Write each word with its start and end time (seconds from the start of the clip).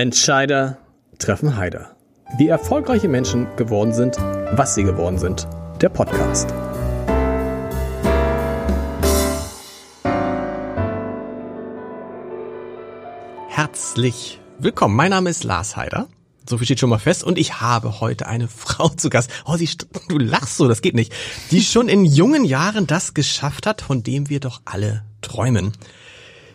Entscheider 0.00 0.78
treffen 1.18 1.58
Heider. 1.58 1.94
Wie 2.38 2.48
erfolgreiche 2.48 3.06
Menschen 3.06 3.46
geworden 3.56 3.92
sind, 3.92 4.16
was 4.16 4.74
sie 4.74 4.82
geworden 4.82 5.18
sind. 5.18 5.46
Der 5.82 5.90
Podcast. 5.90 6.48
Herzlich 13.50 14.40
willkommen. 14.58 14.96
Mein 14.96 15.10
Name 15.10 15.28
ist 15.28 15.44
Lars 15.44 15.76
Heider. 15.76 16.08
So 16.48 16.56
viel 16.56 16.64
steht 16.64 16.80
schon 16.80 16.88
mal 16.88 16.98
fest. 16.98 17.22
Und 17.22 17.36
ich 17.36 17.60
habe 17.60 18.00
heute 18.00 18.26
eine 18.26 18.48
Frau 18.48 18.88
zu 18.88 19.10
Gast. 19.10 19.30
Oh, 19.44 19.58
sie, 19.58 19.68
du 20.08 20.16
lachst 20.16 20.56
so, 20.56 20.66
das 20.66 20.80
geht 20.80 20.94
nicht. 20.94 21.12
Die 21.50 21.60
schon 21.60 21.90
in 21.90 22.06
jungen 22.06 22.46
Jahren 22.46 22.86
das 22.86 23.12
geschafft 23.12 23.66
hat, 23.66 23.82
von 23.82 24.02
dem 24.02 24.30
wir 24.30 24.40
doch 24.40 24.62
alle 24.64 25.04
träumen. 25.20 25.74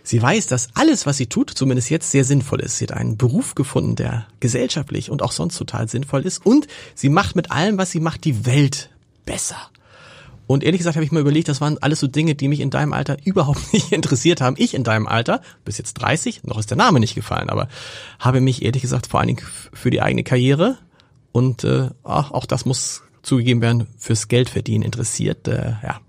Sie 0.05 0.21
weiß, 0.21 0.45
dass 0.45 0.69
alles, 0.75 1.07
was 1.07 1.17
sie 1.17 1.25
tut, 1.25 1.49
zumindest 1.49 1.89
jetzt 1.89 2.11
sehr 2.11 2.23
sinnvoll 2.23 2.61
ist. 2.61 2.77
Sie 2.77 2.85
hat 2.85 2.93
einen 2.93 3.17
Beruf 3.17 3.55
gefunden, 3.55 3.95
der 3.95 4.27
gesellschaftlich 4.39 5.09
und 5.09 5.23
auch 5.23 5.31
sonst 5.31 5.57
total 5.57 5.89
sinnvoll 5.89 6.21
ist. 6.21 6.45
Und 6.45 6.67
sie 6.93 7.09
macht 7.09 7.35
mit 7.35 7.51
allem, 7.51 7.79
was 7.79 7.89
sie 7.89 7.99
macht, 7.99 8.23
die 8.23 8.45
Welt 8.45 8.91
besser. 9.25 9.57
Und 10.45 10.63
ehrlich 10.63 10.77
gesagt 10.77 10.95
habe 10.95 11.03
ich 11.03 11.11
mal 11.11 11.21
überlegt, 11.21 11.47
das 11.47 11.59
waren 11.59 11.79
alles 11.79 11.99
so 11.99 12.05
Dinge, 12.05 12.35
die 12.35 12.47
mich 12.47 12.59
in 12.59 12.69
deinem 12.69 12.93
Alter 12.93 13.17
überhaupt 13.25 13.73
nicht 13.73 13.91
interessiert 13.91 14.41
haben. 14.41 14.55
Ich 14.59 14.75
in 14.75 14.83
deinem 14.83 15.07
Alter, 15.07 15.41
bis 15.65 15.79
jetzt 15.79 15.95
30, 15.95 16.43
noch 16.43 16.59
ist 16.59 16.69
der 16.69 16.77
Name 16.77 16.99
nicht 16.99 17.15
gefallen, 17.15 17.49
aber 17.49 17.67
habe 18.19 18.41
mich 18.41 18.61
ehrlich 18.61 18.83
gesagt 18.83 19.07
vor 19.07 19.19
allen 19.19 19.27
Dingen 19.29 19.41
für 19.73 19.89
die 19.89 20.03
eigene 20.03 20.23
Karriere 20.23 20.77
und 21.31 21.63
äh, 21.63 21.89
auch 22.03 22.45
das 22.45 22.65
muss 22.65 23.01
zugegeben 23.23 23.61
werden, 23.61 23.87
fürs 23.97 24.27
Geld 24.27 24.51
verdienen 24.51 24.83
interessiert. 24.83 25.47
Äh, 25.47 25.73
ja. 25.81 25.99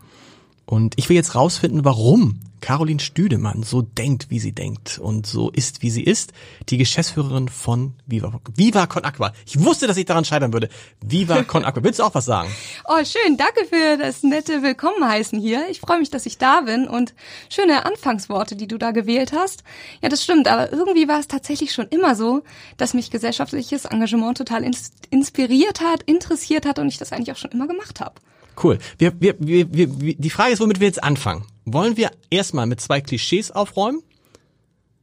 Und 0.67 0.99
ich 0.99 1.09
will 1.09 1.17
jetzt 1.17 1.35
rausfinden, 1.35 1.87
warum 1.87 2.41
Caroline 2.67 2.99
Stüdemann 2.99 3.63
so 3.63 3.81
denkt, 3.81 4.29
wie 4.29 4.41
sie 4.41 4.51
denkt 4.51 4.99
und 4.99 5.25
so 5.25 5.51
ist, 5.51 5.83
wie 5.83 5.91
sie 5.91 6.03
ist, 6.03 6.33
die 6.69 6.79
Geschäftsführerin 6.79 7.49
von 7.49 7.95
Viva, 8.07 8.41
Viva 8.57 8.89
Con 8.89 9.05
Aqua. 9.05 9.33
Ich 9.47 9.63
wusste, 9.65 9.87
dass 9.87 9.97
ich 9.97 10.05
daran 10.05 10.25
scheitern 10.25 10.53
würde. 10.53 10.69
Viva 11.01 11.45
Con 11.45 11.65
Aqua. 11.65 11.85
Willst 11.85 12.01
du 12.01 12.03
auch 12.03 12.17
was 12.17 12.25
sagen? 12.25 12.51
Oh, 12.89 13.05
schön. 13.05 13.37
Danke 13.37 13.67
für 13.67 13.97
das 13.99 14.23
nette 14.23 14.63
Willkommen 14.63 15.09
heißen 15.09 15.39
hier. 15.39 15.69
Ich 15.71 15.81
freue 15.81 15.99
mich, 15.99 16.11
dass 16.11 16.27
ich 16.27 16.39
da 16.39 16.63
bin 16.63 16.89
und 16.89 17.15
schöne 17.49 17.85
Anfangsworte, 17.85 18.57
die 18.57 18.67
du 18.67 18.79
da 18.79 18.91
gewählt 18.91 19.33
hast. 19.33 19.63
Ja, 20.03 20.09
das 20.09 20.23
stimmt. 20.23 20.49
Aber 20.49 20.73
irgendwie 20.73 21.09
war 21.09 21.21
es 21.21 21.29
tatsächlich 21.29 21.73
schon 21.73 21.87
immer 21.89 22.15
so, 22.15 22.43
dass 22.77 22.95
mich 22.95 23.11
gesellschaftliches 23.11 23.85
Engagement 23.85 24.39
total 24.39 24.65
inspiriert 25.11 25.81
hat, 25.81 26.03
interessiert 26.03 26.67
hat 26.67 26.79
und 26.79 26.89
ich 26.89 26.99
das 26.99 27.13
eigentlich 27.13 27.33
auch 27.33 27.37
schon 27.37 27.51
immer 27.53 27.67
gemacht 27.69 28.01
habe. 28.01 28.15
Cool. 28.63 28.79
Wir, 28.99 29.13
wir, 29.21 29.35
wir, 29.39 29.73
wir, 29.73 30.15
die 30.15 30.31
Frage 30.31 30.53
ist, 30.53 30.61
womit 30.61 30.81
wir 30.81 30.87
jetzt 30.87 31.03
anfangen. 31.03 31.45
Wollen 31.65 31.97
wir 31.97 32.11
erstmal 32.31 32.67
mit 32.67 32.81
zwei 32.81 33.01
Klischees 33.01 33.51
aufräumen? 33.51 34.03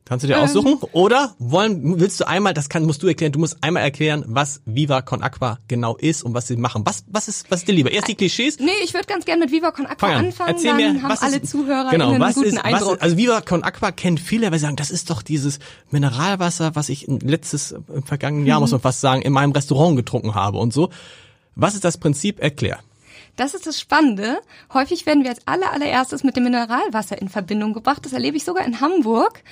Kannst 0.06 0.24
du 0.24 0.28
dir 0.28 0.36
ähm. 0.36 0.44
aussuchen? 0.44 0.80
Oder 0.92 1.34
wollen, 1.40 2.00
willst 2.00 2.20
du 2.20 2.28
einmal, 2.28 2.54
das 2.54 2.68
kann, 2.68 2.86
musst 2.86 3.04
du 3.04 3.08
erklären, 3.08 3.32
du 3.32 3.40
musst 3.40 3.64
einmal 3.64 3.84
erklären, 3.84 4.26
was 4.28 4.62
Viva 4.66 5.02
Con 5.02 5.24
Aqua 5.24 5.60
genau 5.70 5.96
ist 5.96 6.24
und 6.24 6.34
was 6.34 6.48
sie 6.48 6.58
machen. 6.58 6.84
Was, 6.86 7.06
was 7.08 7.30
ist, 7.30 7.50
was 7.50 7.62
ist 7.62 7.70
dir 7.70 7.74
lieber? 7.74 7.90
Erst 7.90 8.10
die 8.10 8.16
Klischees? 8.16 8.60
Nee, 8.60 8.72
ich 8.84 8.94
würde 8.94 9.08
ganz 9.08 9.24
gerne 9.24 9.46
mit 9.46 9.52
Viva 9.52 9.72
Con 9.72 9.86
Aqua 9.86 10.08
an. 10.08 10.26
anfangen, 10.26 10.50
Erzähl 10.50 10.72
dann 10.72 10.78
mir, 10.78 11.04
haben 11.04 11.10
was 11.10 11.22
alle 11.22 11.38
ist, 11.38 11.50
Zuhörer 11.50 11.90
genau, 11.90 12.20
was 12.20 12.22
einen 12.22 12.34
guten 12.34 12.48
ist, 12.48 12.66
Eindruck. 12.66 12.88
Was 12.88 12.96
ist, 12.96 13.02
also 13.02 13.18
Viva 13.18 13.42
Con 13.42 13.64
Aqua 13.64 13.92
kennt 13.92 14.20
viele, 14.20 14.52
weil 14.52 14.60
sie 14.60 14.64
sagen, 14.64 14.76
das 14.76 14.92
ist 14.92 15.10
doch 15.10 15.22
dieses 15.22 15.60
Mineralwasser, 15.90 16.76
was 16.76 16.90
ich 16.90 17.08
letztes, 17.08 17.72
im 17.72 18.04
vergangenen 18.04 18.46
Jahr, 18.46 18.60
mhm. 18.60 18.64
muss 18.64 18.72
man 18.72 18.82
fast 18.82 19.00
sagen, 19.00 19.22
in 19.22 19.32
meinem 19.32 19.54
Restaurant 19.54 19.96
getrunken 19.96 20.36
habe 20.36 20.58
und 20.58 20.74
so. 20.74 20.90
Was 21.56 21.76
ist 21.76 21.86
das 21.86 21.98
Prinzip? 21.98 22.42
Erklär. 22.42 22.80
Das 23.36 23.56
ist 23.56 23.66
das 23.66 23.80
Spannende. 23.80 24.42
Häufig 24.74 25.06
werden 25.06 25.24
wir 25.24 25.32
als 25.32 25.48
aller, 25.48 25.72
allererstes 25.72 26.24
mit 26.24 26.36
dem 26.36 26.44
Mineralwasser 26.44 27.20
in 27.20 27.30
Verbindung 27.30 27.74
gebracht. 27.74 28.06
Das 28.06 28.14
erlebe 28.14 28.38
ich 28.38 28.44
sogar 28.44 28.66
in 28.66 28.80
Hamburg. 28.80 29.44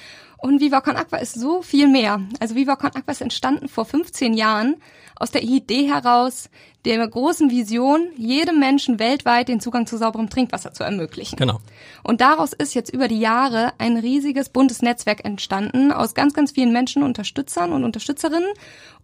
Und 0.42 0.60
Viva 0.60 0.82
Con 0.82 0.96
Aqua 0.96 1.20
ist 1.20 1.40
so 1.40 1.62
viel 1.62 1.88
mehr. 1.88 2.20
Also 2.40 2.56
Viva 2.56 2.76
Con 2.76 2.90
Aqua 2.96 3.12
ist 3.12 3.22
entstanden 3.22 3.68
vor 3.68 3.86
15 3.86 4.34
Jahren 4.34 4.78
aus 5.16 5.30
der 5.30 5.44
Idee 5.44 5.88
heraus, 5.88 6.50
der 6.84 7.08
großen 7.08 7.52
Vision, 7.52 8.08
jedem 8.18 8.60
Menschen 8.60 8.98
weltweit 8.98 9.50
den 9.50 9.60
Zugang 9.60 9.86
zu 9.86 9.98
sauberem 9.98 10.32
Trinkwasser 10.32 10.74
zu 10.74 10.84
ermöglichen. 10.84 11.36
Genau. 11.36 11.60
Und 12.02 12.22
daraus 12.22 12.54
ist 12.54 12.74
jetzt 12.74 12.92
über 12.92 13.08
die 13.08 13.20
Jahre 13.20 13.74
ein 13.78 13.98
riesiges 13.98 14.50
buntes 14.50 14.82
Netzwerk 14.82 15.24
entstanden 15.24 15.92
aus 15.92 16.16
ganz, 16.16 16.34
ganz 16.34 16.54
vielen 16.54 16.74
Menschen, 16.74 17.04
Unterstützern 17.04 17.72
und 17.72 17.84
Unterstützerinnen 17.84 18.50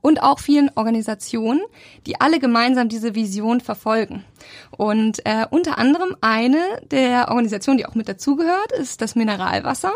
und 0.02 0.24
auch 0.24 0.40
vielen 0.40 0.72
Organisationen, 0.74 1.62
die 2.08 2.20
alle 2.20 2.40
gemeinsam 2.40 2.90
diese 2.90 3.14
Vision 3.14 3.62
verfolgen. 3.62 4.24
Und 4.72 5.24
äh, 5.26 5.46
unter 5.52 5.78
anderem 5.78 6.16
eine 6.22 6.64
der 6.90 7.28
Organisationen, 7.30 7.78
die 7.78 7.86
auch 7.86 7.96
mit 7.96 8.10
dazugehört, 8.10 8.72
ist 8.72 9.02
das 9.02 9.16
Mineralwasser. 9.16 9.92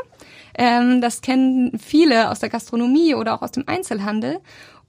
Ähm, 0.57 1.01
das 1.01 1.22
kennen 1.22 1.78
viele 1.79 2.29
aus 2.29 2.39
der 2.39 2.50
Gastronomie 2.50 3.16
oder 3.16 3.34
auch 3.34 3.41
aus 3.41 3.51
dem 3.51 3.67
Einzelhandel. 3.67 4.39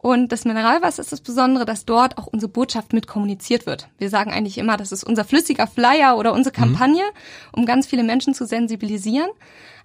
Und 0.03 0.33
das 0.33 0.45
Mineralwasser 0.45 1.00
ist 1.00 1.12
das 1.12 1.21
Besondere, 1.21 1.65
dass 1.65 1.84
dort 1.84 2.19
auch 2.19 2.27
unsere 2.27 2.50
Botschaft 2.50 2.93
mit 2.93 3.06
kommuniziert 3.06 3.67
wird. 3.67 3.89
Wir 3.99 4.11
sagen 4.11 4.33
eigentlich 4.33 4.59
immer, 4.59 4.77
das 4.77 4.91
ist 4.91 5.05
unser 5.05 5.25
flüssiger 5.25 5.69
Flyer 5.69 6.19
oder 6.19 6.33
unsere 6.33 6.53
mhm. 6.56 6.61
Kampagne, 6.61 7.05
um 7.53 7.67
ganz 7.67 7.87
viele 7.87 8.03
Menschen 8.03 8.34
zu 8.34 8.45
sensibilisieren. 8.45 9.31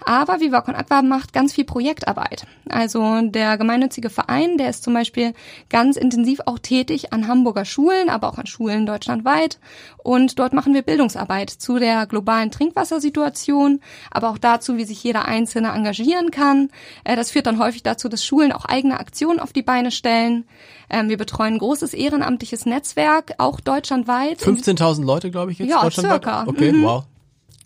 Aber 0.06 0.40
Viva 0.40 0.62
Con 0.62 0.76
Aqua 0.76 1.02
macht 1.02 1.34
ganz 1.34 1.54
viel 1.54 1.66
Projektarbeit. 1.66 2.46
Also 2.70 3.22
der 3.24 3.58
gemeinnützige 3.58 4.10
Verein, 4.10 4.58
der 4.58 4.70
ist 4.70 4.84
zum 4.84 4.94
Beispiel 4.94 5.34
ganz 5.70 5.98
intensiv 5.98 6.40
auch 6.46 6.60
tätig 6.60 7.14
an 7.14 7.28
Hamburger 7.28 7.66
Schulen, 7.66 8.10
aber 8.10 8.30
auch 8.30 8.38
an 8.38 8.48
Schulen 8.48 8.86
deutschlandweit. 8.86 9.60
Und 9.98 10.40
dort 10.40 10.54
machen 10.54 10.74
wir 10.74 10.82
Bildungsarbeit 10.82 11.50
zu 11.50 11.80
der 11.80 12.06
globalen 12.06 12.52
Trinkwassersituation, 12.52 13.82
aber 14.12 14.30
auch 14.30 14.38
dazu, 14.38 14.78
wie 14.78 14.86
sich 14.86 15.04
jeder 15.04 15.26
Einzelne 15.26 15.70
engagieren 15.70 16.32
kann. 16.32 16.70
Äh, 17.04 17.16
das 17.16 17.32
führt 17.32 17.48
dann 17.48 17.60
häufig 17.60 17.84
dazu, 17.84 18.08
dass 18.08 18.24
Schulen 18.24 18.52
auch 18.52 18.66
eigene 18.66 19.00
Aktionen 19.00 19.40
auf 19.40 19.54
die 19.54 19.64
Beine 19.64 19.92
stellen. 19.92 20.46
Ähm, 20.90 21.10
wir 21.10 21.18
betreuen 21.18 21.56
ein 21.56 21.60
großes 21.60 21.94
ehrenamtliches 21.94 22.66
Netzwerk, 22.66 23.34
auch 23.38 23.60
deutschlandweit. 23.60 24.40
15.000 24.40 25.04
Leute, 25.04 25.32
glaube 25.32 25.52
ich, 25.52 25.60
jetzt 25.60 25.70
ja, 25.70 25.82
deutschlandweit? 25.82 26.24
circa. 26.24 26.48
Okay, 26.48 26.72
mhm. 26.72 26.84
wow 26.84 27.04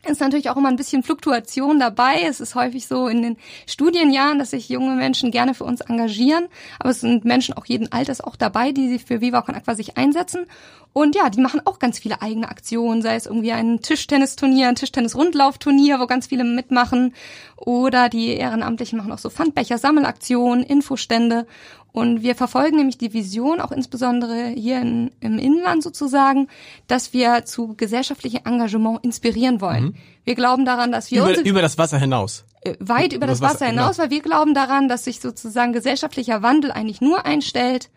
ist 0.10 0.20
natürlich 0.20 0.50
auch 0.50 0.58
immer 0.58 0.70
ein 0.70 0.76
bisschen 0.76 1.04
Fluktuation 1.04 1.80
dabei. 1.80 2.24
Es 2.24 2.40
ist 2.40 2.56
häufig 2.56 2.88
so 2.88 3.08
in 3.08 3.22
den 3.22 3.38
Studienjahren, 3.68 4.40
dass 4.40 4.52
sich 4.52 4.70
junge 4.70 4.96
Menschen 4.96 5.32
gerne 5.32 5.54
für 5.54 5.64
uns 5.64 5.82
engagieren. 5.82 6.48
Aber 6.80 6.90
es 6.90 7.02
sind 7.02 7.24
Menschen 7.26 7.54
auch 7.54 7.66
jeden 7.66 7.92
Alters 7.92 8.22
auch 8.22 8.36
dabei, 8.36 8.72
die 8.72 8.90
sich 8.90 9.06
für 9.06 9.22
Viva 9.22 9.42
Con 9.42 9.56
Aqua 9.56 9.76
sich 9.76 9.98
einsetzen. 9.98 10.48
Und 10.94 11.16
ja, 11.16 11.30
die 11.30 11.40
machen 11.40 11.62
auch 11.66 11.80
ganz 11.80 12.00
viele 12.00 12.22
eigene 12.22 12.50
Aktionen, 12.50 13.02
sei 13.02 13.16
es 13.16 13.26
irgendwie 13.26 13.54
ein 13.54 13.82
Tischtennisturnier, 13.82 14.68
ein 14.68 14.76
Tischtennis-Rundlaufturnier, 14.76 16.00
wo 16.00 16.08
ganz 16.08 16.28
viele 16.28 16.44
mitmachen. 16.44 17.14
Oder 17.56 18.10
die 18.10 18.30
Ehrenamtlichen 18.34 18.98
machen 18.98 19.12
auch 19.12 19.20
so 19.20 19.30
Pfandbecher, 19.30 19.78
Sammelaktionen, 19.78 20.64
Infostände. 20.64 21.48
Und 21.92 22.22
wir 22.22 22.36
verfolgen 22.36 22.78
nämlich 22.78 22.98
die 22.98 23.14
Vision, 23.14 23.60
auch 23.60 23.72
insbesondere 23.72 24.48
hier 24.48 24.82
in, 24.82 25.12
im 25.20 25.38
Inland 25.38 25.84
sozusagen, 25.84 26.48
dass 26.88 27.12
wir 27.12 27.46
zu 27.46 27.76
gesellschaftlichem 27.76 28.42
Engagement 28.46 29.04
inspirieren 29.04 29.60
wollen. 29.60 29.84
Mhm. 29.84 29.96
Wir 30.24 30.36
glauben 30.36 30.64
daran, 30.66 30.92
dass 30.92 31.12
wir 31.12 31.24
über, 31.24 31.46
über 31.46 31.62
das 31.62 31.78
Wasser 31.78 31.98
hinaus. 31.98 32.46
Äh, 32.62 32.76
weit 32.80 33.08
über, 33.08 33.18
über 33.18 33.28
das, 33.28 33.40
das, 33.40 33.50
Wasser, 33.50 33.54
Wasser 33.56 33.66
hinaus, 33.68 33.98
genau. 33.98 34.04
weil 34.04 34.10
wir 34.12 34.22
glauben 34.22 34.54
daran, 34.54 34.88
dass 34.88 35.04
sich 35.04 35.20
sozusagen 35.20 35.74
gesellschaftlicher 35.74 36.42
Wandel 36.42 36.72
eigentlich 36.72 37.02
nur 37.02 37.26
einstellt, 37.26 37.90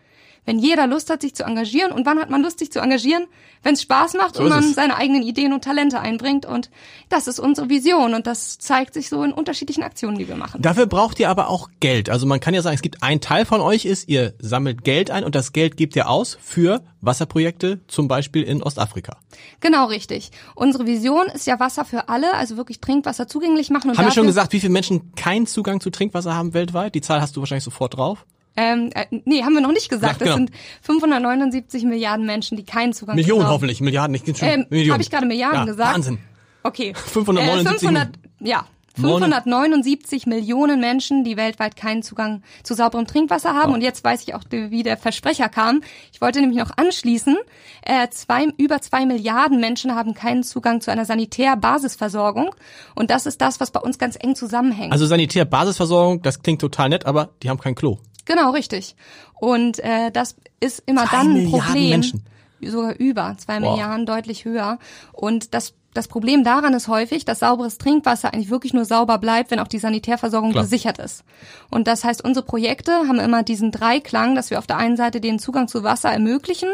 wenn 0.45 0.59
jeder 0.59 0.87
Lust 0.87 1.11
hat, 1.11 1.23
sich 1.23 1.35
zu 1.35 1.45
engagieren. 1.45 1.93
Und 1.93 2.07
wann 2.07 2.19
hat 2.19 2.31
man 2.31 2.43
Lust, 2.43 2.59
sich 2.59 2.71
zu 2.71 2.81
engagieren? 2.81 3.27
Wenn 3.63 3.75
es 3.75 3.83
Spaß 3.83 4.15
macht 4.15 4.37
so 4.37 4.43
und 4.43 4.51
man 4.51 4.75
seine 4.75 4.97
eigenen 4.97 5.23
Ideen 5.23 5.53
und 5.53 5.65
Talente 5.65 6.01
einbringt. 6.01 6.45
Und 6.45 6.71
das 7.09 7.27
ist 7.27 7.39
unsere 7.39 7.71
Vision 7.71 8.15
und 8.15 8.27
das 8.27 8.59
zeigt 8.59 8.95
sich 8.95 9.09
so 9.09 9.23
in 9.23 9.33
unterschiedlichen 9.33 9.83
Aktionen, 9.83 10.19
die 10.19 10.29
wir 10.29 10.37
machen. 10.37 10.61
Dafür 10.61 10.87
braucht 10.87 11.19
ihr 11.19 11.31
aber 11.31 11.49
auch 11.49 11.71
Geld. 11.81 12.11
Also 12.11 12.27
man 12.27 12.41
kann 12.41 12.53
ja 12.53 12.61
sagen, 12.61 12.75
es 12.75 12.83
gibt 12.83 13.03
ein 13.03 13.21
Teil 13.21 13.47
von 13.47 13.61
euch 13.61 13.87
ist, 13.87 14.09
ihr 14.09 14.35
sammelt 14.39 14.85
Geld 14.85 15.11
ein 15.11 15.25
und 15.25 15.35
das 15.35 15.53
Geld 15.53 15.77
gebt 15.77 15.97
ihr 15.97 16.11
aus 16.11 16.37
für 16.41 16.83
Wasserprojekte, 17.01 17.81
zum 17.89 18.09
Beispiel 18.09 18.43
in 18.43 18.63
Ostafrika. 18.63 19.19
Genau, 19.61 19.87
richtig. 19.87 20.31
Unsere 20.55 20.87
Vision 20.87 21.27
ist 21.27 21.47
ja 21.47 21.61
Wasser 21.61 21.85
für 21.85 22.09
alle, 22.09 22.35
also 22.35 22.57
wirklich 22.57 22.81
Trinkwasser 22.81 23.27
zugänglich 23.29 23.71
machen. 23.71 23.91
Und 23.91 23.99
haben 23.99 24.07
wir 24.07 24.13
schon 24.13 24.27
gesagt, 24.27 24.53
wie 24.53 24.61
viele 24.61 24.73
Menschen 24.73 25.15
keinen 25.15 25.47
Zugang 25.47 25.81
zu 25.81 25.91
Trinkwasser 25.91 26.35
haben 26.35 26.55
weltweit? 26.55 26.95
Die 26.95 27.01
Zahl 27.01 27.21
hast 27.21 27.37
du 27.37 27.41
wahrscheinlich 27.41 27.65
sofort 27.65 27.97
drauf. 27.97 28.27
Ähm, 28.57 28.91
äh, 28.95 29.07
nee, 29.25 29.43
haben 29.43 29.55
wir 29.55 29.61
noch 29.61 29.73
nicht 29.73 29.89
gesagt. 29.89 30.21
Ja, 30.21 30.27
genau. 30.27 30.31
Das 30.31 30.37
sind 30.37 30.51
579 30.83 31.85
Milliarden 31.85 32.27
Menschen, 32.27 32.57
die 32.57 32.65
keinen 32.65 32.93
Zugang 32.93 33.17
Millionen 33.17 33.45
haben. 33.45 33.53
hoffentlich, 33.53 33.81
Milliarden, 33.81 34.13
nicht 34.13 34.27
schon 34.39 34.49
ähm, 34.49 34.67
Millionen. 34.71 34.93
Habe 34.93 35.03
ich 35.03 35.11
gerade 35.11 35.27
Milliarden 35.27 35.61
ja, 35.61 35.65
gesagt? 35.65 35.95
Wahnsinn. 35.95 36.19
Okay. 36.63 36.95
579 36.95 37.83
äh, 37.83 37.89
500, 37.89 38.09
Ja, 38.41 38.67
579 38.97 40.27
Millionen 40.27 40.81
Menschen, 40.81 41.25
die 41.25 41.37
weltweit 41.37 41.75
keinen 41.75 42.03
Zugang 42.03 42.43
zu 42.63 42.75
sauberem 42.75 43.07
Trinkwasser 43.07 43.55
haben. 43.55 43.73
Oh. 43.73 43.75
Und 43.75 43.83
jetzt 43.83 44.05
weiß 44.05 44.23
ich 44.23 44.35
auch, 44.35 44.43
wie 44.51 44.83
der 44.83 44.97
Versprecher 44.97 45.49
kam. 45.49 45.83
Ich 46.13 46.21
wollte 46.21 46.41
nämlich 46.41 46.59
noch 46.59 46.71
anschließen. 46.77 47.37
Äh, 47.83 48.09
zwei, 48.11 48.47
über 48.57 48.81
zwei 48.81 49.05
Milliarden 49.05 49.61
Menschen 49.61 49.97
haben 49.97 50.15
keinen 50.15 50.45
Zugang 50.45 50.81
zu 50.81 50.93
einer 50.93 51.05
Sanitär-Basisversorgung. 51.05 52.55
Und 52.95 53.11
das 53.11 53.27
ist 53.27 53.41
das, 53.41 53.59
was 53.59 53.73
bei 53.73 53.81
uns 53.81 53.99
ganz 53.99 54.17
eng 54.21 54.37
zusammenhängt. 54.37 54.93
Also 54.93 55.07
Sanitär-Basisversorgung, 55.07 56.23
das 56.23 56.43
klingt 56.43 56.61
total 56.61 56.89
nett, 56.89 57.05
aber 57.05 57.31
die 57.43 57.51
haben 57.51 57.59
kein 57.59 57.75
Klo. 57.75 57.99
Genau, 58.25 58.51
richtig. 58.51 58.97
Und 59.35 59.79
äh, 59.81 60.11
das 60.11 60.37
ist 60.61 60.83
immer 60.87 61.07
Zwei 61.07 61.17
dann 61.17 61.27
ein 61.29 61.33
Milliarden 61.35 61.61
Problem. 61.61 61.91
Menschen. 61.91 62.23
sogar 62.63 62.95
über 62.97 63.37
zwei 63.39 63.61
Wow. 63.61 63.73
Milliarden, 63.73 64.07
deutlich 64.07 64.45
höher. 64.45 64.79
Und 65.13 65.55
das 65.55 65.75
das 65.95 66.09
Problem 66.09 66.43
daran 66.43 66.75
ist 66.75 66.89
häufig, 66.89 67.25
dass 67.25 67.39
sauberes 67.39 67.79
Trinkwasser 67.79 68.35
eigentlich 68.35 68.51
wirklich 68.51 68.75
nur 68.75 68.85
sauber 68.85 69.19
bleibt, 69.19 69.53
wenn 69.53 69.61
auch 69.61 69.69
die 69.69 69.79
Sanitärversorgung 69.79 70.51
Klar. 70.51 70.65
gesichert 70.65 70.99
ist. 70.99 71.23
Und 71.71 71.87
das 71.87 72.03
heißt, 72.03 72.23
unsere 72.25 72.45
Projekte 72.45 72.91
haben 72.93 73.21
immer 73.21 73.45
diesen 73.45 73.71
Dreiklang, 73.71 74.35
dass 74.35 74.51
wir 74.51 74.59
auf 74.59 74.67
der 74.67 74.77
einen 74.77 74.97
Seite 74.97 75.21
den 75.21 75.39
Zugang 75.39 75.69
zu 75.69 75.85
Wasser 75.85 76.11
ermöglichen, 76.11 76.69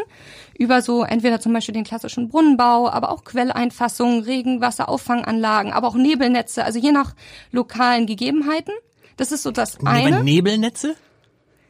über 0.57 0.81
so 0.81 1.03
entweder 1.03 1.39
zum 1.39 1.53
Beispiel 1.53 1.73
den 1.73 1.83
klassischen 1.83 2.29
Brunnenbau, 2.29 2.89
aber 2.89 3.11
auch 3.11 3.23
Quelleinfassungen, 3.23 4.23
Regenwasserauffangsanlagen, 4.23 5.71
aber 5.71 5.87
auch 5.87 5.95
Nebelnetze, 5.95 6.65
also 6.65 6.79
je 6.79 6.91
nach 6.91 7.13
lokalen 7.51 8.07
Gegebenheiten. 8.07 8.73
Das 9.17 9.31
ist 9.31 9.43
so 9.43 9.51
das 9.51 9.77
eine. 9.85 10.23
Nebelnetze? 10.23 10.95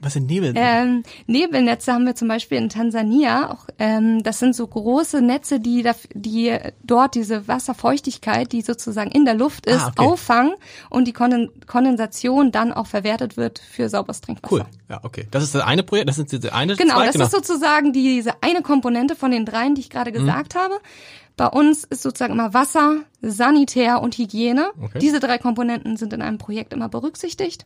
Was 0.01 0.13
sind 0.13 0.25
Nebelnetze? 0.27 0.65
Ähm, 0.67 1.03
Nebelnetze 1.27 1.93
haben 1.93 2.05
wir 2.05 2.15
zum 2.15 2.27
Beispiel 2.27 2.57
in 2.57 2.69
Tansania. 2.69 3.51
Auch, 3.51 3.67
ähm, 3.77 4.23
das 4.23 4.39
sind 4.39 4.55
so 4.55 4.65
große 4.65 5.21
Netze, 5.21 5.59
die, 5.59 5.83
da, 5.83 5.93
die 6.13 6.57
dort 6.83 7.13
diese 7.15 7.47
Wasserfeuchtigkeit, 7.47 8.51
die 8.51 8.61
sozusagen 8.61 9.11
in 9.11 9.25
der 9.25 9.35
Luft 9.35 9.65
ist, 9.67 9.81
Ah, 9.81 9.87
okay. 9.95 10.05
auffangen 10.07 10.53
und 10.89 11.07
die 11.07 11.13
Konden 11.13 11.49
Kondensation 11.67 12.51
dann 12.51 12.73
auch 12.73 12.87
verwertet 12.87 13.37
wird 13.37 13.59
für 13.59 13.89
sauberes 13.89 14.21
Trinkwasser. 14.21 14.55
cool. 14.55 14.65
Ja, 14.91 14.99
okay. 15.03 15.25
Das 15.31 15.41
ist 15.41 15.55
das 15.55 15.63
eine 15.63 15.83
Projekt, 15.83 16.09
das 16.09 16.17
ist 16.19 16.33
diese 16.33 16.53
eine 16.53 16.75
Genau, 16.75 16.95
Zweig, 16.95 17.13
das 17.13 17.21
ist 17.21 17.31
sozusagen 17.31 17.93
diese 17.93 18.33
eine 18.41 18.61
Komponente 18.61 19.15
von 19.15 19.31
den 19.31 19.45
dreien, 19.45 19.73
die 19.73 19.79
ich 19.79 19.87
Mhm. 19.87 19.93
gerade 19.93 20.11
gesagt 20.11 20.55
habe. 20.55 20.75
Bei 21.37 21.47
uns 21.47 21.85
ist 21.85 22.03
sozusagen 22.03 22.33
immer 22.33 22.53
Wasser, 22.53 22.97
Sanitär 23.21 24.01
und 24.01 24.17
Hygiene. 24.17 24.71
Okay. 24.83 24.99
Diese 24.99 25.21
drei 25.21 25.37
Komponenten 25.37 25.95
sind 25.95 26.11
in 26.11 26.21
einem 26.21 26.37
Projekt 26.37 26.73
immer 26.73 26.89
berücksichtigt. 26.89 27.65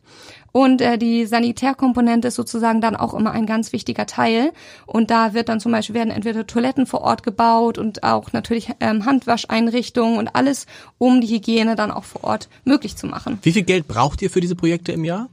Und 0.52 0.80
äh, 0.80 0.98
die 0.98 1.26
Sanitärkomponente 1.26 2.28
ist 2.28 2.36
sozusagen 2.36 2.80
dann 2.80 2.94
auch 2.94 3.12
immer 3.12 3.32
ein 3.32 3.44
ganz 3.44 3.72
wichtiger 3.72 4.06
Teil. 4.06 4.52
Und 4.86 5.10
da 5.10 5.34
wird 5.34 5.48
dann 5.48 5.58
zum 5.58 5.72
Beispiel 5.72 5.96
werden 5.96 6.10
entweder 6.10 6.46
Toiletten 6.46 6.86
vor 6.86 7.00
Ort 7.00 7.24
gebaut 7.24 7.76
und 7.76 8.04
auch 8.04 8.32
natürlich 8.32 8.70
ähm, 8.78 9.04
Handwascheinrichtungen 9.04 10.18
und 10.18 10.28
alles, 10.36 10.66
um 10.98 11.20
die 11.20 11.26
Hygiene 11.26 11.74
dann 11.74 11.90
auch 11.90 12.04
vor 12.04 12.22
Ort 12.22 12.48
möglich 12.64 12.96
zu 12.96 13.08
machen. 13.08 13.40
Wie 13.42 13.52
viel 13.52 13.64
Geld 13.64 13.88
braucht 13.88 14.22
ihr 14.22 14.30
für 14.30 14.40
diese 14.40 14.54
Projekte 14.54 14.92
im 14.92 15.04
Jahr? 15.04 15.28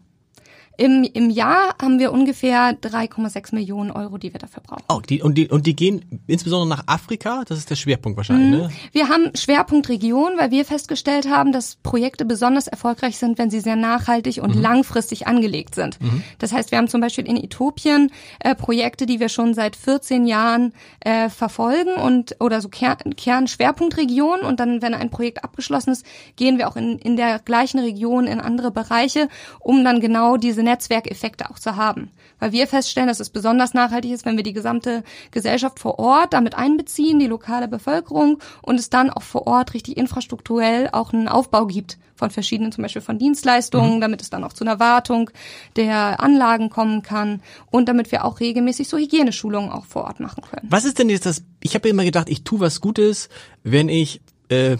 Im, 0.77 1.03
Im 1.03 1.29
Jahr 1.29 1.75
haben 1.81 1.99
wir 1.99 2.11
ungefähr 2.11 2.71
3,6 2.79 3.53
Millionen 3.53 3.91
Euro, 3.91 4.17
die 4.17 4.33
wir 4.33 4.39
dafür 4.39 4.63
brauchen. 4.63 4.83
Oh, 4.89 5.01
die, 5.07 5.21
und, 5.21 5.35
die, 5.35 5.47
und 5.47 5.67
die 5.67 5.75
gehen 5.75 6.23
insbesondere 6.25 6.77
nach 6.77 6.83
Afrika? 6.87 7.43
Das 7.47 7.59
ist 7.59 7.69
der 7.69 7.75
Schwerpunkt 7.75 8.17
wahrscheinlich, 8.17 8.59
ne? 8.59 8.69
Wir 8.91 9.09
haben 9.09 9.31
Schwerpunktregion, 9.35 10.33
weil 10.37 10.51
wir 10.51 10.65
festgestellt 10.65 11.29
haben, 11.29 11.51
dass 11.51 11.75
Projekte 11.75 12.25
besonders 12.25 12.67
erfolgreich 12.67 13.17
sind, 13.17 13.37
wenn 13.37 13.49
sie 13.49 13.59
sehr 13.59 13.75
nachhaltig 13.75 14.41
und 14.41 14.55
langfristig 14.55 15.27
angelegt 15.27 15.75
sind. 15.75 15.99
Das 16.39 16.51
heißt, 16.51 16.71
wir 16.71 16.77
haben 16.77 16.87
zum 16.87 17.01
Beispiel 17.01 17.27
in 17.27 17.37
Äthiopien 17.37 18.11
äh, 18.39 18.55
Projekte, 18.55 19.05
die 19.05 19.19
wir 19.19 19.29
schon 19.29 19.53
seit 19.53 19.75
14 19.75 20.25
Jahren 20.25 20.73
äh, 21.01 21.29
verfolgen 21.29 21.93
und 21.95 22.35
oder 22.39 22.61
so 22.61 22.69
Ker 22.69 22.95
Kernschwerpunktregion 22.95 24.41
und 24.41 24.59
dann, 24.59 24.81
wenn 24.81 24.93
ein 24.93 25.09
Projekt 25.09 25.43
abgeschlossen 25.43 25.91
ist, 25.91 26.05
gehen 26.35 26.57
wir 26.57 26.67
auch 26.67 26.75
in, 26.75 26.97
in 26.97 27.15
der 27.15 27.39
gleichen 27.39 27.79
Region 27.79 28.25
in 28.25 28.39
andere 28.39 28.71
Bereiche, 28.71 29.27
um 29.59 29.83
dann 29.83 29.99
genau 29.99 30.37
diese 30.37 30.62
Netzwerkeffekte 30.63 31.49
auch 31.49 31.59
zu 31.59 31.75
haben. 31.75 32.11
Weil 32.39 32.51
wir 32.51 32.67
feststellen, 32.67 33.07
dass 33.07 33.19
es 33.19 33.29
besonders 33.29 33.73
nachhaltig 33.73 34.11
ist, 34.11 34.25
wenn 34.25 34.37
wir 34.37 34.43
die 34.43 34.53
gesamte 34.53 35.03
Gesellschaft 35.31 35.79
vor 35.79 35.99
Ort 35.99 36.33
damit 36.33 36.55
einbeziehen, 36.55 37.19
die 37.19 37.27
lokale 37.27 37.67
Bevölkerung 37.67 38.39
und 38.61 38.79
es 38.79 38.89
dann 38.89 39.09
auch 39.09 39.23
vor 39.23 39.47
Ort 39.47 39.73
richtig 39.73 39.97
infrastrukturell 39.97 40.89
auch 40.91 41.13
einen 41.13 41.27
Aufbau 41.27 41.65
gibt 41.65 41.97
von 42.15 42.29
verschiedenen, 42.29 42.71
zum 42.71 42.83
Beispiel 42.83 43.01
von 43.01 43.17
Dienstleistungen, 43.17 43.99
damit 43.99 44.21
es 44.21 44.29
dann 44.29 44.43
auch 44.43 44.53
zu 44.53 44.63
einer 44.63 44.79
Wartung 44.79 45.29
der 45.75 46.19
Anlagen 46.19 46.69
kommen 46.69 47.01
kann 47.01 47.41
und 47.71 47.89
damit 47.89 48.11
wir 48.11 48.23
auch 48.25 48.39
regelmäßig 48.39 48.87
so 48.87 48.97
Hygieneschulungen 48.97 49.71
auch 49.71 49.85
vor 49.85 50.05
Ort 50.05 50.19
machen 50.19 50.43
können. 50.43 50.67
Was 50.69 50.85
ist 50.85 50.99
denn 50.99 51.09
jetzt 51.09 51.25
das? 51.25 51.43
Ich 51.61 51.75
habe 51.75 51.89
immer 51.89 52.03
gedacht, 52.03 52.29
ich 52.29 52.43
tu 52.43 52.59
was 52.59 52.81
Gutes, 52.81 53.29
wenn 53.63 53.89
ich 53.89 54.21
äh, 54.49 54.77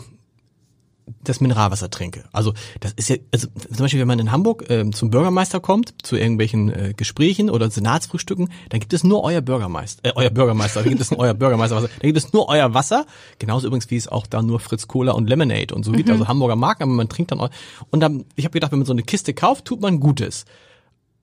das 1.24 1.42
Mineralwasser 1.42 1.90
trinke. 1.90 2.24
Also 2.32 2.54
das 2.80 2.94
ist 2.94 3.10
ja, 3.10 3.18
also 3.32 3.48
zum 3.48 3.78
Beispiel, 3.78 4.00
wenn 4.00 4.08
man 4.08 4.20
in 4.20 4.32
Hamburg 4.32 4.66
ähm, 4.70 4.94
zum 4.94 5.10
Bürgermeister 5.10 5.60
kommt, 5.60 5.94
zu 6.04 6.16
irgendwelchen 6.16 6.70
äh, 6.70 6.94
Gesprächen 6.96 7.50
oder 7.50 7.70
Senatsfrühstücken, 7.70 8.50
dann 8.70 8.80
gibt 8.80 8.94
es 8.94 9.04
nur 9.04 9.24
euer 9.24 9.42
Bürgermeister, 9.42 10.02
äh, 10.04 10.14
euer 10.16 10.30
Bürgermeister, 10.30 10.84
da 10.84 10.90
gibt 10.90 11.02
es 11.02 11.12
nur 11.12 11.20
euer 11.20 11.34
Bürgermeisterwasser, 11.34 11.90
da 12.00 12.08
gibt 12.08 12.18
es 12.18 12.34
nur 12.34 12.50
euer 12.50 12.74
Wasser, 12.74 13.06
genauso 13.40 13.68
übrigens 13.68 13.90
wie 13.92 13.98
es 13.98 14.08
auch 14.08 14.28
da 14.28 14.42
nur 14.42 14.60
Fritz 14.60 14.88
Cola 14.88 15.14
und 15.14 15.30
Lemonade 15.30 15.74
und 15.74 15.84
so 15.84 15.92
gibt, 15.92 16.10
also 16.10 16.28
Hamburger 16.28 16.56
Marken, 16.56 16.84
aber 16.84 16.94
man 16.94 17.10
trinkt 17.10 17.32
dann 17.32 17.40
eu 17.40 17.48
und 17.90 18.00
dann, 18.00 18.26
ich 18.36 18.46
habe 18.46 18.54
gedacht, 18.54 18.72
wenn 18.72 18.80
man 18.80 18.86
so 18.86 18.94
eine 18.94 19.04
Kiste 19.04 19.34
kauft, 19.34 19.66
tut 19.66 19.82
man 19.82 20.00
Gutes. 20.00 20.46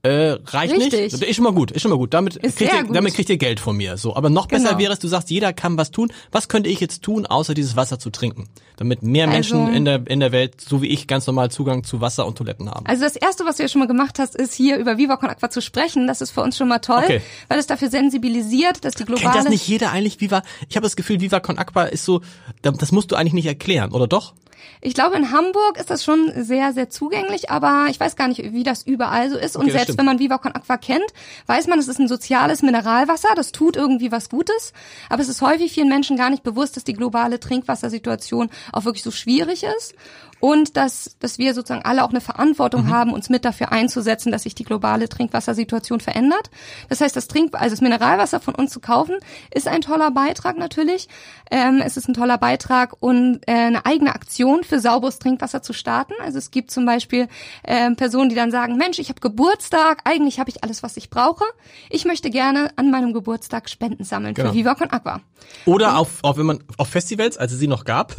Äh, 0.02 0.38
reicht 0.46 0.72
Richtig. 0.74 1.12
nicht. 1.12 1.22
Ist 1.22 1.34
schon 1.36 1.44
mal 1.44 1.52
gut, 1.52 1.72
ist 1.72 1.82
schon 1.82 1.90
mal 1.90 1.98
gut. 1.98 2.14
Damit 2.14 2.36
Ist 2.36 2.56
kriegt, 2.56 2.72
ihr, 2.72 2.84
gut. 2.84 2.96
damit 2.96 3.12
kriegt 3.12 3.28
ihr 3.28 3.36
Geld 3.36 3.60
von 3.60 3.76
mir. 3.76 3.98
So, 3.98 4.16
aber 4.16 4.30
noch 4.30 4.46
besser 4.46 4.68
Genau. 4.68 4.78
wäre 4.78 4.92
es, 4.94 4.98
du 4.98 5.08
sagst, 5.08 5.28
jeder 5.30 5.52
kann 5.52 5.76
was 5.76 5.90
tun. 5.90 6.10
Was 6.32 6.48
könnte 6.48 6.70
ich 6.70 6.80
jetzt 6.80 7.02
tun, 7.02 7.26
außer 7.26 7.52
dieses 7.52 7.76
Wasser 7.76 7.98
zu 7.98 8.08
trinken, 8.08 8.48
damit 8.78 9.02
mehr 9.02 9.24
Also- 9.28 9.34
Menschen 9.58 9.74
in 9.74 9.84
der 9.84 10.06
in 10.06 10.20
der 10.20 10.32
Welt, 10.32 10.58
so 10.58 10.80
wie 10.80 10.86
ich, 10.86 11.06
ganz 11.06 11.26
normal 11.26 11.50
Zugang 11.50 11.84
zu 11.84 12.00
Wasser 12.00 12.26
und 12.26 12.38
Toiletten 12.38 12.70
haben? 12.70 12.86
Also 12.86 13.02
das 13.02 13.14
erste, 13.14 13.44
was 13.44 13.56
du 13.58 13.62
ja 13.64 13.68
schon 13.68 13.80
mal 13.80 13.88
gemacht 13.88 14.18
hast, 14.18 14.36
ist 14.36 14.54
hier 14.54 14.78
über 14.78 14.96
Viva 14.96 15.16
Con 15.18 15.28
Aqua 15.28 15.50
zu 15.50 15.60
sprechen. 15.60 16.06
Das 16.06 16.22
ist 16.22 16.30
für 16.30 16.40
uns 16.40 16.56
schon 16.56 16.68
mal 16.68 16.78
toll, 16.78 17.02
Okay. 17.04 17.20
weil 17.48 17.58
es 17.58 17.66
dafür 17.66 17.90
sensibilisiert, 17.90 18.84
dass 18.86 18.94
die 18.94 19.04
globale 19.04 19.32
Kennt 19.32 19.44
das 19.44 19.50
nicht 19.50 19.68
jeder 19.68 19.92
eigentlich? 19.92 20.18
Viva? 20.22 20.42
Ich 20.70 20.76
habe 20.76 20.84
das 20.84 20.96
Gefühl, 20.96 21.20
Viva 21.20 21.40
Con 21.40 21.58
Aqua 21.58 21.84
ist 21.84 22.06
so, 22.06 22.22
da- 22.62 22.70
das 22.70 22.90
musst 22.90 23.10
du 23.12 23.16
eigentlich 23.16 23.34
nicht 23.34 23.46
erklären, 23.46 23.92
oder 23.92 24.06
doch? 24.06 24.32
Ich 24.80 24.94
glaube, 24.94 25.16
in 25.16 25.30
Hamburg 25.30 25.78
ist 25.78 25.90
das 25.90 26.04
schon 26.04 26.32
sehr, 26.36 26.72
sehr 26.72 26.90
zugänglich, 26.90 27.50
aber 27.50 27.86
ich 27.90 28.00
weiß 28.00 28.16
gar 28.16 28.28
nicht, 28.28 28.52
wie 28.52 28.62
das 28.62 28.82
überall 28.82 29.30
so 29.30 29.36
ist. 29.36 29.56
Und 29.56 29.62
Okay, 29.62 29.72
das 29.72 29.82
selbst 29.82 29.98
wenn 29.98 30.06
man 30.06 30.18
Viva 30.18 30.38
Con 30.38 30.52
Aqua 30.52 30.76
kennt, 30.76 31.06
weiß 31.46 31.66
man, 31.66 31.78
es 31.78 31.88
ist 31.88 31.98
ein 31.98 32.08
soziales 32.08 32.62
Mineralwasser, 32.62 33.28
das 33.36 33.52
tut 33.52 33.76
irgendwie 33.76 34.12
was 34.12 34.28
Gutes. 34.28 34.72
Aber 35.08 35.22
es 35.22 35.28
ist 35.28 35.42
häufig 35.42 35.72
vielen 35.72 35.88
Menschen 35.88 36.16
gar 36.16 36.30
nicht 36.30 36.42
bewusst, 36.42 36.76
dass 36.76 36.84
die 36.84 36.94
globale 36.94 37.40
Trinkwassersituation 37.40 38.50
auch 38.72 38.84
wirklich 38.84 39.02
so 39.02 39.10
schwierig 39.10 39.64
ist. 39.64 39.94
Und 40.40 40.76
dass, 40.76 41.16
dass 41.20 41.38
wir 41.38 41.54
sozusagen 41.54 41.84
alle 41.84 42.02
auch 42.04 42.10
eine 42.10 42.20
Verantwortung 42.20 42.84
Mhm. 42.86 42.90
haben, 42.90 43.12
uns 43.12 43.28
mit 43.28 43.44
dafür 43.44 43.72
einzusetzen, 43.72 44.32
dass 44.32 44.44
sich 44.44 44.54
die 44.54 44.64
globale 44.64 45.08
Trinkwassersituation 45.08 46.00
verändert. 46.00 46.50
Das 46.88 47.00
heißt, 47.00 47.14
das 47.14 47.28
Trink, 47.28 47.54
also 47.54 47.70
das 47.74 47.80
Mineralwasser 47.80 48.40
von 48.40 48.54
uns 48.54 48.72
zu 48.72 48.80
kaufen, 48.80 49.16
ist 49.54 49.68
ein 49.68 49.80
toller 49.82 50.10
Beitrag 50.10 50.56
natürlich. 50.56 51.08
Ähm, 51.50 51.82
es 51.84 51.96
ist 51.96 52.08
ein 52.08 52.14
toller 52.14 52.38
Beitrag 52.38 52.94
und 53.00 53.40
äh, 53.46 53.52
eine 53.52 53.84
eigene 53.86 54.14
Aktion 54.14 54.64
für 54.64 54.80
sauberes 54.80 55.18
Trinkwasser 55.18 55.62
zu 55.62 55.72
starten. 55.72 56.14
Also 56.22 56.38
es 56.38 56.50
gibt 56.50 56.70
zum 56.70 56.86
Beispiel 56.86 57.28
ähm, 57.64 57.96
Personen, 57.96 58.28
die 58.30 58.34
dann 58.36 58.50
sagen, 58.50 58.76
Mensch, 58.76 58.98
ich 58.98 59.08
habe 59.10 59.20
Geburtstag, 59.20 60.00
eigentlich 60.04 60.40
habe 60.40 60.48
ich 60.50 60.64
alles, 60.64 60.82
was 60.82 60.96
ich 60.96 61.10
brauche. 61.10 61.44
Ich 61.90 62.04
möchte 62.04 62.30
gerne 62.30 62.70
an 62.76 62.90
meinem 62.90 63.12
Geburtstag 63.12 63.68
Spenden 63.68 64.04
sammeln 64.04 64.34
Genau. 64.34 64.50
für 64.50 64.54
Viva 64.54 64.74
Con 64.74 64.90
Aqua. 64.90 65.20
Oder 65.66 65.98
auf, 65.98 66.18
auf 66.22 66.38
wenn 66.38 66.46
man 66.46 66.64
auf 66.78 66.88
Festivals, 66.88 67.36
als 67.36 67.52
es 67.52 67.58
sie 67.58 67.66
noch 67.68 67.84
gab, 67.84 68.14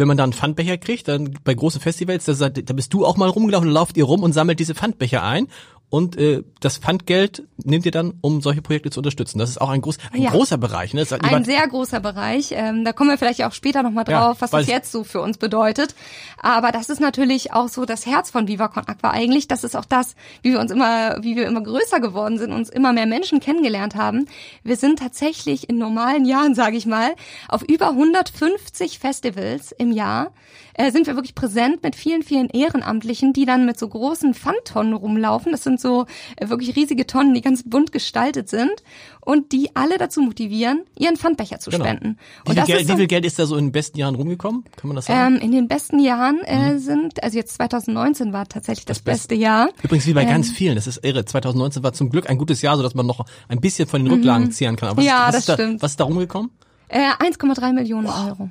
wenn 0.00 0.08
man 0.08 0.16
dann 0.16 0.30
einen 0.30 0.32
Pfandbecher 0.32 0.78
kriegt, 0.78 1.06
dann 1.06 1.38
bei 1.44 1.54
großen 1.54 1.80
Festivals, 1.80 2.24
da, 2.24 2.48
da 2.48 2.74
bist 2.74 2.92
du 2.92 3.06
auch 3.06 3.16
mal 3.16 3.28
rumgelaufen, 3.28 3.68
da 3.68 3.74
lauft 3.74 3.96
ihr 3.96 4.04
rum 4.04 4.22
und 4.22 4.32
sammelt 4.32 4.58
diese 4.58 4.74
Pfandbecher 4.74 5.22
ein. 5.22 5.46
Und 5.90 6.16
äh, 6.16 6.44
das 6.60 6.78
Pfandgeld 6.78 7.42
nehmt 7.64 7.84
ihr 7.84 7.90
dann, 7.90 8.14
um 8.20 8.40
solche 8.40 8.62
Projekte 8.62 8.90
zu 8.90 9.00
unterstützen. 9.00 9.40
Das 9.40 9.50
ist 9.50 9.60
auch 9.60 9.70
ein, 9.70 9.80
groß, 9.80 9.98
ein 10.12 10.22
Ja. 10.22 10.30
großer 10.30 10.56
Bereich. 10.56 10.94
Ne? 10.94 11.04
Ein 11.20 11.44
sehr 11.44 11.66
großer 11.66 11.98
Bereich. 11.98 12.52
Ähm, 12.52 12.84
da 12.84 12.92
kommen 12.92 13.10
wir 13.10 13.18
vielleicht 13.18 13.42
auch 13.42 13.52
später 13.52 13.82
nochmal 13.82 14.04
Ja, 14.08 14.20
drauf, 14.20 14.36
was 14.40 14.52
weil 14.52 14.60
das 14.62 14.70
jetzt 14.70 14.92
so 14.92 15.02
für 15.02 15.20
uns 15.20 15.36
bedeutet. 15.36 15.96
Aber 16.40 16.70
das 16.70 16.90
ist 16.90 17.00
natürlich 17.00 17.52
auch 17.52 17.68
so 17.68 17.86
das 17.86 18.06
Herz 18.06 18.30
von 18.30 18.46
Viva 18.46 18.68
Con 18.68 18.86
Aqua 18.86 19.10
eigentlich. 19.10 19.48
Das 19.48 19.64
ist 19.64 19.74
auch 19.76 19.84
das, 19.84 20.14
wie 20.42 20.52
wir 20.52 20.60
uns 20.60 20.70
immer, 20.70 21.18
wie 21.22 21.34
wir 21.34 21.48
immer 21.48 21.62
größer 21.62 21.98
geworden 21.98 22.38
sind, 22.38 22.52
uns 22.52 22.68
immer 22.70 22.92
mehr 22.92 23.06
Menschen 23.06 23.40
kennengelernt 23.40 23.96
haben. 23.96 24.26
Wir 24.62 24.76
sind 24.76 25.00
tatsächlich 25.00 25.68
in 25.68 25.76
normalen 25.76 26.24
Jahren, 26.24 26.54
sage 26.60 26.76
ich 26.76 26.86
mal, 26.86 27.14
auf 27.48 27.62
über 27.62 27.88
150 27.90 29.00
Festivals 29.00 29.72
im 29.72 29.90
Jahr 29.90 30.30
äh, 30.74 30.92
sind 30.92 31.06
wir 31.06 31.16
wirklich 31.16 31.34
präsent 31.34 31.82
mit 31.82 31.96
vielen, 31.96 32.22
vielen 32.22 32.48
Ehrenamtlichen, 32.48 33.32
die 33.32 33.44
dann 33.44 33.66
mit 33.66 33.78
so 33.78 33.88
großen 33.88 34.34
Pfandtonnen 34.34 34.92
rumlaufen. 34.94 35.52
Das 35.52 35.64
sind 35.64 35.79
so 35.80 36.06
äh, 36.36 36.48
wirklich 36.48 36.76
riesige 36.76 37.06
Tonnen, 37.06 37.34
die 37.34 37.40
ganz 37.40 37.62
bunt 37.64 37.92
gestaltet 37.92 38.48
sind 38.48 38.72
und 39.20 39.52
die 39.52 39.70
alle 39.74 39.98
dazu 39.98 40.20
motivieren, 40.20 40.84
ihren 40.98 41.16
Pfandbecher 41.16 41.58
zu 41.58 41.70
Genau. 41.70 41.84
spenden. 41.84 42.18
Wie 42.44 42.50
Und 42.50 42.54
viel, 42.54 42.54
das 42.56 42.66
Geld, 42.66 42.80
ist 42.80 42.86
wie 42.88 42.92
so, 42.92 42.96
viel 42.98 43.06
Geld 43.06 43.24
ist 43.24 43.38
da 43.38 43.46
so 43.46 43.56
in 43.56 43.66
den 43.66 43.72
besten 43.72 43.98
Jahren 43.98 44.14
rumgekommen? 44.14 44.64
Kann 44.76 44.88
man 44.88 44.96
das 44.96 45.06
sagen? 45.06 45.36
ähm, 45.36 45.40
in 45.40 45.52
den 45.52 45.68
besten 45.68 45.98
Jahren 46.00 46.40
äh, 46.44 46.78
sind, 46.78 47.22
also 47.22 47.36
jetzt 47.38 47.54
2019 47.54 48.32
war 48.32 48.46
tatsächlich 48.46 48.84
das, 48.86 48.98
Das 48.98 49.04
Beste. 49.04 49.34
Jahr. 49.34 49.68
Übrigens 49.82 50.06
wie 50.06 50.12
bei 50.14 50.22
ähm, 50.22 50.28
ganz 50.28 50.50
vielen. 50.50 50.74
Das 50.74 50.86
ist 50.86 51.04
irre. 51.04 51.24
2019 51.24 51.82
war 51.82 51.92
zum 51.92 52.10
Glück 52.10 52.28
ein 52.28 52.38
gutes 52.38 52.62
Jahr, 52.62 52.76
so 52.76 52.82
dass 52.82 52.94
man 52.94 53.06
noch 53.06 53.24
ein 53.48 53.60
bisschen 53.60 53.88
von 53.88 54.02
den 54.04 54.12
Rücklagen 54.12 54.50
zehren 54.52 54.76
kann. 54.76 54.88
Aber 54.90 54.98
was, 54.98 55.04
Mhm. 55.04 55.08
Ja, 55.08 55.20
was 55.26 55.32
das 55.32 55.38
ist 55.40 55.48
da, 55.48 55.54
stimmt. 55.54 55.82
Was 55.82 55.92
ist 55.92 56.00
da 56.00 56.04
rumgekommen? 56.04 56.50
Äh, 56.88 57.10
1,3 57.20 57.72
Millionen 57.72 58.06
Euro. 58.08 58.50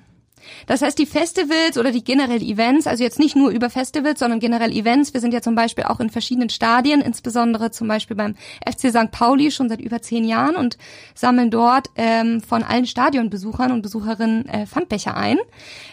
Das 0.68 0.82
heißt, 0.82 0.98
die 0.98 1.06
Festivals 1.06 1.78
oder 1.78 1.92
die 1.92 2.04
generell 2.04 2.42
Events, 2.42 2.88
also 2.88 3.04
jetzt 3.04 3.20
nicht 3.20 3.36
nur 3.36 3.50
über 3.50 3.70
Festivals, 3.70 4.20
sondern 4.20 4.40
generell 4.40 4.72
Events. 4.72 5.14
Wir 5.14 5.22
sind 5.22 5.34
ja 5.34 5.42
zum 5.42 5.56
Beispiel 5.56 5.86
auch 5.86 6.00
in 6.00 6.10
verschiedenen 6.10 6.50
Stadien, 6.50 7.02
insbesondere 7.02 7.72
zum 7.72 7.88
Beispiel 7.88 8.16
beim 8.16 8.36
FC 8.66 8.90
St. 8.90 9.12
Pauli 9.12 9.52
schon 9.52 9.70
seit 9.70 9.82
über 9.82 10.02
zehn 10.02 10.26
Jahren 10.26 10.56
und 10.56 10.78
sammeln 11.16 11.52
dort 11.52 11.90
ähm, 11.96 12.42
von 12.42 12.64
allen 12.64 12.86
Stadionbesuchern 12.86 13.72
und 13.72 13.82
Besucherinnen 13.82 14.48
äh, 14.48 14.66
Pfandbecher 14.66 15.16
ein. 15.16 15.38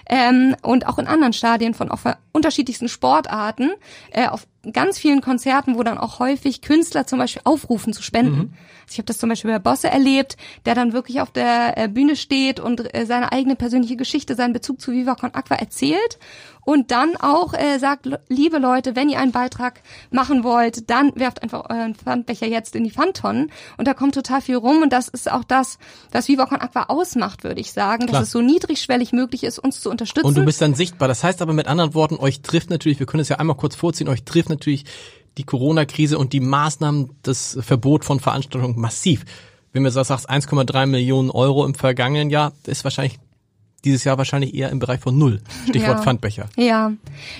Ähm, 0.08 0.54
und 0.62 0.86
auch 0.86 0.98
in 0.98 1.06
anderen 1.06 1.32
Stadien 1.32 1.74
von 1.74 1.90
unterschiedlichsten 2.32 2.88
Sportarten. 2.88 3.72
Äh, 4.10 4.28
auf 4.28 4.46
ganz 4.72 4.98
vielen 4.98 5.20
Konzerten, 5.20 5.76
wo 5.76 5.82
dann 5.82 5.98
auch 5.98 6.18
häufig 6.18 6.62
Künstler 6.62 7.06
zum 7.06 7.18
Beispiel 7.18 7.42
aufrufen 7.44 7.92
zu 7.92 8.02
spenden. 8.02 8.36
Mhm. 8.36 8.52
Also 8.82 8.92
ich 8.92 8.98
habe 8.98 9.06
das 9.06 9.18
zum 9.18 9.28
Beispiel 9.28 9.50
bei 9.50 9.58
Bosse 9.58 9.88
erlebt, 9.88 10.36
der 10.64 10.74
dann 10.74 10.92
wirklich 10.92 11.20
auf 11.20 11.30
der 11.30 11.76
äh, 11.76 11.88
Bühne 11.88 12.16
steht 12.16 12.60
und 12.60 12.94
äh, 12.94 13.06
seine 13.06 13.32
eigene 13.32 13.56
persönliche 13.56 13.96
Geschichte, 13.96 14.34
seinen 14.34 14.52
Bezug 14.52 14.80
zu 14.80 14.92
Viva 14.92 15.14
Con 15.14 15.34
Aqua 15.34 15.56
erzählt 15.56 16.18
und 16.66 16.90
dann 16.90 17.16
auch 17.16 17.54
äh, 17.54 17.78
sagt, 17.78 18.08
liebe 18.28 18.58
Leute, 18.58 18.96
wenn 18.96 19.08
ihr 19.08 19.20
einen 19.20 19.30
Beitrag 19.30 19.80
machen 20.10 20.42
wollt, 20.42 20.90
dann 20.90 21.12
werft 21.14 21.42
einfach 21.42 21.70
euren 21.70 21.94
Pfandbecher 21.94 22.46
jetzt 22.46 22.74
in 22.74 22.82
die 22.82 22.90
Pfandtonnen 22.90 23.52
und 23.78 23.86
da 23.86 23.94
kommt 23.94 24.14
total 24.14 24.42
viel 24.42 24.56
rum 24.56 24.82
und 24.82 24.92
das 24.92 25.08
ist 25.08 25.30
auch 25.30 25.44
das, 25.44 25.78
was 26.10 26.26
Viva 26.26 26.46
Con 26.46 26.60
Aqua 26.60 26.86
ausmacht, 26.88 27.44
würde 27.44 27.60
ich 27.60 27.72
sagen, 27.72 28.06
Klar. 28.06 28.20
dass 28.20 28.28
es 28.28 28.32
so 28.32 28.40
niedrigschwellig 28.40 29.12
möglich 29.12 29.44
ist, 29.44 29.60
uns 29.60 29.80
zu 29.80 29.90
unterstützen. 29.90 30.26
Und 30.26 30.36
du 30.36 30.44
bist 30.44 30.60
dann 30.60 30.74
sichtbar. 30.74 31.06
Das 31.06 31.22
heißt 31.22 31.40
aber 31.40 31.52
mit 31.52 31.68
anderen 31.68 31.94
Worten, 31.94 32.16
euch 32.16 32.42
trifft 32.42 32.68
natürlich, 32.68 32.98
wir 32.98 33.06
können 33.06 33.20
es 33.20 33.28
ja 33.28 33.36
einmal 33.36 33.56
kurz 33.56 33.76
vorziehen, 33.76 34.08
euch 34.08 34.24
trifft 34.24 34.48
natürlich 34.48 34.84
die 35.38 35.44
Corona-Krise 35.44 36.18
und 36.18 36.32
die 36.32 36.40
Maßnahmen, 36.40 37.10
das 37.22 37.56
Verbot 37.60 38.04
von 38.04 38.18
Veranstaltungen 38.18 38.78
massiv. 38.78 39.24
Wenn 39.72 39.84
du 39.84 39.90
sagst, 39.90 40.28
1,3 40.28 40.86
Millionen 40.86 41.30
Euro 41.30 41.64
im 41.64 41.74
vergangenen 41.74 42.30
Jahr, 42.30 42.52
ist 42.66 42.82
wahrscheinlich 42.82 43.18
dieses 43.86 44.04
Jahr 44.04 44.18
wahrscheinlich 44.18 44.54
eher 44.54 44.70
im 44.70 44.78
Bereich 44.78 45.00
von 45.00 45.16
Null. 45.16 45.40
Stichwort 45.68 45.98
ja. 45.98 46.02
Pfandbecher. 46.02 46.48
Ja, 46.56 46.92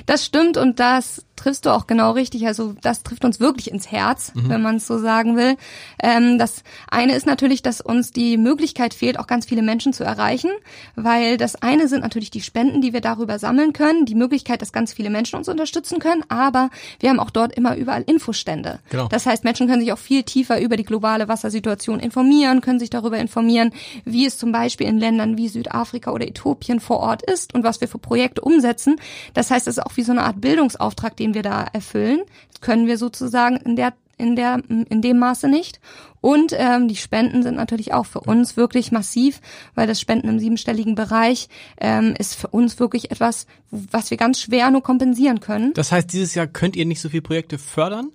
das 0.06 0.24
stimmt 0.24 0.56
und 0.56 0.80
das 0.80 1.24
triffst 1.36 1.66
du 1.66 1.70
auch 1.70 1.86
genau 1.86 2.12
richtig. 2.12 2.46
Also 2.46 2.74
das 2.82 3.02
trifft 3.02 3.24
uns 3.24 3.40
wirklich 3.40 3.70
ins 3.70 3.90
Herz, 3.90 4.32
mhm. 4.34 4.48
wenn 4.48 4.62
man 4.62 4.76
es 4.76 4.86
so 4.86 4.98
sagen 4.98 5.36
will. 5.36 5.56
Ähm, 6.02 6.38
das 6.38 6.64
eine 6.88 7.14
ist 7.14 7.26
natürlich, 7.26 7.62
dass 7.62 7.80
uns 7.80 8.10
die 8.10 8.36
Möglichkeit 8.36 8.94
fehlt, 8.94 9.18
auch 9.18 9.26
ganz 9.26 9.46
viele 9.46 9.62
Menschen 9.62 9.92
zu 9.92 10.04
erreichen, 10.04 10.50
weil 10.94 11.36
das 11.36 11.56
eine 11.62 11.88
sind 11.88 12.00
natürlich 12.00 12.30
die 12.30 12.40
Spenden, 12.40 12.80
die 12.80 12.92
wir 12.92 13.00
darüber 13.00 13.38
sammeln 13.38 13.72
können, 13.72 14.06
die 14.06 14.14
Möglichkeit, 14.14 14.62
dass 14.62 14.72
ganz 14.72 14.92
viele 14.92 15.10
Menschen 15.10 15.36
uns 15.36 15.48
unterstützen 15.48 15.98
können, 15.98 16.24
aber 16.28 16.70
wir 17.00 17.10
haben 17.10 17.20
auch 17.20 17.30
dort 17.30 17.54
immer 17.54 17.76
überall 17.76 18.02
Infostände. 18.02 18.78
Genau. 18.90 19.08
Das 19.08 19.26
heißt, 19.26 19.44
Menschen 19.44 19.68
können 19.68 19.80
sich 19.80 19.92
auch 19.92 19.98
viel 19.98 20.22
tiefer 20.22 20.60
über 20.60 20.76
die 20.76 20.84
globale 20.84 21.28
Wassersituation 21.28 22.00
informieren, 22.00 22.60
können 22.60 22.78
sich 22.78 22.90
darüber 22.90 23.18
informieren, 23.18 23.72
wie 24.04 24.26
es 24.26 24.38
zum 24.38 24.52
Beispiel 24.52 24.86
in 24.86 24.98
Ländern 24.98 25.36
wie 25.36 25.48
Südafrika 25.48 26.10
oder 26.12 26.26
Äthiopien 26.26 26.80
vor 26.80 27.00
Ort 27.00 27.22
ist 27.22 27.54
und 27.54 27.64
was 27.64 27.80
wir 27.80 27.88
für 27.88 27.98
Projekte 27.98 28.40
umsetzen. 28.40 28.96
Das 29.34 29.50
heißt, 29.50 29.66
es 29.68 29.76
ist 29.78 29.84
auch 29.84 29.96
wie 29.96 30.02
so 30.02 30.12
eine 30.12 30.24
Art 30.24 30.40
Bildungsauftrag, 30.40 31.16
den 31.16 31.25
wir 31.34 31.42
da 31.42 31.66
erfüllen. 31.72 32.20
Das 32.50 32.60
können 32.60 32.86
wir 32.86 32.98
sozusagen 32.98 33.56
in 33.56 33.76
der 33.76 33.92
in 34.18 34.34
der 34.34 34.62
in 34.68 35.02
dem 35.02 35.18
Maße 35.18 35.48
nicht. 35.48 35.80
Und 36.20 36.52
ähm, 36.56 36.88
die 36.88 36.96
Spenden 36.96 37.42
sind 37.42 37.54
natürlich 37.54 37.92
auch 37.92 38.06
für 38.06 38.20
uns 38.20 38.56
wirklich 38.56 38.90
massiv, 38.90 39.40
weil 39.74 39.86
das 39.86 40.00
Spenden 40.00 40.28
im 40.28 40.38
siebenstelligen 40.40 40.94
Bereich 40.94 41.48
ähm, 41.80 42.14
ist 42.18 42.34
für 42.34 42.48
uns 42.48 42.80
wirklich 42.80 43.10
etwas, 43.10 43.46
was 43.70 44.10
wir 44.10 44.16
ganz 44.16 44.40
schwer 44.40 44.70
nur 44.70 44.82
kompensieren 44.82 45.40
können. 45.40 45.72
Das 45.74 45.92
heißt, 45.92 46.12
dieses 46.12 46.34
Jahr 46.34 46.46
könnt 46.46 46.74
ihr 46.74 46.86
nicht 46.86 47.00
so 47.00 47.10
viele 47.10 47.22
Projekte 47.22 47.58
fördern? 47.58 48.10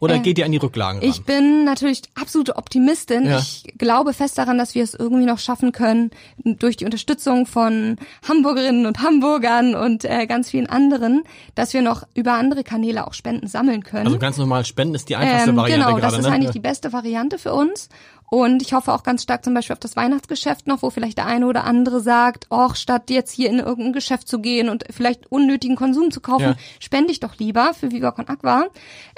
Oder 0.00 0.16
äh, 0.16 0.18
geht 0.20 0.38
ihr 0.38 0.44
an 0.44 0.52
die 0.52 0.58
Rücklagen 0.58 1.00
ran? 1.00 1.08
Ich 1.08 1.24
bin 1.24 1.64
natürlich 1.64 2.02
absolute 2.14 2.56
Optimistin. 2.56 3.26
Ja. 3.26 3.38
Ich 3.38 3.64
glaube 3.78 4.12
fest 4.12 4.38
daran, 4.38 4.58
dass 4.58 4.74
wir 4.74 4.82
es 4.82 4.94
irgendwie 4.94 5.24
noch 5.24 5.38
schaffen 5.38 5.72
können, 5.72 6.10
durch 6.44 6.76
die 6.76 6.84
Unterstützung 6.84 7.46
von 7.46 7.96
Hamburgerinnen 8.28 8.86
und 8.86 9.02
Hamburgern 9.02 9.74
und 9.74 10.04
äh, 10.04 10.26
ganz 10.26 10.50
vielen 10.50 10.66
anderen, 10.66 11.22
dass 11.54 11.74
wir 11.74 11.82
noch 11.82 12.04
über 12.14 12.34
andere 12.34 12.64
Kanäle 12.64 13.06
auch 13.06 13.14
Spenden 13.14 13.46
sammeln 13.46 13.82
können. 13.82 14.06
Also 14.06 14.18
ganz 14.18 14.36
normal 14.36 14.64
Spenden 14.64 14.94
ist 14.94 15.08
die 15.08 15.16
einfachste 15.16 15.50
ähm, 15.50 15.56
Variante 15.56 15.86
genau, 15.86 15.96
gerade. 15.98 16.12
Das 16.12 16.18
ist 16.18 16.28
ne? 16.28 16.34
eigentlich 16.34 16.52
die 16.52 16.60
beste 16.60 16.92
Variante 16.92 17.38
für 17.38 17.52
uns. 17.52 17.88
Und 18.28 18.62
ich 18.62 18.72
hoffe 18.72 18.92
auch 18.92 19.02
ganz 19.02 19.22
stark 19.22 19.44
zum 19.44 19.54
Beispiel 19.54 19.74
auf 19.74 19.80
das 19.80 19.96
Weihnachtsgeschäft 19.96 20.66
noch, 20.66 20.82
wo 20.82 20.90
vielleicht 20.90 21.18
der 21.18 21.26
eine 21.26 21.46
oder 21.46 21.64
andere 21.64 22.00
sagt, 22.00 22.46
och, 22.50 22.76
statt 22.76 23.10
jetzt 23.10 23.32
hier 23.32 23.48
in 23.48 23.58
irgendein 23.58 23.92
Geschäft 23.92 24.28
zu 24.28 24.40
gehen 24.40 24.68
und 24.68 24.84
vielleicht 24.90 25.30
unnötigen 25.30 25.76
Konsum 25.76 26.10
zu 26.10 26.20
kaufen, 26.20 26.42
ja. 26.42 26.56
spende 26.80 27.12
ich 27.12 27.20
doch 27.20 27.36
lieber 27.38 27.72
für 27.74 27.92
Viva 27.92 28.10
Con 28.10 28.28
Aqua. 28.28 28.66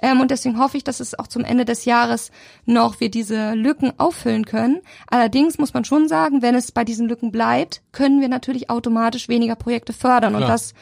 Ähm, 0.03 0.21
und 0.21 0.31
deswegen 0.31 0.59
hoffe 0.59 0.77
ich, 0.77 0.85
dass 0.85 1.00
es 1.00 1.19
auch 1.19 1.27
zum 1.27 1.45
Ende 1.45 1.65
des 1.65 1.85
Jahres 1.85 2.31
noch 2.67 3.00
wir 3.00 3.11
diese 3.11 3.55
Lücken 3.55 3.93
auffüllen 3.99 4.45
können. 4.45 4.81
Allerdings 5.07 5.59
muss 5.59 5.75
man 5.75 5.85
schon 5.85 6.09
sagen, 6.09 6.43
wenn 6.43 6.55
es 6.55 6.73
bei 6.73 6.85
diesen 6.85 7.09
Lücken 7.09 7.33
bleibt, 7.33 7.83
können 7.93 8.21
wir 8.21 8.29
natürlich 8.29 8.71
automatisch 8.71 9.29
weniger 9.29 9.57
Projekte 9.57 9.93
fördern. 9.93 10.35
Und 10.35 10.43
das 10.43 10.75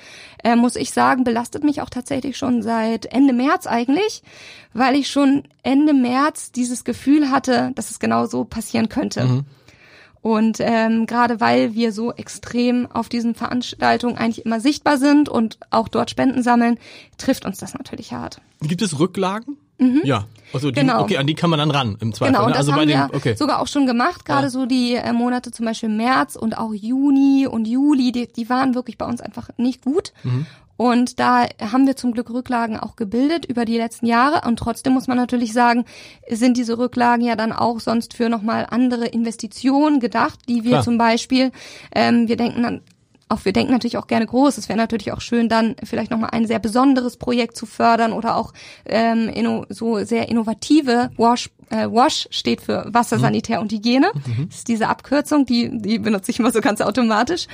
äh, 0.42 0.56
muss 0.56 0.76
ich 0.76 0.92
sagen, 0.92 1.24
belastet 1.24 1.64
mich 1.64 1.80
auch 1.80 1.90
tatsächlich 1.90 2.36
schon 2.36 2.62
seit 2.62 3.06
Ende 3.06 3.32
März 3.32 3.66
eigentlich, 3.66 4.22
weil 4.72 4.94
ich 4.94 5.08
schon 5.10 5.44
Ende 5.62 5.92
März 5.92 6.52
dieses 6.52 6.84
Gefühl 6.84 7.30
hatte, 7.30 7.72
dass 7.74 7.90
es 7.90 7.98
genau 7.98 8.15
so 8.24 8.44
passieren 8.44 8.88
könnte. 8.88 9.24
Mhm. 9.24 9.44
Und 10.22 10.56
ähm, 10.58 11.06
gerade 11.06 11.40
weil 11.40 11.74
wir 11.74 11.92
so 11.92 12.12
extrem 12.12 12.90
auf 12.90 13.08
diesen 13.08 13.36
Veranstaltungen 13.36 14.16
eigentlich 14.16 14.44
immer 14.44 14.58
sichtbar 14.58 14.98
sind 14.98 15.28
und 15.28 15.58
auch 15.70 15.86
dort 15.86 16.10
Spenden 16.10 16.42
sammeln, 16.42 16.78
trifft 17.16 17.44
uns 17.44 17.58
das 17.58 17.74
natürlich 17.74 18.12
hart. 18.12 18.40
Gibt 18.60 18.82
es 18.82 18.98
Rücklagen? 18.98 19.56
Mhm. 19.78 20.00
Ja, 20.04 20.24
also 20.52 20.70
die, 20.70 20.80
genau. 20.80 21.02
okay, 21.02 21.18
an 21.18 21.26
die 21.26 21.34
kann 21.34 21.50
man 21.50 21.58
dann 21.58 21.70
ran 21.70 21.96
im 22.00 22.12
Zweifel. 22.12 22.32
Genau, 22.32 22.44
und 22.44 22.50
ne? 22.50 22.56
das 22.56 22.66
also 22.66 22.72
haben 22.72 22.88
wir 22.88 23.10
okay. 23.12 23.34
sogar 23.36 23.60
auch 23.60 23.68
schon 23.68 23.86
gemacht, 23.86 24.24
gerade 24.24 24.44
ja. 24.44 24.50
so 24.50 24.66
die 24.66 24.94
äh, 24.94 25.12
Monate 25.12 25.52
zum 25.52 25.66
Beispiel 25.66 25.90
März 25.90 26.34
und 26.34 26.56
auch 26.56 26.72
Juni 26.72 27.46
und 27.46 27.68
Juli, 27.68 28.10
die, 28.10 28.26
die 28.26 28.48
waren 28.48 28.74
wirklich 28.74 28.96
bei 28.98 29.06
uns 29.06 29.20
einfach 29.20 29.50
nicht 29.58 29.84
gut. 29.84 30.12
Mhm. 30.24 30.46
Und 30.76 31.18
da 31.18 31.46
haben 31.60 31.86
wir 31.86 31.96
zum 31.96 32.12
Glück 32.12 32.30
Rücklagen 32.30 32.78
auch 32.78 32.96
gebildet 32.96 33.46
über 33.46 33.64
die 33.64 33.76
letzten 33.76 34.06
Jahre. 34.06 34.46
Und 34.46 34.58
trotzdem 34.58 34.92
muss 34.92 35.06
man 35.06 35.16
natürlich 35.16 35.52
sagen, 35.52 35.84
sind 36.30 36.56
diese 36.56 36.78
Rücklagen 36.78 37.24
ja 37.24 37.36
dann 37.36 37.52
auch 37.52 37.80
sonst 37.80 38.14
für 38.14 38.28
nochmal 38.28 38.66
andere 38.70 39.06
Investitionen 39.06 40.00
gedacht, 40.00 40.38
die 40.48 40.64
wir 40.64 40.72
Klar. 40.72 40.84
zum 40.84 40.98
Beispiel, 40.98 41.50
ähm, 41.94 42.28
wir 42.28 42.36
denken 42.36 42.62
dann 42.62 42.82
auch 43.28 43.44
wir 43.44 43.52
denken 43.52 43.72
natürlich 43.72 43.98
auch 43.98 44.06
gerne 44.06 44.26
groß. 44.26 44.56
Es 44.56 44.68
wäre 44.68 44.78
natürlich 44.78 45.12
auch 45.12 45.20
schön, 45.20 45.48
dann 45.48 45.74
vielleicht 45.82 46.12
nochmal 46.12 46.30
ein 46.30 46.46
sehr 46.46 46.60
besonderes 46.60 47.16
Projekt 47.16 47.56
zu 47.56 47.66
fördern 47.66 48.12
oder 48.12 48.36
auch 48.36 48.52
ähm, 48.84 49.28
inno, 49.28 49.66
so 49.68 50.04
sehr 50.04 50.28
innovative 50.28 51.10
Wash 51.16 51.50
äh, 51.70 51.88
WASH 51.90 52.28
steht 52.30 52.60
für 52.60 52.86
Wasser, 52.92 53.16
mhm. 53.16 53.22
Sanitär 53.22 53.60
und 53.60 53.72
Hygiene. 53.72 54.10
Mhm. 54.14 54.48
Das 54.48 54.58
ist 54.58 54.68
diese 54.68 54.88
Abkürzung, 54.88 55.46
die, 55.46 55.70
die 55.72 55.98
benutze 55.98 56.30
ich 56.30 56.38
immer 56.38 56.52
so 56.52 56.60
ganz 56.60 56.80
automatisch. 56.80 57.48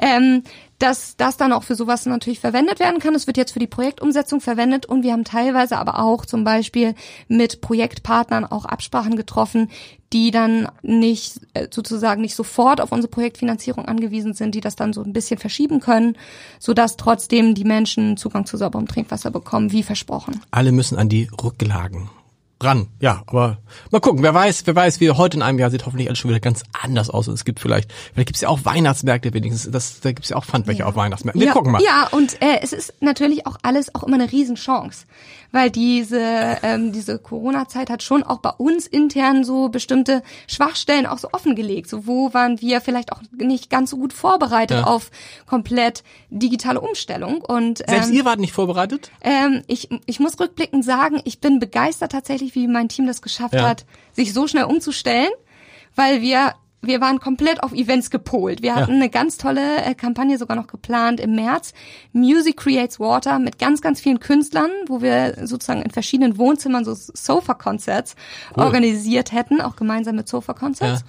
Ähm, 0.00 0.44
dass 0.78 1.16
das 1.16 1.36
dann 1.36 1.52
auch 1.52 1.62
für 1.62 1.74
sowas 1.74 2.06
natürlich 2.06 2.40
verwendet 2.40 2.80
werden 2.80 3.00
kann. 3.00 3.14
Es 3.14 3.26
wird 3.26 3.36
jetzt 3.36 3.52
für 3.52 3.58
die 3.58 3.66
Projektumsetzung 3.66 4.40
verwendet 4.40 4.86
und 4.86 5.02
wir 5.02 5.12
haben 5.12 5.24
teilweise 5.24 5.78
aber 5.78 5.98
auch 5.98 6.26
zum 6.26 6.44
Beispiel 6.44 6.94
mit 7.28 7.60
Projektpartnern 7.60 8.44
auch 8.44 8.64
Absprachen 8.64 9.16
getroffen, 9.16 9.70
die 10.12 10.30
dann 10.30 10.68
nicht 10.82 11.40
äh, 11.54 11.68
sozusagen 11.70 12.20
nicht 12.20 12.36
sofort 12.36 12.80
auf 12.80 12.92
unsere 12.92 13.10
Projektfinanzierung 13.10 13.86
angewiesen 13.86 14.34
sind, 14.34 14.54
die 14.54 14.60
das 14.60 14.76
dann 14.76 14.92
so 14.92 15.02
ein 15.02 15.12
bisschen 15.12 15.38
verschieben 15.38 15.80
können, 15.80 16.16
sodass 16.58 16.96
trotzdem 16.96 17.54
die 17.54 17.64
Menschen 17.64 18.16
Zugang 18.16 18.46
zu 18.46 18.56
sauberem 18.56 18.86
Trinkwasser 18.86 19.30
bekommen, 19.30 19.72
wie 19.72 19.82
versprochen. 19.82 20.40
Alle 20.50 20.72
müssen 20.72 20.96
an 20.96 21.08
die 21.08 21.28
Rücklagen 21.42 22.08
ran. 22.62 22.88
Ja, 23.00 23.22
aber 23.26 23.58
mal 23.90 24.00
gucken, 24.00 24.22
wer 24.22 24.32
weiß, 24.32 24.66
wer 24.66 24.74
weiß, 24.74 25.00
wie 25.00 25.10
heute 25.10 25.36
in 25.36 25.42
einem 25.42 25.58
Jahr 25.58 25.70
sieht 25.70 25.84
hoffentlich 25.84 26.08
alles 26.08 26.18
schon 26.18 26.30
wieder 26.30 26.40
ganz 26.40 26.62
anders 26.72 27.10
aus. 27.10 27.28
Und 27.28 27.34
es 27.34 27.44
gibt 27.44 27.60
vielleicht, 27.60 27.92
vielleicht 28.12 28.28
gibt 28.28 28.36
es 28.36 28.40
ja 28.42 28.48
auch 28.48 28.64
Weihnachtsmärkte 28.64 29.34
wenigstens, 29.34 29.70
das, 29.70 30.00
da 30.00 30.10
gibt 30.10 30.24
es 30.24 30.30
ja 30.30 30.36
auch 30.36 30.44
Pfandbecher 30.44 30.80
ja. 30.80 30.86
auf 30.86 30.96
Weihnachtsmärkten. 30.96 31.40
Wir 31.40 31.48
ja, 31.48 31.52
gucken 31.52 31.72
mal. 31.72 31.82
Ja, 31.82 32.08
und 32.10 32.40
äh, 32.40 32.60
es 32.62 32.72
ist 32.72 32.94
natürlich 33.00 33.46
auch 33.46 33.58
alles 33.62 33.94
auch 33.94 34.04
immer 34.04 34.16
eine 34.16 34.30
Riesenchance 34.32 35.06
weil 35.56 35.70
diese, 35.70 36.20
ähm, 36.62 36.92
diese 36.92 37.18
Corona-Zeit 37.18 37.88
hat 37.88 38.02
schon 38.02 38.22
auch 38.22 38.40
bei 38.40 38.50
uns 38.50 38.86
intern 38.86 39.42
so 39.42 39.70
bestimmte 39.70 40.22
Schwachstellen 40.46 41.06
auch 41.06 41.16
so 41.16 41.28
offengelegt. 41.32 41.88
So 41.88 42.06
wo 42.06 42.34
waren 42.34 42.60
wir 42.60 42.82
vielleicht 42.82 43.10
auch 43.10 43.22
nicht 43.34 43.70
ganz 43.70 43.88
so 43.88 43.96
gut 43.96 44.12
vorbereitet 44.12 44.80
ja. 44.80 44.84
auf 44.84 45.10
komplett 45.46 46.04
digitale 46.28 46.78
Umstellung. 46.78 47.40
Und 47.40 47.80
ähm, 47.80 47.86
Selbst 47.88 48.10
ihr 48.10 48.26
wart 48.26 48.38
nicht 48.38 48.52
vorbereitet? 48.52 49.10
Ähm, 49.22 49.62
ich, 49.66 49.88
ich 50.04 50.20
muss 50.20 50.38
rückblickend 50.38 50.84
sagen, 50.84 51.22
ich 51.24 51.40
bin 51.40 51.58
begeistert 51.58 52.12
tatsächlich, 52.12 52.54
wie 52.54 52.68
mein 52.68 52.90
Team 52.90 53.06
das 53.06 53.22
geschafft 53.22 53.54
ja. 53.54 53.66
hat, 53.66 53.86
sich 54.12 54.34
so 54.34 54.46
schnell 54.46 54.64
umzustellen, 54.64 55.30
weil 55.94 56.20
wir 56.20 56.52
wir 56.82 57.00
waren 57.00 57.20
komplett 57.20 57.62
auf 57.62 57.72
Events 57.72 58.10
gepolt. 58.10 58.62
Wir 58.62 58.74
hatten 58.74 58.92
ja. 58.92 58.96
eine 58.96 59.10
ganz 59.10 59.38
tolle 59.38 59.82
äh, 59.84 59.94
Kampagne 59.94 60.38
sogar 60.38 60.56
noch 60.56 60.66
geplant 60.66 61.20
im 61.20 61.34
März. 61.34 61.72
Music 62.12 62.56
Creates 62.56 63.00
Water 63.00 63.38
mit 63.38 63.58
ganz, 63.58 63.80
ganz 63.80 64.00
vielen 64.00 64.20
Künstlern, 64.20 64.70
wo 64.86 65.02
wir 65.02 65.46
sozusagen 65.46 65.82
in 65.82 65.90
verschiedenen 65.90 66.38
Wohnzimmern 66.38 66.84
so 66.84 66.94
Sofa-Concerts 66.94 68.14
cool. 68.56 68.62
organisiert 68.64 69.32
hätten, 69.32 69.60
auch 69.60 69.76
gemeinsam 69.76 70.16
mit 70.16 70.28
Sofa-Concerts. 70.28 71.00
Ja. 71.00 71.06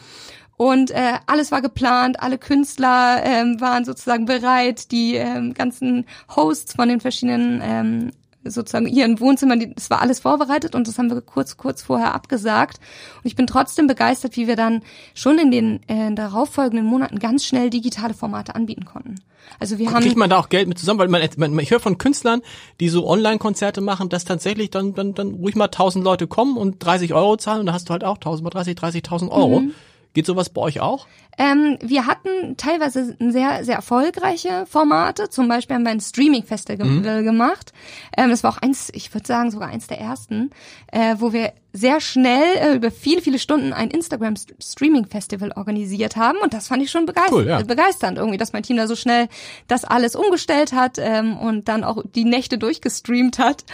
Und 0.57 0.89
äh, 0.89 1.13
alles 1.27 1.51
war 1.51 1.61
geplant, 1.61 2.19
alle 2.19 2.39
Künstler 2.39 3.21
ähm, 3.23 3.61
waren 3.61 3.85
sozusagen 3.85 4.25
bereit, 4.25 4.91
die 4.91 5.13
ähm, 5.13 5.53
ganzen 5.53 6.05
Hosts 6.35 6.73
von 6.73 6.89
den 6.89 6.99
verschiedenen 6.99 7.61
ähm, 7.63 8.11
sozusagen 8.49 8.87
ihren 8.87 9.19
Wohnzimmern, 9.19 9.73
das 9.75 9.89
war 9.89 10.01
alles 10.01 10.19
vorbereitet 10.19 10.75
und 10.75 10.87
das 10.87 10.97
haben 10.97 11.09
wir 11.09 11.21
kurz, 11.21 11.57
kurz 11.57 11.81
vorher 11.81 12.13
abgesagt. 12.13 12.79
Und 13.17 13.25
ich 13.25 13.35
bin 13.35 13.47
trotzdem 13.47 13.87
begeistert, 13.87 14.37
wie 14.37 14.47
wir 14.47 14.55
dann 14.55 14.81
schon 15.13 15.37
in 15.39 15.51
den 15.51 15.79
äh, 15.87 16.13
darauffolgenden 16.13 16.85
Monaten 16.85 17.19
ganz 17.19 17.45
schnell 17.45 17.69
digitale 17.69 18.13
Formate 18.13 18.55
anbieten 18.55 18.85
konnten. 18.85 19.15
Also 19.59 19.77
wir 19.77 19.91
haben 19.91 20.03
kriegt 20.03 20.17
man 20.17 20.29
da 20.29 20.37
auch 20.37 20.49
Geld 20.49 20.67
mit 20.67 20.77
zusammen, 20.77 20.99
weil 20.99 21.07
man, 21.07 21.21
man 21.37 21.59
ich 21.59 21.71
höre 21.71 21.79
von 21.79 21.97
Künstlern, 21.97 22.41
die 22.79 22.89
so 22.89 23.07
Online-Konzerte 23.07 23.81
machen, 23.81 24.09
dass 24.09 24.25
tatsächlich 24.25 24.71
dann 24.71 24.93
dann 24.93 25.13
dann 25.13 25.35
ruhig 25.35 25.55
mal 25.55 25.65
1000 25.65 26.03
Leute 26.03 26.27
kommen 26.27 26.57
und 26.57 26.83
30 26.83 27.13
Euro 27.13 27.37
zahlen 27.37 27.61
und 27.61 27.65
da 27.67 27.73
hast 27.73 27.89
du 27.89 27.93
halt 27.93 28.03
auch 28.03 28.15
1000 28.15 28.43
mal 28.43 28.49
30, 28.49 28.77
30.000 28.77 29.29
Euro. 29.29 29.61
Mhm 29.61 29.73
Geht 30.17 30.25
sowas 30.25 30.49
bei 30.49 30.61
euch 30.61 30.79
auch? 30.79 31.05
Ähm, 31.37 31.77
wir 31.79 32.07
hatten 32.07 32.57
teilweise 32.57 33.15
sehr, 33.19 33.63
sehr 33.63 33.75
erfolgreiche 33.75 34.65
Formate. 34.65 35.29
Zum 35.29 35.47
Beispiel 35.47 35.75
haben 35.75 35.83
wir 35.83 35.91
ein 35.91 35.99
Streaming-Festival 35.99 36.87
mhm. 36.87 37.23
gemacht. 37.23 37.71
Ähm, 38.17 38.31
das 38.31 38.43
war 38.43 38.49
auch 38.49 38.57
eins, 38.57 38.89
ich 38.95 39.13
würde 39.13 39.27
sagen 39.27 39.51
sogar 39.51 39.69
eins 39.69 39.85
der 39.85 39.99
ersten, 39.99 40.49
äh, 40.91 41.17
wo 41.19 41.33
wir 41.33 41.53
sehr 41.71 42.01
schnell 42.01 42.57
äh, 42.57 42.75
über 42.75 42.89
viele, 42.89 43.21
viele 43.21 43.37
Stunden 43.37 43.73
ein 43.73 43.91
Instagram-Streaming-Festival 43.91 45.51
organisiert 45.51 46.15
haben. 46.15 46.39
Und 46.39 46.55
das 46.55 46.69
fand 46.69 46.81
ich 46.81 46.89
schon 46.89 47.05
begeisternd, 47.05 47.33
cool, 47.33 47.47
ja. 47.47 47.61
begeisternd 47.61 48.17
irgendwie, 48.17 48.39
dass 48.39 48.53
mein 48.53 48.63
Team 48.63 48.77
da 48.77 48.87
so 48.87 48.95
schnell 48.95 49.27
das 49.67 49.85
alles 49.85 50.15
umgestellt 50.15 50.73
hat 50.73 50.97
ähm, 50.97 51.37
und 51.37 51.67
dann 51.67 51.83
auch 51.83 52.01
die 52.15 52.25
Nächte 52.25 52.57
durchgestreamt 52.57 53.37
hat. 53.37 53.65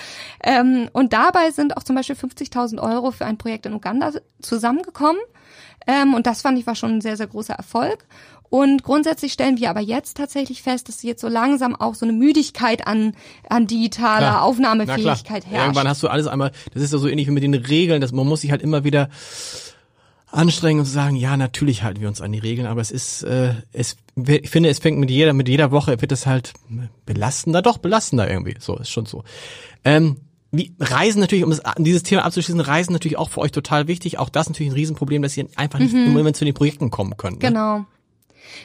Ähm, 0.43 0.89
und 0.91 1.13
dabei 1.13 1.51
sind 1.51 1.77
auch 1.77 1.83
zum 1.83 1.95
Beispiel 1.95 2.17
50.000 2.17 2.81
Euro 2.81 3.11
für 3.11 3.25
ein 3.25 3.37
Projekt 3.37 3.65
in 3.65 3.73
Uganda 3.73 4.11
zusammengekommen. 4.41 5.21
Ähm, 5.87 6.13
und 6.13 6.27
das 6.27 6.41
fand 6.41 6.57
ich 6.57 6.67
war 6.67 6.75
schon 6.75 6.97
ein 6.97 7.01
sehr, 7.01 7.17
sehr 7.17 7.27
großer 7.27 7.53
Erfolg. 7.53 8.05
Und 8.49 8.83
grundsätzlich 8.83 9.33
stellen 9.33 9.57
wir 9.57 9.71
aber 9.71 9.79
jetzt 9.79 10.15
tatsächlich 10.15 10.61
fest, 10.61 10.87
dass 10.87 11.01
jetzt 11.01 11.21
so 11.21 11.27
langsam 11.27 11.75
auch 11.75 11.95
so 11.95 12.05
eine 12.05 12.13
Müdigkeit 12.13 12.85
an, 12.85 13.15
an 13.49 13.65
digitaler 13.65 14.27
klar. 14.27 14.43
Aufnahmefähigkeit 14.43 15.47
herrscht. 15.47 15.65
Irgendwann 15.65 15.87
hast 15.87 16.03
du 16.03 16.07
alles 16.07 16.27
einmal, 16.27 16.51
das 16.71 16.83
ist 16.83 16.93
ja 16.93 16.99
so 16.99 17.07
ähnlich 17.07 17.25
wie 17.27 17.31
mit 17.31 17.41
den 17.41 17.55
Regeln, 17.55 17.99
dass 17.99 18.11
man 18.11 18.27
muss 18.27 18.41
sich 18.41 18.51
halt 18.51 18.61
immer 18.61 18.83
wieder 18.83 19.09
anstrengen 20.27 20.81
und 20.81 20.85
sagen, 20.85 21.15
ja, 21.15 21.35
natürlich 21.35 21.81
halten 21.81 22.01
wir 22.01 22.07
uns 22.07 22.21
an 22.21 22.31
die 22.31 22.39
Regeln, 22.39 22.67
aber 22.67 22.81
es 22.81 22.91
ist, 22.91 23.23
äh, 23.23 23.53
es, 23.71 23.97
ich 24.27 24.49
finde, 24.51 24.69
es 24.69 24.79
fängt 24.79 24.99
mit 24.99 25.09
jeder, 25.09 25.33
mit 25.33 25.47
jeder 25.47 25.71
Woche 25.71 26.01
wird 26.01 26.11
es 26.11 26.25
halt 26.25 26.53
belastender, 27.05 27.63
doch 27.63 27.79
belastender 27.79 28.29
irgendwie. 28.29 28.55
So, 28.59 28.77
ist 28.77 28.89
schon 28.89 29.07
so. 29.07 29.23
Ähm, 29.83 30.17
wie 30.53 30.75
Reisen 30.79 31.19
natürlich, 31.19 31.43
um 31.43 31.49
das, 31.49 31.61
dieses 31.79 32.03
Thema 32.03 32.23
abzuschließen, 32.25 32.61
Reisen 32.61 32.93
natürlich 32.93 33.17
auch 33.17 33.31
für 33.31 33.41
euch 33.41 33.51
total 33.51 33.87
wichtig. 33.87 34.19
Auch 34.19 34.29
das 34.29 34.47
natürlich 34.47 34.71
ein 34.71 34.75
Riesenproblem, 34.75 35.23
dass 35.23 35.35
ihr 35.35 35.47
einfach 35.55 35.79
nicht 35.79 35.93
mhm. 35.93 36.05
im 36.05 36.13
Moment 36.13 36.37
zu 36.37 36.45
den 36.45 36.53
Projekten 36.53 36.91
kommen 36.91 37.17
könnt. 37.17 37.41
Ne? 37.41 37.49
Genau. 37.49 37.85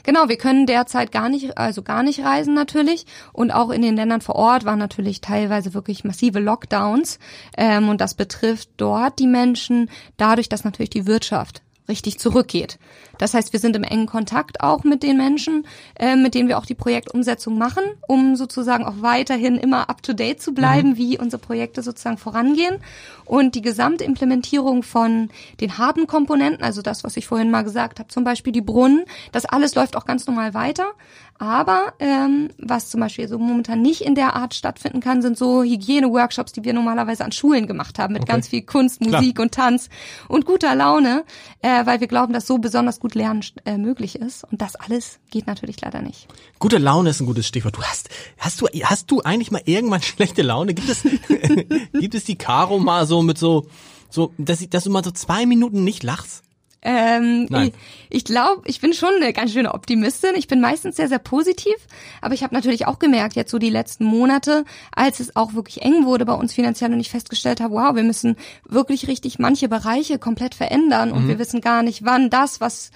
Genau, 0.02 0.28
wir 0.28 0.36
können 0.36 0.66
derzeit 0.66 1.12
gar 1.12 1.30
nicht, 1.30 1.56
also 1.56 1.82
gar 1.82 2.02
nicht 2.02 2.20
reisen 2.20 2.52
natürlich. 2.52 3.06
Und 3.32 3.50
auch 3.50 3.70
in 3.70 3.80
den 3.80 3.96
Ländern 3.96 4.20
vor 4.20 4.36
Ort 4.36 4.66
waren 4.66 4.78
natürlich 4.78 5.22
teilweise 5.22 5.72
wirklich 5.72 6.04
massive 6.04 6.40
Lockdowns. 6.40 7.18
Ähm, 7.56 7.88
und 7.88 8.00
das 8.00 8.14
betrifft 8.14 8.68
dort 8.76 9.18
die 9.18 9.26
Menschen 9.26 9.88
dadurch, 10.18 10.50
dass 10.50 10.64
natürlich 10.64 10.90
die 10.90 11.06
Wirtschaft 11.06 11.62
richtig 11.88 12.18
zurückgeht. 12.18 12.78
Das 13.18 13.34
heißt, 13.34 13.52
wir 13.52 13.60
sind 13.60 13.74
im 13.76 13.82
engen 13.82 14.06
Kontakt 14.06 14.60
auch 14.60 14.84
mit 14.84 15.02
den 15.02 15.16
Menschen, 15.16 15.66
äh, 15.98 16.16
mit 16.16 16.34
denen 16.34 16.48
wir 16.48 16.58
auch 16.58 16.66
die 16.66 16.74
Projektumsetzung 16.74 17.58
machen, 17.58 17.82
um 18.06 18.36
sozusagen 18.36 18.84
auch 18.84 18.96
weiterhin 19.00 19.56
immer 19.56 19.90
up-to-date 19.90 20.40
zu 20.40 20.52
bleiben, 20.54 20.90
mhm. 20.90 20.96
wie 20.96 21.18
unsere 21.18 21.40
Projekte 21.40 21.82
sozusagen 21.82 22.18
vorangehen. 22.18 22.78
Und 23.24 23.54
die 23.54 23.62
Gesamtimplementierung 23.62 24.82
von 24.82 25.30
den 25.60 25.78
harten 25.78 26.06
Komponenten, 26.06 26.62
also 26.62 26.80
das, 26.80 27.04
was 27.04 27.16
ich 27.16 27.26
vorhin 27.26 27.50
mal 27.50 27.62
gesagt 27.62 27.98
habe, 27.98 28.08
zum 28.08 28.24
Beispiel 28.24 28.52
die 28.52 28.60
Brunnen, 28.60 29.04
das 29.32 29.44
alles 29.44 29.74
läuft 29.74 29.96
auch 29.96 30.06
ganz 30.06 30.26
normal 30.26 30.54
weiter. 30.54 30.92
Aber 31.38 31.92
ähm, 32.00 32.50
was 32.58 32.90
zum 32.90 33.00
Beispiel 33.00 33.28
so 33.28 33.38
momentan 33.38 33.80
nicht 33.80 34.00
in 34.00 34.16
der 34.16 34.34
Art 34.34 34.54
stattfinden 34.54 35.00
kann, 35.00 35.22
sind 35.22 35.38
so 35.38 35.62
Hygiene-Workshops, 35.62 36.52
die 36.52 36.64
wir 36.64 36.72
normalerweise 36.72 37.24
an 37.24 37.30
Schulen 37.30 37.68
gemacht 37.68 37.98
haben, 38.00 38.14
mit 38.14 38.22
okay. 38.22 38.32
ganz 38.32 38.48
viel 38.48 38.62
Kunst, 38.62 39.00
Musik 39.00 39.36
Klar. 39.36 39.44
und 39.44 39.54
Tanz 39.54 39.88
und 40.26 40.46
guter 40.46 40.74
Laune, 40.74 41.24
äh, 41.62 41.77
weil 41.86 42.00
wir 42.00 42.06
glauben, 42.06 42.32
dass 42.32 42.46
so 42.46 42.58
besonders 42.58 43.00
gut 43.00 43.14
Lernen 43.14 43.42
äh, 43.64 43.76
möglich 43.76 44.16
ist. 44.16 44.44
Und 44.44 44.60
das 44.62 44.76
alles 44.76 45.18
geht 45.30 45.46
natürlich 45.46 45.80
leider 45.80 46.02
nicht. 46.02 46.28
Gute 46.58 46.78
Laune 46.78 47.10
ist 47.10 47.20
ein 47.20 47.26
gutes 47.26 47.46
Stichwort. 47.46 47.76
Du 47.76 47.82
hast, 47.82 48.08
hast 48.38 48.60
du, 48.60 48.66
hast 48.82 49.10
du 49.10 49.20
eigentlich 49.22 49.50
mal 49.50 49.62
irgendwann 49.64 50.02
schlechte 50.02 50.42
Laune? 50.42 50.74
Gibt 50.74 50.88
es, 50.88 51.02
gibt 51.92 52.14
es 52.14 52.24
die 52.24 52.36
Caro 52.36 52.78
mal 52.78 53.06
so 53.06 53.22
mit 53.22 53.38
so, 53.38 53.66
so, 54.10 54.32
dass, 54.38 54.68
dass 54.68 54.84
du 54.84 54.90
mal 54.90 55.04
so 55.04 55.10
zwei 55.10 55.46
Minuten 55.46 55.84
nicht 55.84 56.02
lachst? 56.02 56.42
Ähm, 56.82 57.46
Nein. 57.50 57.72
Ich, 58.08 58.18
ich 58.18 58.24
glaube, 58.24 58.62
ich 58.66 58.80
bin 58.80 58.92
schon 58.92 59.10
eine 59.20 59.32
ganz 59.32 59.52
schöne 59.52 59.74
Optimistin. 59.74 60.30
Ich 60.36 60.46
bin 60.46 60.60
meistens 60.60 60.96
sehr, 60.96 61.08
sehr 61.08 61.18
positiv. 61.18 61.74
Aber 62.20 62.34
ich 62.34 62.42
habe 62.42 62.54
natürlich 62.54 62.86
auch 62.86 62.98
gemerkt, 62.98 63.34
jetzt 63.34 63.50
so 63.50 63.58
die 63.58 63.70
letzten 63.70 64.04
Monate, 64.04 64.64
als 64.94 65.20
es 65.20 65.34
auch 65.34 65.54
wirklich 65.54 65.82
eng 65.82 66.04
wurde 66.04 66.24
bei 66.24 66.34
uns 66.34 66.54
finanziell 66.54 66.92
und 66.92 67.00
ich 67.00 67.10
festgestellt 67.10 67.60
habe, 67.60 67.74
wow, 67.74 67.94
wir 67.94 68.04
müssen 68.04 68.36
wirklich 68.64 69.08
richtig 69.08 69.38
manche 69.38 69.68
Bereiche 69.68 70.18
komplett 70.18 70.54
verändern 70.54 71.12
und 71.12 71.24
mhm. 71.24 71.28
wir 71.28 71.38
wissen 71.38 71.60
gar 71.60 71.82
nicht, 71.82 72.04
wann 72.04 72.30
das, 72.30 72.60
was 72.60 72.90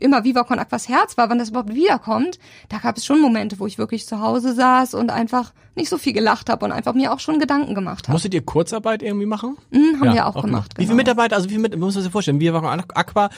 immer 0.00 0.24
Viva 0.24 0.44
con 0.44 0.58
Aquas 0.58 0.88
Herz 0.88 1.16
war, 1.16 1.30
wann 1.30 1.38
das 1.38 1.50
überhaupt 1.50 1.74
wiederkommt, 1.74 2.38
da 2.68 2.78
gab 2.78 2.96
es 2.96 3.04
schon 3.04 3.20
Momente, 3.20 3.58
wo 3.58 3.66
ich 3.66 3.78
wirklich 3.78 4.06
zu 4.06 4.20
Hause 4.20 4.54
saß 4.54 4.94
und 4.94 5.10
einfach 5.10 5.52
nicht 5.74 5.88
so 5.88 5.98
viel 5.98 6.12
gelacht 6.12 6.48
habe 6.48 6.64
und 6.64 6.72
einfach 6.72 6.94
mir 6.94 7.12
auch 7.12 7.20
schon 7.20 7.38
Gedanken 7.38 7.74
gemacht 7.74 8.08
habe. 8.08 8.12
Musstet 8.12 8.34
ihr 8.34 8.42
Kurzarbeit 8.42 9.02
irgendwie 9.02 9.26
machen? 9.26 9.56
Mhm, 9.70 10.00
haben 10.00 10.06
ja, 10.06 10.14
wir 10.14 10.26
auch, 10.26 10.36
auch 10.36 10.42
gemacht. 10.42 10.74
Genau. 10.74 10.82
Wie 10.82 10.86
viele 10.86 10.96
Mitarbeiter, 10.96 11.36
also 11.36 11.46
wie 11.46 11.54
viele 11.54 11.62
Mitarbeiter, 11.62 11.84
muss 11.84 11.94
man 11.94 12.02
sich 12.02 12.12
vorstellen, 12.12 12.40
Viva 12.40 12.60
con 12.60 12.82
Aqua 12.94 13.30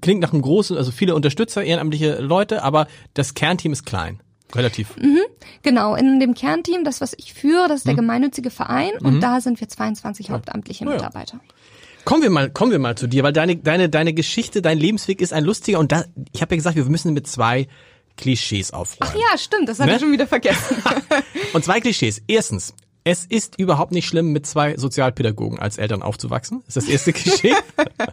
klingt 0.00 0.20
nach 0.20 0.32
einem 0.32 0.42
großen, 0.42 0.76
also 0.76 0.92
viele 0.92 1.14
Unterstützer, 1.14 1.64
ehrenamtliche 1.64 2.20
Leute, 2.20 2.62
aber 2.62 2.86
das 3.14 3.34
Kernteam 3.34 3.72
ist 3.72 3.84
klein. 3.84 4.22
Relativ. 4.54 4.96
Mhm, 4.96 5.20
genau, 5.62 5.94
in 5.94 6.18
dem 6.18 6.34
Kernteam, 6.34 6.82
das 6.84 7.00
was 7.00 7.14
ich 7.16 7.34
führe, 7.34 7.68
das 7.68 7.78
ist 7.78 7.86
der 7.86 7.92
mhm. 7.92 7.98
gemeinnützige 7.98 8.50
Verein 8.50 8.90
und 9.00 9.16
mhm. 9.16 9.20
da 9.20 9.40
sind 9.40 9.60
wir 9.60 9.68
22 9.68 10.30
hauptamtliche 10.30 10.84
Mitarbeiter. 10.84 11.36
Ja. 11.36 11.54
Kommen 12.04 12.22
wir 12.22 12.30
mal, 12.30 12.50
kommen 12.50 12.72
wir 12.72 12.78
mal 12.78 12.96
zu 12.96 13.06
dir, 13.06 13.22
weil 13.22 13.32
deine, 13.32 13.56
deine, 13.56 13.88
deine 13.88 14.12
Geschichte, 14.12 14.62
dein 14.62 14.78
Lebensweg 14.78 15.20
ist 15.20 15.32
ein 15.32 15.44
lustiger 15.44 15.78
und 15.78 15.92
da, 15.92 16.04
ich 16.32 16.42
habe 16.42 16.54
ja 16.54 16.56
gesagt, 16.56 16.76
wir 16.76 16.84
müssen 16.84 17.12
mit 17.12 17.26
zwei 17.26 17.68
Klischees 18.16 18.72
aufräumen. 18.72 19.12
Ach 19.14 19.32
ja, 19.32 19.38
stimmt, 19.38 19.68
das 19.68 19.78
habe 19.78 19.90
ne? 19.90 19.96
ich 19.96 20.02
schon 20.02 20.12
wieder 20.12 20.26
vergessen. 20.26 20.82
und 21.52 21.64
zwei 21.64 21.80
Klischees. 21.80 22.22
Erstens, 22.26 22.74
es 23.04 23.24
ist 23.24 23.58
überhaupt 23.58 23.92
nicht 23.92 24.06
schlimm, 24.06 24.32
mit 24.32 24.46
zwei 24.46 24.76
Sozialpädagogen 24.76 25.58
als 25.58 25.78
Eltern 25.78 26.02
aufzuwachsen. 26.02 26.62
Das 26.66 26.76
ist 26.76 26.86
das 26.86 26.92
erste 26.92 27.12
Klischee. 27.12 27.54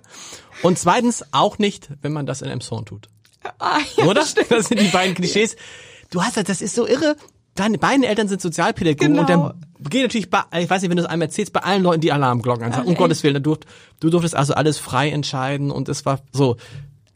und 0.64 0.80
zweitens 0.80 1.26
auch 1.32 1.58
nicht, 1.58 1.90
wenn 2.02 2.14
man 2.14 2.26
das 2.26 2.42
in 2.42 2.50
Emson 2.50 2.86
tut. 2.86 3.10
Ah, 3.60 3.80
ja, 3.96 4.06
Oder? 4.06 4.26
Stimmt. 4.26 4.52
Das 4.52 4.68
sind 4.68 4.80
die 4.80 4.88
beiden 4.88 5.16
Klischees. 5.16 5.56
Du 6.10 6.24
hast 6.24 6.38
das, 6.38 6.46
das 6.46 6.62
ist 6.62 6.76
so 6.76 6.88
irre 6.88 7.18
deine 7.60 7.78
beiden 7.78 8.04
Eltern 8.04 8.28
sind 8.28 8.42
Sozialpädagogen 8.42 9.14
genau. 9.14 9.22
und 9.22 9.30
dann 9.30 9.54
geht 9.90 10.04
natürlich 10.04 10.30
bei, 10.30 10.44
ich 10.60 10.70
weiß 10.70 10.82
nicht, 10.82 10.90
wenn 10.90 10.98
du 10.98 11.04
es 11.04 11.10
einem 11.10 11.22
erzählst, 11.22 11.54
bei 11.54 11.62
allen 11.62 11.84
Leuten 11.84 12.02
die 12.02 12.12
Alarmglocken 12.12 12.72
an. 12.72 12.86
Um 12.86 12.96
Gottes 12.96 13.24
Willen, 13.24 13.42
du, 13.42 13.58
du 14.00 14.10
durftest 14.10 14.36
also 14.36 14.54
alles 14.54 14.78
frei 14.78 15.10
entscheiden 15.10 15.72
und 15.72 15.90
es 15.90 16.06
war 16.06 16.20
so 16.32 16.58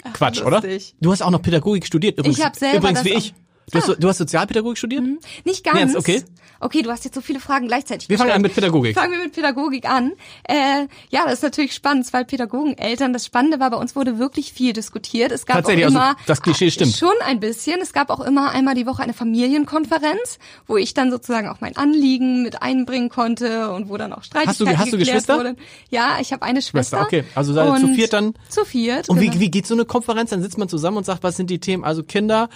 Ach, 0.04 0.14
Quatsch, 0.14 0.42
lustig. 0.42 0.46
oder? 0.46 1.02
Du 1.02 1.12
hast 1.12 1.22
auch 1.22 1.32
noch 1.32 1.42
Pädagogik 1.42 1.86
studiert 1.86 2.18
übrigens. 2.18 2.38
Ich 2.38 2.46
habe 2.46 2.58
selber 2.58 2.78
übrigens 2.78 3.06
wie 3.06 3.14
ich. 3.14 3.34
Du, 3.72 3.78
ah. 3.78 3.82
hast, 3.82 4.04
du 4.04 4.08
hast 4.08 4.18
Sozialpädagogik 4.18 4.78
studiert? 4.78 5.04
Mhm. 5.04 5.20
Nicht 5.46 5.64
ganz. 5.64 5.94
Nee, 5.94 5.98
okay. 5.98 6.24
Okay, 6.64 6.84
du 6.84 6.92
hast 6.92 7.04
jetzt 7.06 7.16
so 7.16 7.22
viele 7.22 7.40
Fragen 7.40 7.68
gleichzeitig 7.68 8.08
Wir 8.08 8.20
fangen 8.20 8.32
an 8.32 8.42
mit 8.42 8.54
Pädagogik. 8.54 8.94
Fangen 8.94 9.12
wir 9.14 9.20
mit 9.20 9.34
Pädagogik 9.34 9.90
an. 9.90 10.12
Äh, 10.44 10.88
ja, 11.10 11.26
das 11.26 11.36
ist 11.36 11.44
natürlich 11.44 11.74
spannend. 11.74 12.06
Zwei 12.06 12.24
Pädagogeneltern. 12.24 13.14
Das 13.14 13.26
Spannende 13.26 13.60
war, 13.60 13.72
bei 13.72 13.78
uns 13.78 13.96
wurde 13.96 14.20
wirklich 14.20 14.54
viel 14.54 14.72
diskutiert. 14.72 15.32
Es 15.32 15.48
gab 15.48 15.58
Tatsächlich, 15.58 15.86
auch 15.86 15.88
also 15.88 15.98
immer 15.98 16.08
also 16.10 16.20
das 16.28 16.42
Klischee 16.44 16.70
stimmt. 16.70 16.96
schon 16.96 17.14
ein 17.26 17.40
bisschen. 17.40 17.82
Es 17.82 17.94
gab 17.94 18.12
auch 18.12 18.20
immer 18.20 18.52
einmal 18.52 18.76
die 18.76 18.86
Woche 18.86 19.02
eine 19.02 19.14
Familienkonferenz, 19.14 20.38
wo 20.68 20.78
ich 20.78 20.94
dann 20.94 21.10
sozusagen 21.10 21.48
auch 21.48 21.62
mein 21.62 21.76
Anliegen 21.78 22.44
mit 22.44 22.62
einbringen 22.62 23.10
konnte 23.10 23.72
und 23.72 23.90
wo 23.90 23.98
dann 23.98 24.14
auch 24.14 24.24
Streitigkeiten 24.24 24.68
hast 24.68 24.78
du, 24.78 24.78
hast 24.78 24.94
du 24.94 24.98
Geschwister? 25.00 25.38
Wurden. 25.40 25.58
Ja, 25.90 26.18
ich 26.22 26.32
habe 26.32 26.44
eine 26.44 26.62
Schwester. 26.62 27.00
Schwester. 27.00 27.02
Okay, 27.02 27.24
also 27.34 27.54
seid 27.54 27.80
zu 27.80 27.88
viert 27.88 28.14
dann. 28.14 28.36
Zu 28.50 28.66
viert. 28.66 29.10
Und 29.10 29.20
genau. 29.20 29.34
wie, 29.34 29.40
wie 29.40 29.50
geht 29.50 29.66
so 29.66 29.74
eine 29.74 29.86
Konferenz? 29.86 30.30
Dann 30.30 30.44
sitzt 30.44 30.60
man 30.60 30.70
zusammen 30.70 30.98
und 30.98 31.06
sagt, 31.06 31.24
was 31.24 31.38
sind 31.38 31.50
die 31.50 31.60
Themen? 31.60 31.84
Also 31.84 32.04
Kinder, 32.04 32.50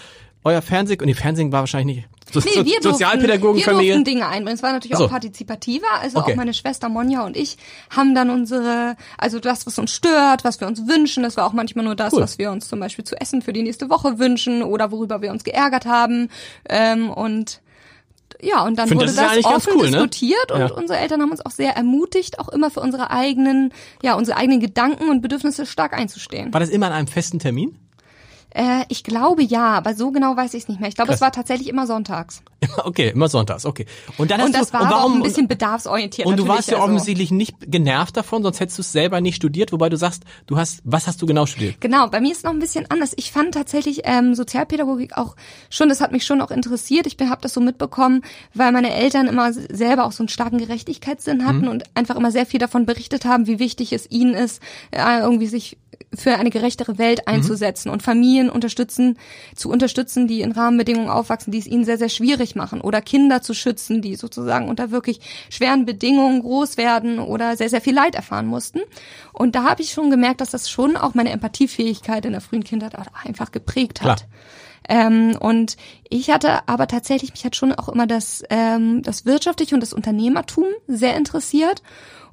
euer 0.46 0.62
Fernsehen, 0.62 1.02
und 1.02 1.08
die 1.08 1.14
Fernsehen 1.14 1.52
war 1.52 1.62
wahrscheinlich 1.62 1.98
nicht 1.98 2.10
so, 2.32 2.40
nee, 2.40 2.66
wir 2.66 2.82
Sozialpädagogenfamilie. 2.82 3.88
Wir 3.88 3.94
durften 3.94 4.04
Dinge 4.04 4.28
einbringen. 4.28 4.56
Es 4.56 4.64
war 4.64 4.72
natürlich 4.72 4.98
so. 4.98 5.06
auch 5.06 5.10
partizipativer. 5.10 5.86
Also 6.02 6.20
okay. 6.20 6.32
auch 6.32 6.36
meine 6.36 6.54
Schwester 6.54 6.90
Monja 6.90 7.24
und 7.24 7.38
ich 7.38 7.58
haben 7.90 8.16
dann 8.16 8.30
unsere, 8.30 8.96
also 9.18 9.40
das, 9.40 9.66
was 9.68 9.78
uns 9.78 9.92
stört, 9.92 10.44
was 10.44 10.60
wir 10.60 10.68
uns 10.68 10.88
wünschen. 10.88 11.24
Das 11.24 11.38
war 11.38 11.46
auch 11.46 11.54
manchmal 11.54 11.86
nur 11.86 11.96
das, 11.96 12.14
cool. 12.14 12.22
was 12.22 12.38
wir 12.38 12.52
uns 12.52 12.68
zum 12.68 12.80
Beispiel 12.80 13.06
zu 13.06 13.20
essen 13.20 13.42
für 13.42 13.54
die 13.54 13.64
nächste 13.64 13.90
Woche 13.90 14.18
wünschen 14.18 14.64
oder 14.64 14.92
worüber 14.92 15.22
wir 15.22 15.32
uns 15.32 15.44
geärgert 15.44 15.86
haben. 15.86 16.30
Ähm, 16.68 17.10
und 17.10 17.62
ja, 18.42 18.66
und 18.66 18.78
dann 18.78 18.88
Find, 18.88 19.02
wurde 19.02 19.14
das, 19.14 19.36
das 19.36 19.46
offen 19.46 19.74
cool, 19.76 19.86
ne? 19.86 19.92
diskutiert 19.92 20.50
ne? 20.50 20.56
und 20.56 20.62
ja. 20.62 20.74
unsere 20.74 21.00
Eltern 21.00 21.22
haben 21.22 21.32
uns 21.32 21.46
auch 21.46 21.52
sehr 21.52 21.76
ermutigt, 21.76 22.40
auch 22.40 22.50
immer 22.50 22.70
für 22.70 22.82
unsere 22.82 23.12
eigenen, 23.12 23.72
ja, 24.02 24.16
unsere 24.16 24.38
eigenen 24.38 24.60
Gedanken 24.60 25.10
und 25.10 25.22
Bedürfnisse 25.22 25.66
stark 25.66 25.94
einzustehen. 25.94 26.54
War 26.54 26.60
das 26.60 26.70
immer 26.70 26.88
an 26.88 26.94
einem 26.94 27.08
festen 27.08 27.40
Termin? 27.40 27.78
Äh, 28.56 28.86
ich 28.88 29.04
glaube 29.04 29.44
ja, 29.44 29.74
aber 29.74 29.96
so 29.96 30.12
genau 30.12 30.38
weiß 30.38 30.54
ich 30.54 30.64
es 30.64 30.70
nicht 30.70 30.80
mehr. 30.80 30.88
Ich 30.88 30.96
glaube, 30.96 31.12
es 31.12 31.20
war 31.20 31.34
tatsächlich 31.34 31.68
immer 31.68 31.86
sonntags. 31.88 32.42
Okay, 32.78 33.10
immer 33.10 33.28
sonntags, 33.28 33.66
okay. 33.66 33.86
Und 34.18 34.32
dann 34.32 34.40
hast 34.40 34.48
und 34.48 34.56
das 34.56 34.68
du, 34.68 34.74
war 34.74 34.82
und 34.82 34.90
warum, 34.90 35.12
auch 35.12 35.16
ein 35.18 35.24
bisschen 35.24 35.48
bedarfsorientiert. 35.48 36.28
Und 36.28 36.38
du 36.38 36.48
warst 36.48 36.68
ja 36.68 36.76
also. 36.76 36.86
offensichtlich 36.86 37.32
nicht 37.32 37.56
genervt 37.60 38.18
davon, 38.18 38.44
sonst 38.44 38.60
hättest 38.60 38.78
du 38.80 38.82
es 38.82 38.92
selber 38.92 39.22
nicht 39.22 39.36
studiert, 39.36 39.72
wobei 39.72 39.90
du 39.90 39.98
sagst, 39.98 40.24
du 40.48 40.58
hast, 40.58 40.82
was 40.84 41.06
hast 41.06 41.22
du 41.22 41.26
genau 41.26 41.46
studiert? 41.46 41.80
Genau, 41.80 42.08
bei 42.08 42.20
mir 42.22 42.32
ist 42.32 42.40
es 42.40 42.44
noch 42.44 42.52
ein 42.52 42.60
bisschen 42.60 42.90
anders. 42.90 43.14
Ich 43.18 43.32
fand 43.32 43.54
tatsächlich 43.54 44.02
ähm, 44.06 44.34
Sozialpädagogik 44.34 45.18
auch 45.18 45.36
schon, 45.70 45.90
das 45.90 46.02
hat 46.02 46.12
mich 46.12 46.26
schon 46.26 46.42
auch 46.42 46.52
interessiert. 46.52 47.08
Ich 47.08 47.18
habe 47.20 47.42
das 47.42 47.54
so 47.54 47.62
mitbekommen, 47.62 48.24
weil 48.54 48.72
meine 48.72 48.94
Eltern 48.94 49.28
immer 49.28 49.54
selber 49.54 50.06
auch 50.06 50.12
so 50.12 50.24
einen 50.24 50.30
starken 50.30 50.58
Gerechtigkeitssinn 50.58 51.46
hatten 51.46 51.64
mhm. 51.64 51.70
und 51.70 51.84
einfach 51.96 52.16
immer 52.16 52.32
sehr 52.32 52.46
viel 52.46 52.60
davon 52.60 52.86
berichtet 52.86 53.26
haben, 53.26 53.48
wie 53.48 53.60
wichtig 53.60 53.94
es 53.94 54.10
ihnen 54.10 54.34
ist, 54.34 54.62
äh, 54.92 55.20
irgendwie 55.20 55.48
sich 55.48 55.78
für 56.14 56.36
eine 56.36 56.50
gerechtere 56.50 56.98
Welt 56.98 57.28
einzusetzen 57.28 57.90
und 57.90 58.04
Familien 58.04 58.50
unterstützen, 58.50 59.18
zu 59.56 59.70
unterstützen, 59.70 60.28
die 60.28 60.42
in 60.42 60.52
Rahmenbedingungen 60.52 61.10
aufwachsen, 61.10 61.52
die 61.52 61.60
es 61.60 61.68
ihnen 61.68 61.86
sehr, 61.86 61.98
sehr 61.98 62.10
schwierig 62.10 62.56
machen 62.56 62.82
oder 62.82 63.02
Kinder 63.02 63.42
zu 63.42 63.54
schützen, 63.54 64.02
die 64.02 64.16
sozusagen 64.16 64.70
unter 64.70 64.92
wirklich 64.92 65.20
schweren 65.50 65.86
Bedingungen 65.86 66.42
groß 66.42 66.78
werden 66.78 67.20
oder 67.20 67.58
sehr, 67.58 67.70
sehr 67.70 67.82
viel 67.82 67.96
Leid 67.96 68.16
erfahren 68.16 68.48
mussten. 68.48 68.80
Und 69.34 69.56
da 69.56 69.64
habe 69.64 69.82
ich 69.82 69.92
schon 69.92 70.10
gemerkt, 70.10 70.42
dass 70.42 70.52
das 70.52 70.70
schon 70.70 70.98
auch 70.98 71.14
meine 71.14 71.32
Empathiefähigkeit 71.32 72.26
in 72.26 72.32
der 72.32 72.42
frühen 72.42 72.64
Kindheit 72.64 72.94
einfach 73.24 73.52
geprägt 73.52 74.02
hat. 74.02 74.18
Klar. 74.18 74.30
Ähm, 74.88 75.38
und 75.40 75.78
ich 76.10 76.30
hatte 76.30 76.68
aber 76.68 76.88
tatsächlich, 76.88 77.32
mich 77.32 77.46
hat 77.46 77.56
schon 77.56 77.74
auch 77.74 77.90
immer 77.90 78.08
das, 78.08 78.44
ähm, 78.50 79.02
das 79.02 79.26
Wirtschaftliche 79.26 79.76
und 79.76 79.82
das 79.82 79.94
Unternehmertum 79.94 80.66
sehr 80.88 81.16
interessiert. 81.16 81.82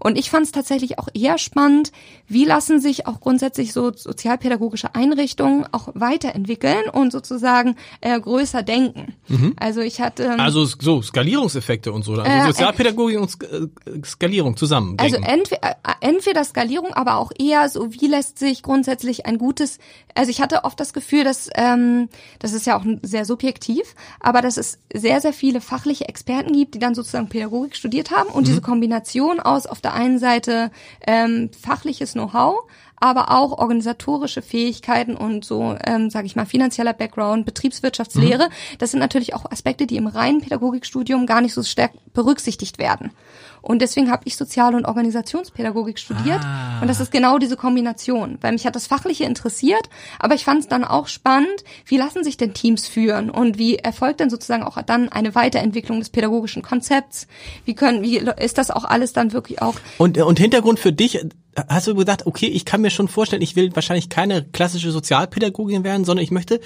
Und 0.05 0.19
ich 0.19 0.31
fand 0.31 0.47
es 0.47 0.53
tatsächlich 0.53 0.99
auch 0.99 1.07
eher 1.15 1.39
spannend, 1.39 1.93
wie 2.27 2.45
lassen 2.45 2.81
sich 2.81 3.07
auch 3.07 3.21
grundsätzlich 3.21 3.73
so 3.73 3.93
sozialpädagogische 3.93 4.97
Einrichtungen 4.97 5.65
auch 5.71 5.91
weiterentwickeln 5.95 6.89
und 6.91 7.13
sozusagen 7.13 7.77
äh, 8.01 8.19
größer 8.19 8.65
denken. 8.65 9.15
Mhm. 9.29 9.55
Also 9.61 9.81
ich 9.81 10.01
hatte 10.01 10.25
ähm, 10.25 10.41
Also 10.41 10.65
so 10.65 11.03
Skalierungseffekte 11.03 11.93
und 11.93 12.03
so. 12.05 12.15
Also 12.15 12.25
Äh, 12.25 12.47
Sozialpädagogik 12.47 13.21
und 13.21 13.29
Sk 13.31 13.45
äh, 13.45 13.69
Skalierung 14.05 14.57
zusammen. 14.57 14.97
Also 14.99 15.19
entweder, 15.19 15.71
äh, 15.71 15.75
entweder 16.01 16.43
Skalierung, 16.43 16.93
aber 16.95 17.17
auch 17.19 17.31
eher 17.39 17.69
so, 17.69 17.93
wie 17.93 18.09
lässt 18.09 18.41
sich 18.41 18.65
grundsätzlich 18.65 19.27
ein 19.27 19.39
gutes, 19.39 19.79
also 20.17 20.31
ich 20.31 20.41
hatte 20.41 20.65
oft 20.65 20.81
das 20.81 20.93
Gefühl, 20.95 21.23
dass, 21.23 21.49
ähm, 21.55 22.09
das 22.43 22.53
ist 22.53 22.67
ja 22.67 22.77
auch 22.77 22.85
sehr 23.03 23.25
subjektiv, 23.25 23.95
aber 24.19 24.43
dass 24.43 24.57
es 24.57 24.79
sehr, 24.93 25.21
sehr 25.21 25.33
viele 25.33 25.61
fachliche 25.61 26.09
Experten 26.09 26.53
gibt, 26.53 26.75
die 26.75 26.81
dann 26.81 26.97
sozusagen 26.97 27.29
Pädagogik 27.29 27.77
studiert 27.77 28.11
haben 28.11 28.29
und 28.29 28.49
diese 28.49 28.61
Kombination 28.61 29.39
aus 29.39 29.67
auf 29.67 29.81
der 29.81 29.95
einen 29.95 30.19
Seite 30.19 30.73
ähm, 31.07 31.51
fachliches 31.59 32.15
Know-how, 32.15 32.65
aber 32.97 33.31
auch 33.31 33.59
organisatorische 33.59 34.43
Fähigkeiten 34.43 35.17
und 35.17 35.45
so, 35.45 35.77
ähm, 35.87 36.11
sage 36.11 36.27
ich 36.27 36.35
mal, 36.35 36.47
finanzieller 36.47 36.93
Background, 36.93 37.47
Betriebswirtschaftslehre. 37.47 38.49
Das 38.79 38.91
sind 38.91 39.01
natürlich 39.01 39.35
auch 39.35 39.49
Aspekte, 39.51 39.87
die 39.87 39.97
im 39.97 40.09
reinen 40.09 40.41
Pädagogikstudium 40.41 41.27
gar 41.27 41.41
nicht 41.43 41.55
so 41.55 41.63
stark 41.63 41.93
berücksichtigt 42.13 42.79
werden. 42.79 43.13
Und 43.63 43.81
deswegen 43.81 44.11
habe 44.11 44.23
ich 44.27 44.37
Sozial- 44.37 44.75
und 44.75 44.85
Organisationspädagogik 44.85 45.99
studiert. 45.99 46.41
Ah. 46.43 46.81
Und 46.81 46.89
das 46.89 47.01
ist 47.01 47.13
genau 47.13 47.39
diese 47.39 47.57
Kombination. 47.57 48.39
Weil 48.41 48.53
mich 48.53 48.67
hat 48.67 48.75
das 48.75 48.87
Fachliche 48.87 49.25
interessiert, 49.25 49.89
aber 50.19 50.35
ich 50.35 50.45
fand 50.45 50.61
es 50.61 50.69
dann 50.69 50.85
auch 50.85 51.07
spannend, 51.07 51.65
wie 51.87 51.97
lassen 51.97 52.25
sich 52.25 52.37
denn 52.37 52.53
Teams 52.53 52.87
führen 52.87 53.31
und 53.31 53.59
wie 53.59 53.77
erfolgt 53.77 54.21
denn 54.21 54.31
sozusagen 54.31 54.65
auch 54.65 54.81
dann 54.83 55.09
eine 55.09 55.35
Weiterentwicklung 55.35 56.01
des 56.01 56.11
pädagogischen 56.11 56.63
Konzepts? 56.63 57.29
Wie 57.65 57.75
können, 57.75 58.03
wie 58.03 58.19
ist 58.19 58.59
das 58.59 58.71
auch 58.71 58.85
alles 58.85 59.13
dann 59.13 59.33
wirklich 59.33 59.63
auch 59.63 59.77
Und, 59.99 60.19
und 60.19 60.39
Hintergrund 60.39 60.81
für 60.81 60.93
dich, 60.93 61.25
hast 61.69 61.87
du 61.87 61.95
gesagt, 61.95 62.27
okay, 62.27 62.47
ich 62.47 62.65
kann 62.65 62.81
mir 62.81 62.91
schon 62.91 63.09
vorstellen, 63.09 63.43
ich 63.43 63.57
will 63.57 63.75
wahrscheinlich 63.75 64.09
keine 64.09 64.45
klassische 64.45 64.91
Sozialpädagogin 64.91 65.85
werden, 65.85 66.05
sondern 66.05 66.25
ich 66.25 66.31
möchte, 66.31 66.61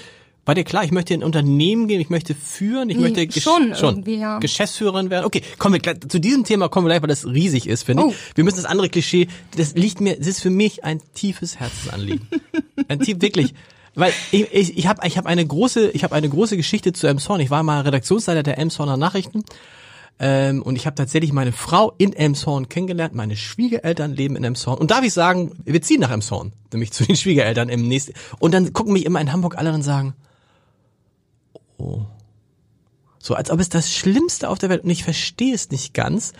war 0.47 0.55
dir 0.55 0.63
klar, 0.63 0.83
ich 0.83 0.91
möchte 0.91 1.13
in 1.13 1.21
ein 1.21 1.23
Unternehmen 1.25 1.87
gehen, 1.87 2.01
ich 2.01 2.09
möchte 2.09 2.33
führen, 2.33 2.89
ich 2.89 2.97
möchte 2.97 3.21
Gesch- 3.21 3.41
schon 3.43 3.73
irgendwie, 3.73 4.15
ja. 4.17 4.39
Geschäftsführerin 4.39 5.09
werden. 5.09 5.25
Okay, 5.25 5.41
kommen 5.57 5.73
wir 5.73 5.79
gleich, 5.79 5.97
zu 6.07 6.19
diesem 6.19 6.43
Thema 6.43 6.69
kommen 6.69 6.87
wir 6.87 6.89
gleich, 6.91 7.01
weil 7.01 7.09
das 7.09 7.25
riesig 7.27 7.67
ist, 7.67 7.83
finde 7.83 8.03
Oh. 8.05 8.09
ich. 8.09 8.15
Wir 8.35 8.43
müssen 8.43 8.55
das 8.57 8.65
andere 8.65 8.89
Klischee, 8.89 9.27
das 9.55 9.75
liegt 9.75 10.01
mir, 10.01 10.17
das 10.17 10.25
ist 10.27 10.41
für 10.41 10.49
mich 10.49 10.83
ein 10.83 11.01
tiefes 11.13 11.59
Herzensanliegen. 11.59 12.27
ein 12.87 12.99
tief, 12.99 13.21
wirklich. 13.21 13.53
Weil 13.95 14.13
ich, 14.31 14.53
ich, 14.53 14.77
ich 14.77 14.87
habe 14.87 15.05
ich 15.07 15.17
hab 15.17 15.25
eine 15.25 15.45
große, 15.45 15.89
ich 15.91 16.03
habe 16.03 16.15
eine 16.15 16.29
große 16.29 16.55
Geschichte 16.55 16.93
zu 16.93 17.07
Emshorn. 17.07 17.41
Ich 17.41 17.49
war 17.49 17.63
mal 17.63 17.81
Redaktionsleiter 17.81 18.43
der 18.43 18.59
Emshorner 18.59 18.95
Nachrichten 18.95 19.43
ähm, 20.19 20.61
und 20.61 20.75
ich 20.75 20.85
habe 20.85 20.95
tatsächlich 20.95 21.33
meine 21.33 21.51
Frau 21.51 21.93
in 21.97 22.13
Elmshorn 22.13 22.69
kennengelernt. 22.69 23.13
Meine 23.15 23.35
Schwiegereltern 23.35 24.13
leben 24.13 24.35
in 24.35 24.43
Elmshorn. 24.43 24.77
Und 24.77 24.91
darf 24.91 25.03
ich 25.03 25.13
sagen, 25.13 25.51
wir 25.65 25.81
ziehen 25.81 25.99
nach 26.01 26.11
Elmshorn, 26.11 26.53
nämlich 26.73 26.91
zu 26.91 27.05
den 27.05 27.15
Schwiegereltern 27.15 27.69
im 27.69 27.87
nächsten. 27.87 28.13
Und 28.39 28.53
dann 28.53 28.71
gucken 28.73 28.93
mich 28.93 29.05
immer 29.05 29.19
in 29.19 29.31
Hamburg 29.31 29.57
alle 29.57 29.73
und 29.73 29.81
sagen, 29.83 30.13
oh. 31.77 32.05
So, 33.19 33.33
als 33.33 33.49
ob 33.51 33.59
es 33.59 33.69
das 33.69 33.93
Schlimmste 33.93 34.49
auf 34.49 34.59
der 34.59 34.69
Welt, 34.69 34.83
und 34.83 34.89
ich 34.89 35.03
verstehe 35.03 35.53
es 35.53 35.69
nicht 35.69 35.93
ganz. 35.93 36.33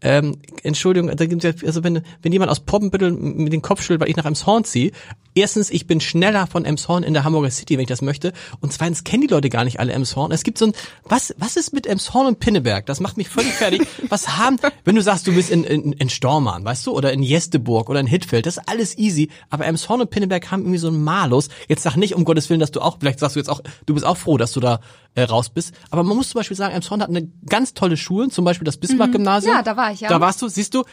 Ähm, 0.00 0.38
Entschuldigung, 0.62 1.08
also 1.08 1.84
wenn, 1.84 2.02
wenn 2.20 2.32
jemand 2.32 2.50
aus 2.50 2.60
Poppenbüttel 2.60 3.12
mit 3.12 3.52
dem 3.52 3.62
Kopf 3.62 3.80
schüttelt, 3.80 4.00
weil 4.00 4.10
ich 4.10 4.16
nach 4.16 4.26
Emshorn 4.26 4.64
ziehe, 4.64 4.92
erstens, 5.34 5.70
ich 5.70 5.86
bin 5.86 6.00
schneller 6.00 6.46
von 6.46 6.64
Emshorn 6.64 7.02
in 7.02 7.14
der 7.14 7.24
Hamburger 7.24 7.50
City, 7.50 7.74
wenn 7.74 7.82
ich 7.82 7.88
das 7.88 8.02
möchte, 8.02 8.32
und 8.60 8.72
zweitens 8.72 9.04
kennen 9.04 9.22
die 9.22 9.28
Leute 9.28 9.50
gar 9.50 9.64
nicht 9.64 9.80
alle 9.80 9.92
Emshorn. 9.92 10.32
Es 10.32 10.42
gibt 10.42 10.58
so 10.58 10.66
ein, 10.66 10.72
was, 11.04 11.34
was 11.38 11.56
ist 11.56 11.72
mit 11.72 11.86
Emshorn 11.86 12.26
und 12.26 12.40
Pinneberg? 12.40 12.86
Das 12.86 13.00
macht 13.00 13.16
mich 13.16 13.28
völlig 13.28 13.52
fertig. 13.52 13.82
Was 14.08 14.36
haben, 14.36 14.58
wenn 14.84 14.94
du 14.94 15.02
sagst, 15.02 15.26
du 15.26 15.34
bist 15.34 15.50
in, 15.50 15.64
in, 15.64 15.92
in 15.92 16.08
Stormarn, 16.10 16.64
weißt 16.64 16.86
du, 16.86 16.92
oder 16.92 17.12
in 17.12 17.22
Jesteburg 17.22 17.88
oder 17.88 18.00
in 18.00 18.06
Hittfeld, 18.06 18.46
das 18.46 18.58
ist 18.58 18.68
alles 18.68 18.96
easy, 18.98 19.30
aber 19.50 19.66
Emshorn 19.66 20.00
und 20.00 20.10
Pinneberg 20.10 20.50
haben 20.50 20.62
irgendwie 20.62 20.78
so 20.78 20.88
einen 20.88 21.02
Malus. 21.02 21.48
Jetzt 21.68 21.82
sag 21.82 21.96
nicht, 21.96 22.14
um 22.14 22.24
Gottes 22.24 22.50
Willen, 22.50 22.60
dass 22.60 22.70
du 22.70 22.80
auch, 22.80 22.98
vielleicht 23.00 23.18
sagst 23.18 23.36
du 23.36 23.40
jetzt 23.40 23.48
auch, 23.48 23.62
du 23.86 23.94
bist 23.94 24.06
auch 24.06 24.16
froh, 24.16 24.36
dass 24.36 24.52
du 24.52 24.60
da 24.60 24.80
äh, 25.14 25.22
raus 25.22 25.48
bist, 25.48 25.74
aber 25.90 26.02
man 26.02 26.16
muss 26.16 26.30
zum 26.30 26.40
Beispiel 26.40 26.56
sagen, 26.56 26.74
Emshorn 26.74 27.02
hat 27.02 27.08
eine 27.08 27.28
ganz 27.46 27.74
tolle 27.74 27.96
Schulen, 27.96 28.30
zum 28.30 28.44
Beispiel 28.44 28.64
das 28.64 28.76
Bismarck-Gymnasium. 28.76 29.52
Mhm. 29.52 29.58
Ja, 29.58 29.62
da 29.62 29.76
war 29.76 29.92
ich, 29.92 30.00
ja. 30.00 30.08
Da 30.08 30.20
warst 30.20 30.42
du, 30.42 30.48
siehst 30.48 30.74
du, 30.74 30.84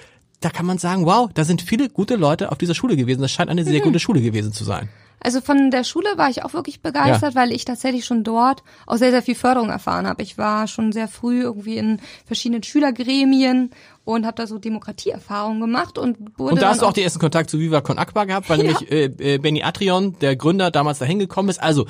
da 0.42 0.50
kann 0.50 0.66
man 0.66 0.78
sagen, 0.78 1.06
wow, 1.06 1.30
da 1.34 1.44
sind 1.46 1.62
viele 1.62 1.88
gute 1.90 2.16
Leute 2.16 2.52
auf 2.52 2.58
dieser 2.58 2.74
Schule 2.76 2.96
gewesen. 2.98 3.22
Das 3.22 3.32
scheint 3.32 3.50
eine 3.50 3.64
sehr 3.64 3.80
gute 3.80 4.00
Schule 4.00 4.22
gewesen 4.22 4.52
zu 4.52 4.64
sein. 4.64 4.90
Also 5.24 5.40
von 5.40 5.70
der 5.70 5.84
Schule 5.84 6.10
war 6.16 6.32
ich 6.32 6.44
auch 6.44 6.54
wirklich 6.54 6.82
begeistert, 6.82 7.36
weil 7.36 7.52
ich 7.52 7.64
tatsächlich 7.64 8.06
schon 8.06 8.24
dort 8.24 8.64
auch 8.88 8.98
sehr, 8.98 9.12
sehr 9.12 9.22
viel 9.22 9.36
Förderung 9.36 9.70
erfahren 9.70 10.08
habe. 10.08 10.24
Ich 10.24 10.40
war 10.40 10.68
schon 10.68 10.92
sehr 10.92 11.08
früh 11.08 11.42
irgendwie 11.42 11.78
in 11.78 12.00
verschiedenen 12.26 12.64
Schülergremien 12.64 13.70
und 14.04 14.26
habe 14.26 14.36
da 14.36 14.48
so 14.48 14.58
Demokratieerfahrungen 14.58 15.62
gemacht 15.62 16.00
und 16.00 16.18
wurde 16.40 16.56
Und 16.56 16.62
da 16.64 16.70
hast 16.70 16.82
du 16.82 16.88
auch 16.88 16.94
den 16.94 17.04
ersten 17.04 17.20
Kontakt 17.20 17.52
zu 17.52 17.60
Viva 17.60 17.82
Con 17.82 18.00
Aqua 18.00 18.26
gehabt, 18.26 18.50
weil 18.50 18.58
Ja. 18.64 18.64
nämlich 18.64 18.92
äh, 18.92 19.36
äh, 19.36 19.38
Benny 19.38 19.62
Atrion, 19.62 20.18
der 20.20 20.36
Gründer, 20.36 20.72
damals 20.72 20.98
dahin 20.98 21.20
gekommen 21.20 21.50
ist. 21.50 21.62
Also, 21.62 21.86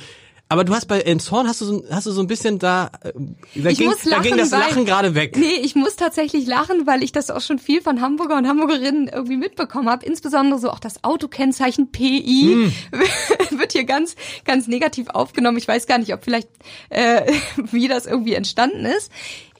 aber 0.52 0.64
du 0.64 0.74
hast 0.74 0.84
bei 0.84 1.00
Elmshorn 1.00 1.48
hast 1.48 1.62
du 1.62 1.64
so, 1.64 1.84
hast 1.90 2.06
du 2.06 2.10
so 2.10 2.20
ein 2.20 2.26
bisschen 2.26 2.58
da, 2.58 2.90
äh, 3.02 3.12
da, 3.54 3.70
Ich 3.70 3.78
ging, 3.78 3.88
muss 3.88 4.02
da 4.02 4.18
ging 4.18 4.36
lachen, 4.36 4.38
das 4.38 4.50
Lachen 4.50 4.84
gerade 4.84 5.14
weg. 5.14 5.34
Nee, 5.34 5.54
ich 5.62 5.74
muss 5.74 5.96
tatsächlich 5.96 6.46
lachen, 6.46 6.86
weil 6.86 7.02
ich 7.02 7.10
das 7.10 7.30
auch 7.30 7.40
schon 7.40 7.58
viel 7.58 7.80
von 7.80 8.02
Hamburger 8.02 8.36
und 8.36 8.46
Hamburgerinnen 8.46 9.08
irgendwie 9.08 9.38
mitbekommen 9.38 9.88
habe. 9.88 10.04
Insbesondere 10.04 10.60
so 10.60 10.68
auch 10.68 10.78
das 10.78 11.04
Autokennzeichen 11.04 11.90
PI 11.90 12.70
wird 13.50 13.72
hier 13.72 13.84
ganz, 13.84 14.14
ganz 14.44 14.68
negativ 14.68 15.08
aufgenommen. 15.08 15.56
Ich 15.56 15.66
weiß 15.66 15.86
gar 15.86 15.96
nicht, 15.96 16.12
ob 16.12 16.22
vielleicht, 16.22 16.50
äh, 16.90 17.32
wie 17.56 17.88
das 17.88 18.04
irgendwie 18.04 18.34
entstanden 18.34 18.84
ist. 18.84 19.10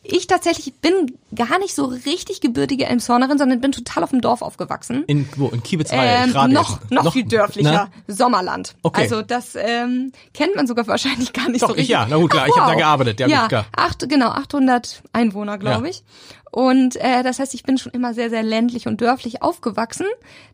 Ich 0.04 0.26
tatsächlich 0.26 0.74
bin 0.74 1.16
gar 1.34 1.58
nicht 1.60 1.74
so 1.74 1.84
richtig 1.84 2.40
gebürtige 2.40 2.86
Elmshornerin, 2.86 3.38
sondern 3.38 3.60
bin 3.60 3.70
total 3.70 4.02
auf 4.02 4.10
dem 4.10 4.20
Dorf 4.20 4.42
aufgewachsen. 4.42 5.04
In 5.06 5.28
wo? 5.36 5.48
In 5.48 5.62
Kiebitz 5.62 5.90
Ähm, 5.92 6.32
gerade 6.32 6.52
noch, 6.52 6.80
noch, 6.90 7.12
viel 7.12 7.24
dörflicher. 7.24 7.88
Na? 8.06 8.12
Sommerland. 8.12 8.74
Okay. 8.82 9.02
Also 9.02 9.22
das 9.22 9.54
ähm, 9.54 10.10
kennt 10.34 10.56
man 10.56 10.66
sogar 10.66 10.86
wahrscheinlich 10.88 11.32
gar 11.32 11.48
nicht 11.48 11.62
Doch, 11.62 11.68
so 11.68 11.74
ich 11.74 11.80
richtig. 11.80 11.92
ja. 11.92 12.06
Na 12.10 12.16
gut, 12.16 12.30
klar, 12.30 12.44
Ach, 12.44 12.48
ich 12.48 12.56
hab 12.60 12.66
da 12.66 12.72
wow. 12.72 12.78
gearbeitet. 12.78 13.20
Ja, 13.20 13.40
gut, 13.42 13.48
klar. 13.48 13.66
Acht, 13.76 14.08
genau, 14.08 14.30
800 14.30 15.02
Einwohner, 15.12 15.56
glaube 15.58 15.84
Ja. 15.84 15.90
ich. 15.90 16.02
Und 16.52 16.96
äh, 16.96 17.22
das 17.22 17.38
heißt, 17.38 17.54
ich 17.54 17.62
bin 17.62 17.78
schon 17.78 17.92
immer 17.92 18.12
sehr, 18.12 18.28
sehr 18.28 18.42
ländlich 18.42 18.86
und 18.86 19.00
dörflich 19.00 19.40
aufgewachsen. 19.40 20.04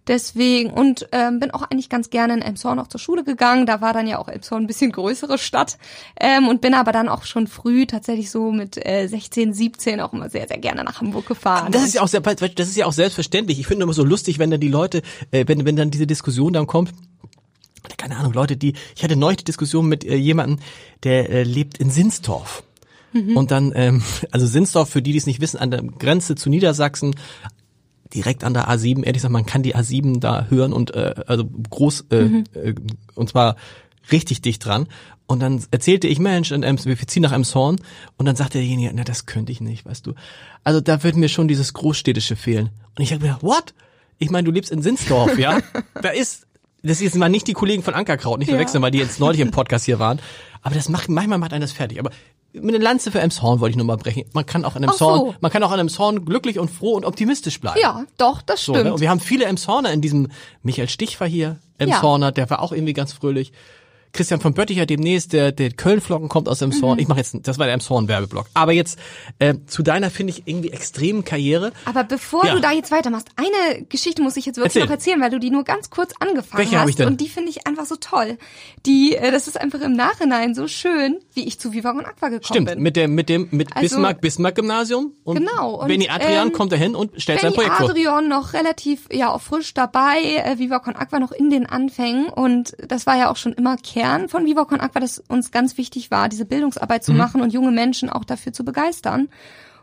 Deswegen, 0.07 0.71
und 0.71 1.09
ähm, 1.11 1.41
bin 1.41 1.51
auch 1.51 1.63
eigentlich 1.63 1.89
ganz 1.89 2.09
gerne 2.09 2.35
in 2.35 2.41
Elmshorn 2.41 2.77
noch 2.77 2.87
zur 2.87 3.01
Schule 3.01 3.25
gegangen. 3.25 3.67
Da 3.67 3.81
war 3.81 3.93
dann 3.93 4.07
ja 4.07 4.19
auch 4.19 4.29
Elmshorn 4.29 4.63
ein 4.63 4.67
bisschen 4.69 4.93
größere 4.93 5.39
Stadt. 5.39 5.77
Ähm, 6.21 6.47
und 6.47 6.61
bin 6.61 6.75
aber 6.75 6.93
dann 6.93 7.09
auch 7.09 7.25
schon 7.25 7.49
früh 7.49 7.85
tatsächlich 7.85 8.31
so 8.31 8.53
mit 8.53 8.79
äh, 8.87 9.09
16, 9.09 9.53
17 9.53 10.01
auch 10.01 10.13
immer 10.13 10.31
sehr, 10.31 10.47
sehr 10.47 10.59
gerne 10.59 10.85
nach 10.85 11.01
Hamburg 11.01 11.27
gefahren. 11.27 11.73
Das 11.73 11.83
ist 11.83 11.95
ja 11.95 12.03
auch 12.03 12.09
sehr, 12.09 12.21
das 12.21 12.69
ist 12.69 12.77
ja 12.77 12.87
auch 12.87 12.93
selbstverständlich. 12.93 13.59
Ich 13.59 13.67
finde 13.67 13.83
immer 13.83 13.93
so 13.93 14.05
lustig, 14.05 14.39
wenn 14.39 14.53
dann 14.53 14.61
die 14.61 14.69
Leute, 14.69 15.03
äh, 15.33 15.47
wenn, 15.49 15.65
wenn 15.65 15.75
dann 15.75 15.91
diese 15.91 16.07
Diskussion 16.07 16.53
dann 16.53 16.69
kommt, 16.69 16.93
keine 17.97 18.17
Ahnung, 18.17 18.33
Leute, 18.33 18.57
die, 18.57 18.75
ich 18.95 19.03
hatte 19.03 19.17
neulich 19.17 19.39
die 19.39 19.45
Diskussion 19.45 19.89
mit 19.89 20.05
äh, 20.05 20.15
jemandem, 20.15 20.61
der 21.03 21.29
äh, 21.29 21.43
lebt 21.43 21.79
in 21.79 21.91
Sinsdorf. 21.91 22.63
Und 23.13 23.51
dann, 23.51 23.73
ähm, 23.75 24.03
also 24.31 24.47
Sinsdorf, 24.47 24.91
für 24.91 25.03
die, 25.03 25.13
die 25.13 25.19
es 25.19 25.27
nicht 25.27 25.41
wissen, 25.41 25.59
an 25.59 25.71
der 25.71 25.83
Grenze 25.83 26.35
zu 26.35 26.51
Niedersachsen, 26.51 27.15
direkt 28.15 28.45
an 28.45 28.55
der 28.55 28.69
A7, 28.69 28.99
ehrlich 28.99 29.15
gesagt, 29.15 29.33
man 29.33 29.47
kann 29.47 29.63
die 29.63 29.75
A7 29.77 30.21
da 30.21 30.47
hören 30.49 30.73
und 30.73 30.95
äh, 30.95 31.15
also 31.27 31.45
groß 31.71 32.07
äh, 32.11 32.17
äh, 32.55 32.75
und 33.15 33.29
zwar 33.29 33.57
richtig 34.11 34.41
dicht 34.43 34.65
dran. 34.65 34.89
Und 35.27 35.41
dann 35.41 35.63
erzählte 35.71 36.09
ich, 36.09 36.19
Mensch, 36.19 36.51
in 36.53 36.63
Ems, 36.63 36.87
wir 36.87 36.97
ziehen 36.97 37.23
nach 37.23 37.33
Emshorn. 37.33 37.77
Und 38.17 38.25
dann 38.25 38.35
sagte 38.37 38.57
derjenige, 38.59 38.91
na, 38.95 39.05
das 39.05 39.27
könnte 39.27 39.53
ich 39.53 39.61
nicht, 39.61 39.85
weißt 39.85 40.07
du. 40.07 40.15
Also 40.65 40.81
da 40.81 41.03
wird 41.03 41.17
mir 41.17 41.29
schon 41.29 41.49
dieses 41.49 41.75
Großstädtische 41.75 42.35
fehlen. 42.35 42.71
Und 42.97 43.03
ich 43.03 43.13
habe 43.13 43.21
gedacht, 43.21 43.43
what? 43.43 43.75
Ich 44.19 44.31
meine, 44.31 44.47
du 44.47 44.51
lebst 44.53 44.73
in 44.73 44.81
Sinsdorf, 44.81 45.39
ja? 45.39 45.61
Da 46.03 46.09
ist, 46.09 46.47
das 46.83 46.93
ist 46.93 47.01
jetzt 47.03 47.17
mal 47.17 47.29
nicht 47.29 47.47
die 47.47 47.53
Kollegen 47.53 47.83
von 47.83 47.93
Ankerkraut, 47.93 48.39
nicht 48.39 48.49
Ja. 48.49 48.55
verwechseln, 48.55 48.83
weil 48.83 48.91
die 48.91 48.99
jetzt 48.99 49.21
neulich 49.21 49.41
im 49.43 49.51
Podcast 49.51 49.85
hier 49.85 49.99
waren. 49.99 50.19
Aber 50.63 50.75
das 50.75 50.89
macht, 50.89 51.11
manchmal 51.11 51.37
macht 51.37 51.53
einen 51.53 51.61
das 51.61 51.73
fertig. 51.73 52.01
Aber 52.01 52.11
mit 52.53 52.75
einer 52.75 52.83
Lanze 52.83 53.11
für 53.13 53.21
Emshorn 53.21 53.61
wollte 53.61 53.71
ich 53.73 53.77
nur 53.77 53.87
mal 53.87 53.97
brechen. 53.97 54.25
Man 54.33 54.47
kann 54.47 54.65
auch 54.65 54.75
an 54.75 54.85
Ach 54.89 54.95
so. 54.95 55.09
Emshorn, 55.11 55.37
man 55.41 55.51
kann 55.53 55.63
auch 55.63 55.71
an 55.71 55.79
Emshorn 55.81 56.25
glücklich 56.25 56.59
und 56.59 56.71
froh 56.71 56.93
und 56.95 57.05
optimistisch 57.05 57.61
bleiben. 57.61 57.79
ja, 57.81 58.05
doch, 58.17 58.43
das 58.43 58.65
So, 58.65 58.73
stimmt. 58.73 58.87
ne? 58.87 58.93
Und 58.95 59.01
wir 59.01 59.11
haben 59.11 59.21
viele 59.21 59.45
Emshorner 59.45 59.93
in 59.93 60.01
diesem, 60.01 60.29
Michael 60.63 60.89
Stich 60.89 61.21
war 61.21 61.29
hier, 61.29 61.59
Emshorner, 61.79 62.33
der 62.33 62.49
war 62.51 62.63
auch 62.63 62.73
irgendwie 62.73 62.95
ganz 62.95 63.13
fröhlich. 63.13 63.53
Christian 64.13 64.41
von 64.41 64.55
Bötticher 64.55 64.87
demnächst, 64.87 65.33
der, 65.33 65.53
der 65.53 65.71
Köln-Flocken 65.73 66.29
kommt 66.29 66.49
aus 66.49 66.63
Emshorn. 66.63 66.95
Mhm. 66.97 67.01
Ich 67.03 67.09
mache 67.09 67.19
jetzt, 67.19 67.37
das 67.43 67.59
war 67.59 67.67
der 67.67 67.75
Emshorn-Werbeblock. 67.75 68.47
Aber 68.55 68.73
jetzt 68.73 68.99
äh, 69.39 69.55
zu 69.67 69.83
deiner, 69.83 70.11
finde 70.11 70.33
ich, 70.33 70.43
irgendwie 70.47 70.71
extremen 70.71 71.25
Karriere. 71.25 71.73
Aber 71.85 72.05
bevor 72.05 72.47
Ja. 72.47 72.55
du 72.55 72.61
da 72.61 72.73
jetzt 72.73 72.91
weitermachst, 72.91 73.29
eine 73.37 73.85
Geschichte 73.85 74.23
muss 74.23 74.37
ich 74.37 74.47
jetzt 74.47 74.57
wirklich 74.57 74.75
Erzähl. 74.77 74.85
noch 74.85 74.91
erzählen, 74.91 75.21
weil 75.21 75.31
du 75.31 75.39
die 75.39 75.51
nur 75.51 75.65
ganz 75.65 75.91
kurz 75.91 76.13
angefangen 76.21 76.59
Welche 76.59 76.81
hast. 76.81 76.89
ich 76.91 76.97
denn? 76.97 77.09
Und 77.09 77.21
die 77.21 77.29
finde 77.29 77.51
ich 77.51 77.67
einfach 77.67 77.85
so 77.87 77.97
toll. 77.97 78.39
Die, 78.87 79.15
äh, 79.15 79.31
das 79.31 79.49
ist 79.49 79.61
einfach 79.61 79.81
im 79.81 79.93
Nachhinein 79.93 80.55
so 80.55 80.69
schön, 80.69 81.19
wie 81.35 81.45
ich 81.47 81.59
zu 81.61 81.73
Viva 81.73 81.91
und 81.91 82.05
Aqua 82.07 82.29
gekommen 82.29 82.45
Stimmt, 82.45 82.71
bin. 82.71 82.81
mit 82.83 82.97
dem, 82.97 83.15
mit 83.15 83.29
dem, 83.29 83.49
mit 83.51 83.69
Also- 83.77 83.97
Bismarck, 83.97 84.21
Bismarck-Gymnasium. 84.21 85.13
Und 85.25 85.37
Genau, 85.39 85.75
und, 85.81 85.89
Benny 85.89 86.09
Adrian 86.09 86.49
ähm, 86.49 86.53
kommt 86.53 86.73
dahin 86.73 86.95
und 86.95 87.21
stellt 87.21 87.41
sein 87.41 87.53
Benny 87.53 87.67
Projekt 87.69 87.77
vor. 87.77 87.91
Adrian 87.91 88.29
noch 88.29 88.53
relativ 88.53 89.07
ja 89.13 89.33
auch 89.33 89.41
frisch 89.41 89.75
dabei, 89.75 90.23
äh, 90.45 90.59
Viva 90.59 90.79
Con 90.79 90.97
Aqua 90.97 91.19
noch 91.21 91.33
in 91.33 91.51
den 91.51 91.67
Anfängen 91.67 92.29
und 92.29 92.75
das 92.87 93.07
war 93.07 93.17
ja 93.17 93.31
auch 93.31 93.37
schon 93.37 93.53
immer 93.53 93.77
Kern 93.77 93.98
von 94.29 94.45
Viva 94.45 94.65
Con 94.65 94.81
Aqua, 94.81 95.01
dass 95.01 95.19
uns 95.29 95.51
ganz 95.51 95.77
wichtig 95.79 96.11
war, 96.11 96.29
diese 96.29 96.45
Bildungsarbeit 96.45 97.03
Mhm. 97.03 97.05
zu 97.07 97.13
machen 97.13 97.41
und 97.41 97.53
junge 97.53 97.71
Menschen 97.71 98.09
auch 98.11 98.25
dafür 98.25 98.53
zu 98.53 98.65
begeistern. 98.65 99.29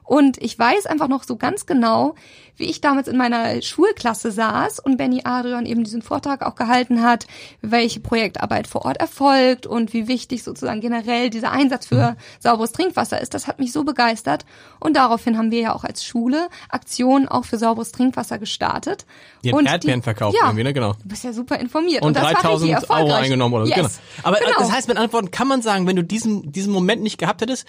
Und 0.06 0.42
ich 0.42 0.58
weiß 0.58 0.86
einfach 0.86 1.08
noch 1.08 1.24
so 1.24 1.36
ganz 1.36 1.66
genau, 1.66 2.16
wie 2.58 2.66
ich 2.66 2.82
damals 2.82 3.08
in 3.08 3.18
meiner 3.18 3.62
Schulklasse 3.62 4.32
saß 4.32 4.80
und 4.80 4.98
Benny 4.98 5.22
Adrian 5.24 5.66
eben 5.66 5.84
diesen 5.84 6.02
Vortrag 6.02 6.42
auch 6.46 6.56
gehalten 6.56 7.02
hat, 7.02 7.28
welche 7.62 8.00
Projektarbeit 8.00 8.68
vor 8.68 8.86
Ort 8.86 8.98
erfolgt 8.98 9.66
und 9.66 9.94
wie 9.94 10.08
wichtig 10.08 10.44
sozusagen 10.44 10.80
generell 10.80 11.30
dieser 11.30 11.52
Einsatz 11.52 11.88
für 11.88 12.16
sauberes 12.40 12.72
Trinkwasser 12.72 13.20
ist. 13.22 13.34
Das 13.34 13.48
hat 13.48 13.60
mich 13.60 13.72
so 13.72 13.84
begeistert. 13.84 14.46
Und 14.80 14.96
daraufhin 14.96 15.38
haben 15.38 15.52
wir 15.52 15.60
ja 15.60 15.76
auch 15.76 15.84
als 15.84 16.06
Schule 16.06 16.48
Aktionen 16.70 17.28
auch 17.28 17.46
für 17.46 17.58
sauberes 17.58 17.92
Trinkwasser 17.92 18.38
gestartet. 18.38 19.06
Die 19.44 19.52
haben 19.52 19.60
und 19.60 19.66
Erdbeeren 19.66 20.02
verkauft 20.02 20.38
ja, 20.40 20.48
irgendwie, 20.48 20.64
ne? 20.64 20.74
Genau. 20.74 20.94
Du 20.94 21.10
bist 21.10 21.24
ja 21.24 21.34
super 21.34 21.60
informiert. 21.60 22.04
Und, 22.04 22.18
richtig 22.18 22.38
3000 22.40 22.90
Euro 22.90 23.14
eingenommen 23.14 23.56
oder 23.56 23.66
so. 23.66 23.72
yes. 23.72 23.78
Genau. 23.78 23.90
Aber 24.24 24.42
äh, 24.42 24.46
genau. 24.46 24.60
das 24.60 24.72
heißt, 24.72 24.88
mit 24.88 24.98
Antworten 24.98 25.32
kann 25.32 25.48
man 25.48 25.62
sagen, 25.62 25.88
wenn 25.88 25.96
du 25.96 26.04
diesen, 26.04 26.52
diesen 26.52 26.72
Moment 26.72 27.04
nicht 27.04 27.18
gehabt 27.18 27.42
hättest, 27.42 27.66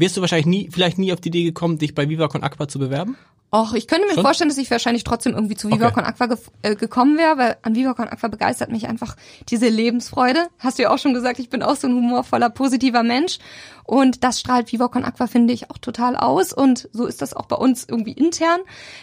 wärst 0.00 0.16
du 0.16 0.20
wahrscheinlich 0.20 0.46
nie, 0.46 0.68
vielleicht 0.72 0.98
nie 0.98 1.12
auf 1.12 1.20
die 1.20 1.28
Idee 1.28 1.44
gekommen, 1.44 1.78
dich 1.78 1.94
bei 1.94 2.08
Viva 2.08 2.28
Con 2.28 2.42
Aqua 2.42 2.66
zu 2.68 2.78
bewerben? 2.78 3.16
Och, 3.52 3.74
ich 3.74 3.88
könnte 3.88 4.06
mir 4.06 4.14
Schon? 4.14 4.22
vorstellen, 4.22 4.48
dass 4.48 4.58
ich 4.58 4.70
wahrscheinlich 4.70 5.02
trotzdem 5.02 5.34
irgendwie 5.34 5.56
zu 5.56 5.68
Viva 5.70 5.86
Okay. 5.86 5.94
Con 5.94 6.04
Aqua 6.04 6.26
gef- 6.26 6.50
äh, 6.62 6.76
gekommen 6.76 7.18
wäre, 7.18 7.36
weil 7.36 7.56
an 7.62 7.74
Viva 7.74 7.94
Con 7.94 8.06
Aqua 8.08 8.28
begeistert 8.28 8.70
mich 8.70 8.86
einfach 8.86 9.16
diese 9.48 9.68
Lebensfreude. 9.68 10.46
Hast 10.60 10.78
du 10.78 10.84
ja 10.84 10.90
auch 10.94 10.98
schon 10.98 11.14
gesagt, 11.14 11.40
ich 11.40 11.50
bin 11.50 11.60
auch 11.64 11.74
so 11.74 11.88
ein 11.88 11.94
humorvoller, 11.94 12.48
positiver 12.48 13.02
Mensch. 13.02 13.38
Und 13.82 14.22
das 14.22 14.38
strahlt 14.38 14.70
Viva 14.70 14.86
Con 14.86 15.04
Aqua, 15.04 15.26
finde 15.26 15.52
ich, 15.52 15.68
auch 15.68 15.78
total 15.78 16.14
aus. 16.16 16.52
Und 16.52 16.88
so 16.92 17.06
ist 17.06 17.22
das 17.22 17.34
auch 17.34 17.46
bei 17.46 17.56
uns 17.56 17.84
irgendwie 17.88 18.12
intern. 18.12 18.60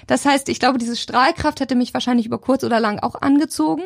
Das 0.07 0.23
heißt, 0.23 0.47
ich 0.47 0.61
glaube, 0.61 0.77
diese 0.77 0.95
Strahlkraft 0.95 1.59
hätte 1.59 1.75
mich 1.75 1.93
wahrscheinlich 1.93 2.25
über 2.25 2.37
kurz 2.37 2.63
oder 2.63 2.79
lang 2.79 2.99
auch 2.99 3.15
angezogen. 3.21 3.81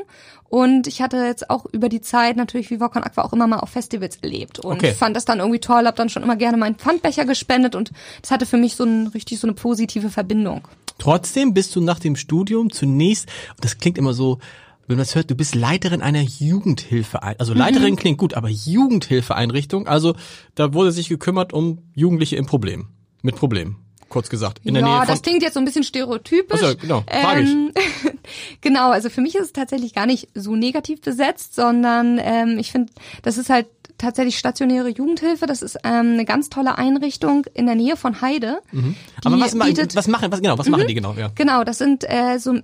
Und 0.52 0.86
ich 0.86 1.02
hatte 1.02 1.16
jetzt 1.16 1.50
auch 1.50 1.66
über 1.72 1.88
die 1.88 2.02
Zeit 2.02 2.36
natürlich 2.36 2.70
Viva 2.70 2.90
Con 2.90 3.04
Aqua 3.04 3.24
auch 3.24 3.32
immer 3.32 3.48
mal 3.48 3.60
auf 3.60 3.70
Festivals 3.70 4.18
erlebt. 4.18 4.60
Und 4.60 4.76
Okay. 4.78 4.94
fand 4.94 5.16
das 5.16 5.24
dann 5.24 5.40
irgendwie 5.40 5.62
toll, 5.62 5.86
habe 5.86 5.96
dann 5.96 6.10
schon 6.10 6.24
immer 6.24 6.36
gerne 6.36 6.58
meinen 6.58 6.76
Pfandbecher 6.76 7.24
gespendet. 7.24 7.74
Und 7.74 7.92
das 8.22 8.32
hatte 8.32 8.46
für 8.46 8.58
mich 8.58 8.76
so 8.76 8.84
ein, 8.84 9.08
richtig 9.08 9.40
so 9.40 9.48
eine 9.48 9.54
positive 9.54 10.10
Verbindung. 10.10 10.68
Trotzdem 10.98 11.54
bist 11.54 11.74
du 11.76 11.80
nach 11.82 12.00
dem 12.00 12.18
Studium 12.18 12.70
zunächst, 12.70 13.28
und 13.56 13.64
das 13.64 13.78
klingt 13.78 13.98
immer 13.98 14.14
so, 14.14 14.40
wenn 14.88 14.98
man 14.98 15.06
das 15.06 15.16
hört, 15.16 15.32
du 15.32 15.36
bist 15.36 15.56
Leiterin 15.56 16.02
einer 16.02 16.22
Jugendhilfe, 16.22 17.24
also 17.24 17.54
Leiterin 17.54 17.96
klingt 17.96 18.18
gut, 18.18 18.34
aber 18.34 18.50
Jugendhilfeeinrichtung, 18.50 19.88
also 19.88 20.16
da 20.56 20.74
wurde 20.74 20.92
sich 20.92 21.08
gekümmert 21.08 21.54
um 21.54 21.80
Jugendliche 21.96 22.36
im 22.36 22.46
Problem, 22.46 22.90
mit 23.22 23.38
Problemen, 23.38 23.78
kurz 24.12 24.30
gesagt, 24.30 24.62
in 24.64 24.76
der 24.76 24.84
ja, 24.84 24.90
Nähe 24.90 24.98
von 25.00 25.08
das 25.08 25.22
klingt 25.24 25.42
jetzt 25.42 25.56
so 25.56 25.60
ein 25.60 25.66
bisschen 25.66 25.84
stereotypisch. 25.84 26.60
Ach 26.64 26.70
so, 26.70 26.76
genau, 26.76 27.04
frage 27.10 27.42
ähm, 27.42 27.72
genau, 28.62 28.92
also 28.92 29.10
für 29.10 29.22
mich 29.22 29.36
ist 29.36 29.46
es 29.46 29.54
tatsächlich 29.54 29.94
gar 29.94 30.06
nicht 30.06 30.28
so 30.36 30.56
negativ 30.56 31.02
besetzt, 31.02 31.56
sondern 31.56 32.20
ähm, 32.22 32.60
ich 32.60 32.72
finde, 32.72 32.92
das 33.24 33.38
ist 33.38 33.50
halt 33.50 33.66
tatsächlich 33.98 34.38
stationäre 34.38 34.90
Jugendhilfe. 34.90 35.46
Das 35.46 35.62
ist 35.62 35.78
ähm, 35.84 36.14
eine 36.14 36.26
ganz 36.26 36.50
tolle 36.50 36.78
Einrichtung 36.78 37.46
in 37.54 37.66
der 37.68 37.76
Nähe 37.76 37.96
von 37.96 38.22
Heide. 38.22 38.60
Mhm. 38.72 38.96
Aber 39.24 39.40
was, 39.40 39.58
bietet- 39.58 39.96
was 39.96 40.08
machen, 40.08 40.32
was 40.32 40.42
genau, 40.42 40.58
was 40.58 40.68
machen 40.68 40.88
die 40.88 40.96
genau, 40.96 41.14
ja. 41.14 41.32
Genau, 41.36 41.64
das 41.64 41.78
sind 41.78 42.04
äh, 42.10 42.38
so 42.40 42.56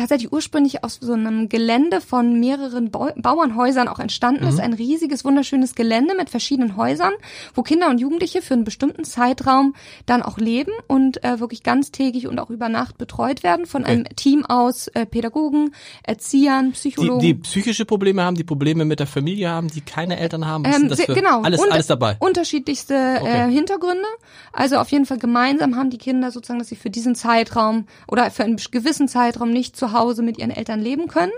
tatsächlich 0.00 0.32
ursprünglich 0.32 0.82
aus 0.84 0.98
so 1.00 1.12
einem 1.12 1.48
Gelände 1.48 2.00
von 2.00 2.38
mehreren 2.40 2.90
Bau 2.90 3.08
Bauernhäusern 3.16 3.88
auch 3.88 3.98
entstanden 3.98 4.46
ist. 4.46 4.60
Ein 4.60 4.72
riesiges, 4.72 5.24
wunderschönes 5.24 5.74
Gelände 5.74 6.14
mit 6.16 6.30
verschiedenen 6.30 6.76
Häusern, 6.76 7.12
wo 7.54 7.62
Kinder 7.62 7.88
und 7.88 7.98
Jugendliche 7.98 8.42
für 8.42 8.54
einen 8.54 8.64
bestimmten 8.64 9.04
Zeitraum 9.04 9.74
dann 10.06 10.22
auch 10.22 10.38
leben 10.38 10.72
und 10.86 11.22
äh, 11.24 11.40
wirklich 11.40 11.62
ganztägig 11.62 12.26
und 12.26 12.38
auch 12.38 12.50
über 12.50 12.68
Nacht 12.68 12.98
betreut 12.98 13.42
werden 13.42 13.66
von 13.66 13.84
einem 13.84 14.04
Team 14.16 14.44
aus 14.44 14.88
äh, 14.88 15.06
Pädagogen, 15.06 15.74
Erziehern, 16.02 16.66
Die, 16.68 16.72
Psychologen. 16.72 17.20
die 17.20 17.34
psychische 17.34 17.84
Probleme 17.84 18.22
haben, 18.22 18.36
die 18.36 18.44
Probleme 18.44 18.84
mit 18.84 19.00
der 19.00 19.06
Familie 19.06 19.48
haben, 19.50 19.68
die 19.68 19.80
keine 19.80 20.18
Eltern 20.18 20.46
haben, 20.46 20.64
was 20.64 20.74
Ähm, 20.74 20.80
sind 20.82 20.90
das 20.92 21.00
für, 21.02 21.14
genau. 21.14 21.42
alles, 21.42 21.60
alles 21.70 21.86
dabei. 21.86 22.16
Unterschiedlichste 22.18 22.94
äh, 22.94 23.18
Okay. 23.20 23.50
Hintergründe. 23.52 24.04
Also 24.52 24.76
auf 24.78 24.90
jeden 24.90 25.04
Fall 25.06 25.18
gemeinsam 25.18 25.76
haben 25.76 25.90
die 25.90 25.98
Kinder 25.98 26.30
sozusagen, 26.30 26.58
dass 26.58 26.68
sie 26.68 26.76
für 26.76 26.90
diesen 26.90 27.14
Zeitraum 27.14 27.86
oder 28.08 28.30
für 28.30 28.44
einen 28.44 28.56
gewissen 28.70 29.08
Zeitraum 29.08 29.50
nicht 29.50 29.76
zu 29.76 29.89
Hause 29.92 30.22
mit 30.22 30.38
ihren 30.38 30.50
Eltern 30.50 30.80
leben 30.80 31.08
können. 31.08 31.32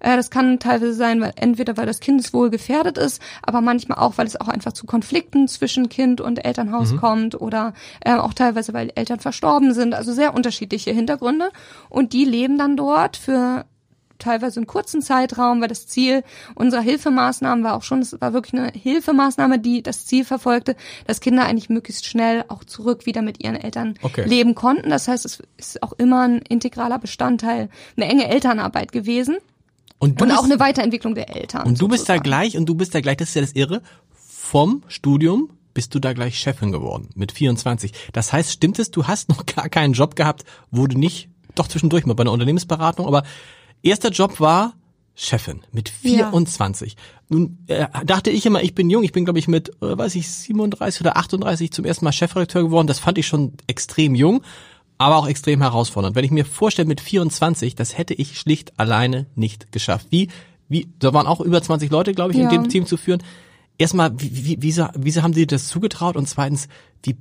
Äh, 0.00 0.16
das 0.16 0.30
kann 0.30 0.58
teilweise 0.58 0.94
sein, 0.94 1.20
weil 1.20 1.32
entweder 1.36 1.76
weil 1.76 1.86
das 1.86 2.00
Kindeswohl 2.00 2.50
gefährdet 2.50 2.98
ist, 2.98 3.20
aber 3.42 3.60
manchmal 3.60 3.98
auch, 3.98 4.18
weil 4.18 4.26
es 4.26 4.40
auch 4.40 4.48
einfach 4.48 4.72
zu 4.72 4.86
Konflikten 4.86 5.48
zwischen 5.48 5.88
Kind 5.88 6.20
und 6.20 6.44
Elternhaus 6.44 6.92
Mhm. 6.92 6.96
kommt 6.98 7.40
oder 7.40 7.72
äh, 8.04 8.14
auch 8.14 8.34
teilweise, 8.34 8.72
weil 8.74 8.90
Eltern 8.94 9.20
verstorben 9.20 9.74
sind. 9.74 9.94
Also 9.94 10.12
sehr 10.12 10.34
unterschiedliche 10.34 10.90
Hintergründe. 10.90 11.50
Und 11.88 12.12
die 12.12 12.24
leben 12.24 12.58
dann 12.58 12.76
dort 12.76 13.16
für 13.16 13.64
teilweise 14.18 14.60
einen 14.60 14.66
kurzen 14.66 15.02
Zeitraum, 15.02 15.60
weil 15.60 15.68
das 15.68 15.86
Ziel 15.86 16.22
unserer 16.54 16.80
Hilfemaßnahmen 16.80 17.64
war 17.64 17.74
auch 17.74 17.82
schon, 17.82 18.00
es 18.00 18.20
war 18.20 18.32
wirklich 18.32 18.54
eine 18.54 18.70
Hilfemaßnahme, 18.72 19.58
die 19.58 19.82
das 19.82 20.06
Ziel 20.06 20.24
verfolgte, 20.24 20.76
dass 21.06 21.20
Kinder 21.20 21.44
eigentlich 21.44 21.68
möglichst 21.68 22.06
schnell 22.06 22.44
auch 22.48 22.64
zurück 22.64 23.06
wieder 23.06 23.22
mit 23.22 23.42
ihren 23.42 23.56
Eltern 23.56 23.94
Okay. 24.02 24.24
leben 24.26 24.54
konnten. 24.54 24.90
Das 24.90 25.08
heißt, 25.08 25.24
es 25.24 25.42
ist 25.56 25.82
auch 25.82 25.92
immer 25.94 26.22
ein 26.22 26.38
integraler 26.42 26.98
Bestandteil, 26.98 27.68
eine 27.96 28.06
enge 28.06 28.28
Elternarbeit 28.28 28.92
gewesen 28.92 29.36
Und 29.98 30.20
und 30.20 30.28
bist, 30.28 30.38
auch 30.38 30.44
eine 30.44 30.60
Weiterentwicklung 30.60 31.14
der 31.14 31.34
Eltern. 31.34 31.66
und 31.66 31.80
du 31.80 31.88
bist 31.88 32.02
da 32.08 32.14
sozusagen. 32.14 32.22
gleich, 32.22 32.56
und 32.56 32.66
du 32.66 32.74
bist 32.74 32.94
da 32.94 33.00
gleich, 33.00 33.16
das 33.16 33.28
ist 33.30 33.34
ja 33.34 33.40
das 33.42 33.52
Irre, 33.52 33.82
vom 34.12 34.82
Studium 34.88 35.50
bist 35.72 35.94
du 35.94 35.98
da 35.98 36.12
gleich 36.12 36.38
Chefin 36.38 36.70
geworden, 36.70 37.08
mit 37.16 37.32
24. 37.32 37.92
Das 38.12 38.32
heißt, 38.32 38.52
stimmt 38.52 38.78
es, 38.78 38.90
du 38.92 39.06
hast 39.08 39.28
noch 39.28 39.44
gar 39.44 39.68
keinen 39.68 39.92
Job 39.92 40.14
gehabt, 40.14 40.44
wo 40.70 40.86
du 40.86 40.96
nicht, 40.96 41.28
doch 41.56 41.66
zwischendurch 41.66 42.06
mal 42.06 42.14
bei 42.14 42.22
einer 42.22 42.32
Unternehmensberatung, 42.32 43.06
aber 43.06 43.24
erster 43.84 44.10
Job 44.10 44.40
war 44.40 44.74
Chefin 45.14 45.60
mit 45.72 45.92
Ja. 46.02 46.30
24. 46.30 46.96
Nun 47.28 47.58
äh, 47.68 47.86
dachte 48.04 48.30
ich 48.30 48.44
immer, 48.46 48.62
ich 48.62 48.74
bin 48.74 48.90
jung, 48.90 49.04
ich 49.04 49.12
bin 49.12 49.24
glaube 49.24 49.38
ich 49.38 49.46
mit, 49.46 49.68
äh, 49.80 49.96
weiß 49.96 50.14
ich, 50.16 50.28
37 50.28 51.00
oder 51.02 51.16
38 51.16 51.70
zum 51.70 51.84
ersten 51.84 52.04
Mal 52.04 52.12
Chefredakteur 52.12 52.64
geworden. 52.64 52.86
Das 52.88 52.98
fand 52.98 53.18
ich 53.18 53.26
schon 53.26 53.52
extrem 53.68 54.14
jung, 54.16 54.42
aber 54.98 55.16
auch 55.16 55.28
extrem 55.28 55.60
herausfordernd. 55.62 56.16
Wenn 56.16 56.24
ich 56.24 56.30
mir 56.32 56.44
vorstelle, 56.44 56.88
mit 56.88 57.00
24, 57.00 57.76
das 57.76 57.96
hätte 57.96 58.14
ich 58.14 58.38
schlicht 58.38 58.72
alleine 58.78 59.26
nicht 59.36 59.70
geschafft. 59.72 60.08
Wie, 60.10 60.28
wie, 60.68 60.88
da 60.98 61.14
waren 61.14 61.26
auch 61.28 61.40
über 61.40 61.62
20 61.62 61.90
Leute, 61.90 62.12
glaube 62.12 62.32
ich, 62.32 62.38
in 62.38 62.44
Ja. 62.44 62.50
dem 62.50 62.68
Team 62.68 62.84
zu 62.86 62.96
führen. 62.96 63.22
Erstmal, 63.78 64.12
wie, 64.20 64.44
wie, 64.44 64.56
wieso, 64.60 64.88
wieso 64.96 65.22
haben 65.22 65.32
die 65.34 65.46
das 65.46 65.68
zugetraut? 65.68 66.16
Und 66.16 66.28
zweitens, 66.28 66.68
wie, 67.02 67.16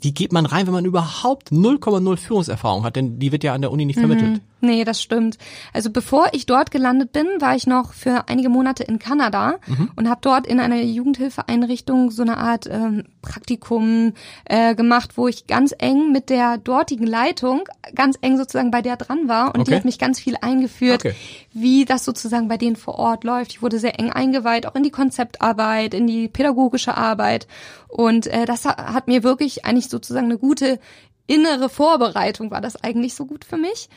wie 0.00 0.12
geht 0.12 0.32
man 0.32 0.46
rein, 0.46 0.66
wenn 0.66 0.74
man 0.74 0.84
überhaupt 0.84 1.50
0,0 1.50 2.16
Führungserfahrung 2.16 2.84
hat? 2.84 2.96
Denn 2.96 3.18
die 3.18 3.32
wird 3.32 3.44
ja 3.44 3.54
an 3.54 3.60
der 3.62 3.70
Uni 3.72 3.84
nicht 3.84 3.98
vermittelt. 3.98 4.40
Nee, 4.62 4.84
das 4.84 5.00
stimmt. 5.00 5.38
Also 5.72 5.88
bevor 5.90 6.28
ich 6.32 6.44
dort 6.44 6.70
gelandet 6.70 7.12
bin, 7.12 7.26
war 7.38 7.56
ich 7.56 7.66
noch 7.66 7.94
für 7.94 8.28
einige 8.28 8.50
Monate 8.50 8.82
in 8.84 8.98
Kanada 8.98 9.54
und 9.96 10.08
habe 10.08 10.20
dort 10.22 10.46
in 10.46 10.60
einer 10.60 10.76
Jugendhilfeeinrichtung 10.82 12.10
so 12.10 12.20
eine 12.22 12.36
Art 12.36 12.66
ähm, 12.70 13.04
Praktikum 13.22 14.12
äh, 14.44 14.74
gemacht, 14.74 15.12
wo 15.16 15.28
ich 15.28 15.46
ganz 15.46 15.74
eng 15.78 16.12
mit 16.12 16.28
der 16.30 16.58
dortigen 16.58 17.06
Leitung, 17.06 17.62
ganz 17.94 18.18
eng 18.20 18.36
sozusagen 18.36 18.70
bei 18.70 18.82
der 18.82 18.96
dran 18.96 19.28
war 19.28 19.54
und 19.54 19.60
Okay. 19.62 19.70
die 19.70 19.76
hat 19.76 19.84
mich 19.84 19.98
ganz 19.98 20.20
viel 20.20 20.36
eingeführt, 20.40 21.04
Okay. 21.06 21.14
wie 21.52 21.84
das 21.84 22.04
sozusagen 22.04 22.48
bei 22.48 22.56
denen 22.56 22.76
vor 22.76 22.98
Ort 22.98 23.24
läuft. 23.24 23.52
Ich 23.52 23.62
wurde 23.62 23.78
sehr 23.78 23.98
eng 23.98 24.10
eingeweiht, 24.10 24.66
auch 24.66 24.74
in 24.74 24.82
die 24.82 24.90
Konzeptarbeit, 24.90 25.94
in 25.94 26.06
die 26.06 26.28
pädagogische 26.28 26.96
Arbeit 26.96 27.46
und 27.90 28.26
äh, 28.26 28.44
das 28.44 28.64
ha- 28.64 28.92
hat 28.92 29.08
mir 29.08 29.22
wirklich 29.22 29.64
eigentlich 29.64 29.88
sozusagen 29.88 30.26
eine 30.26 30.38
gute 30.38 30.78
innere 31.26 31.68
Vorbereitung 31.68 32.50
war 32.50 32.60
das 32.60 32.82
eigentlich 32.82 33.14
so 33.14 33.24
gut 33.24 33.44
für 33.44 33.56
mich 33.56 33.88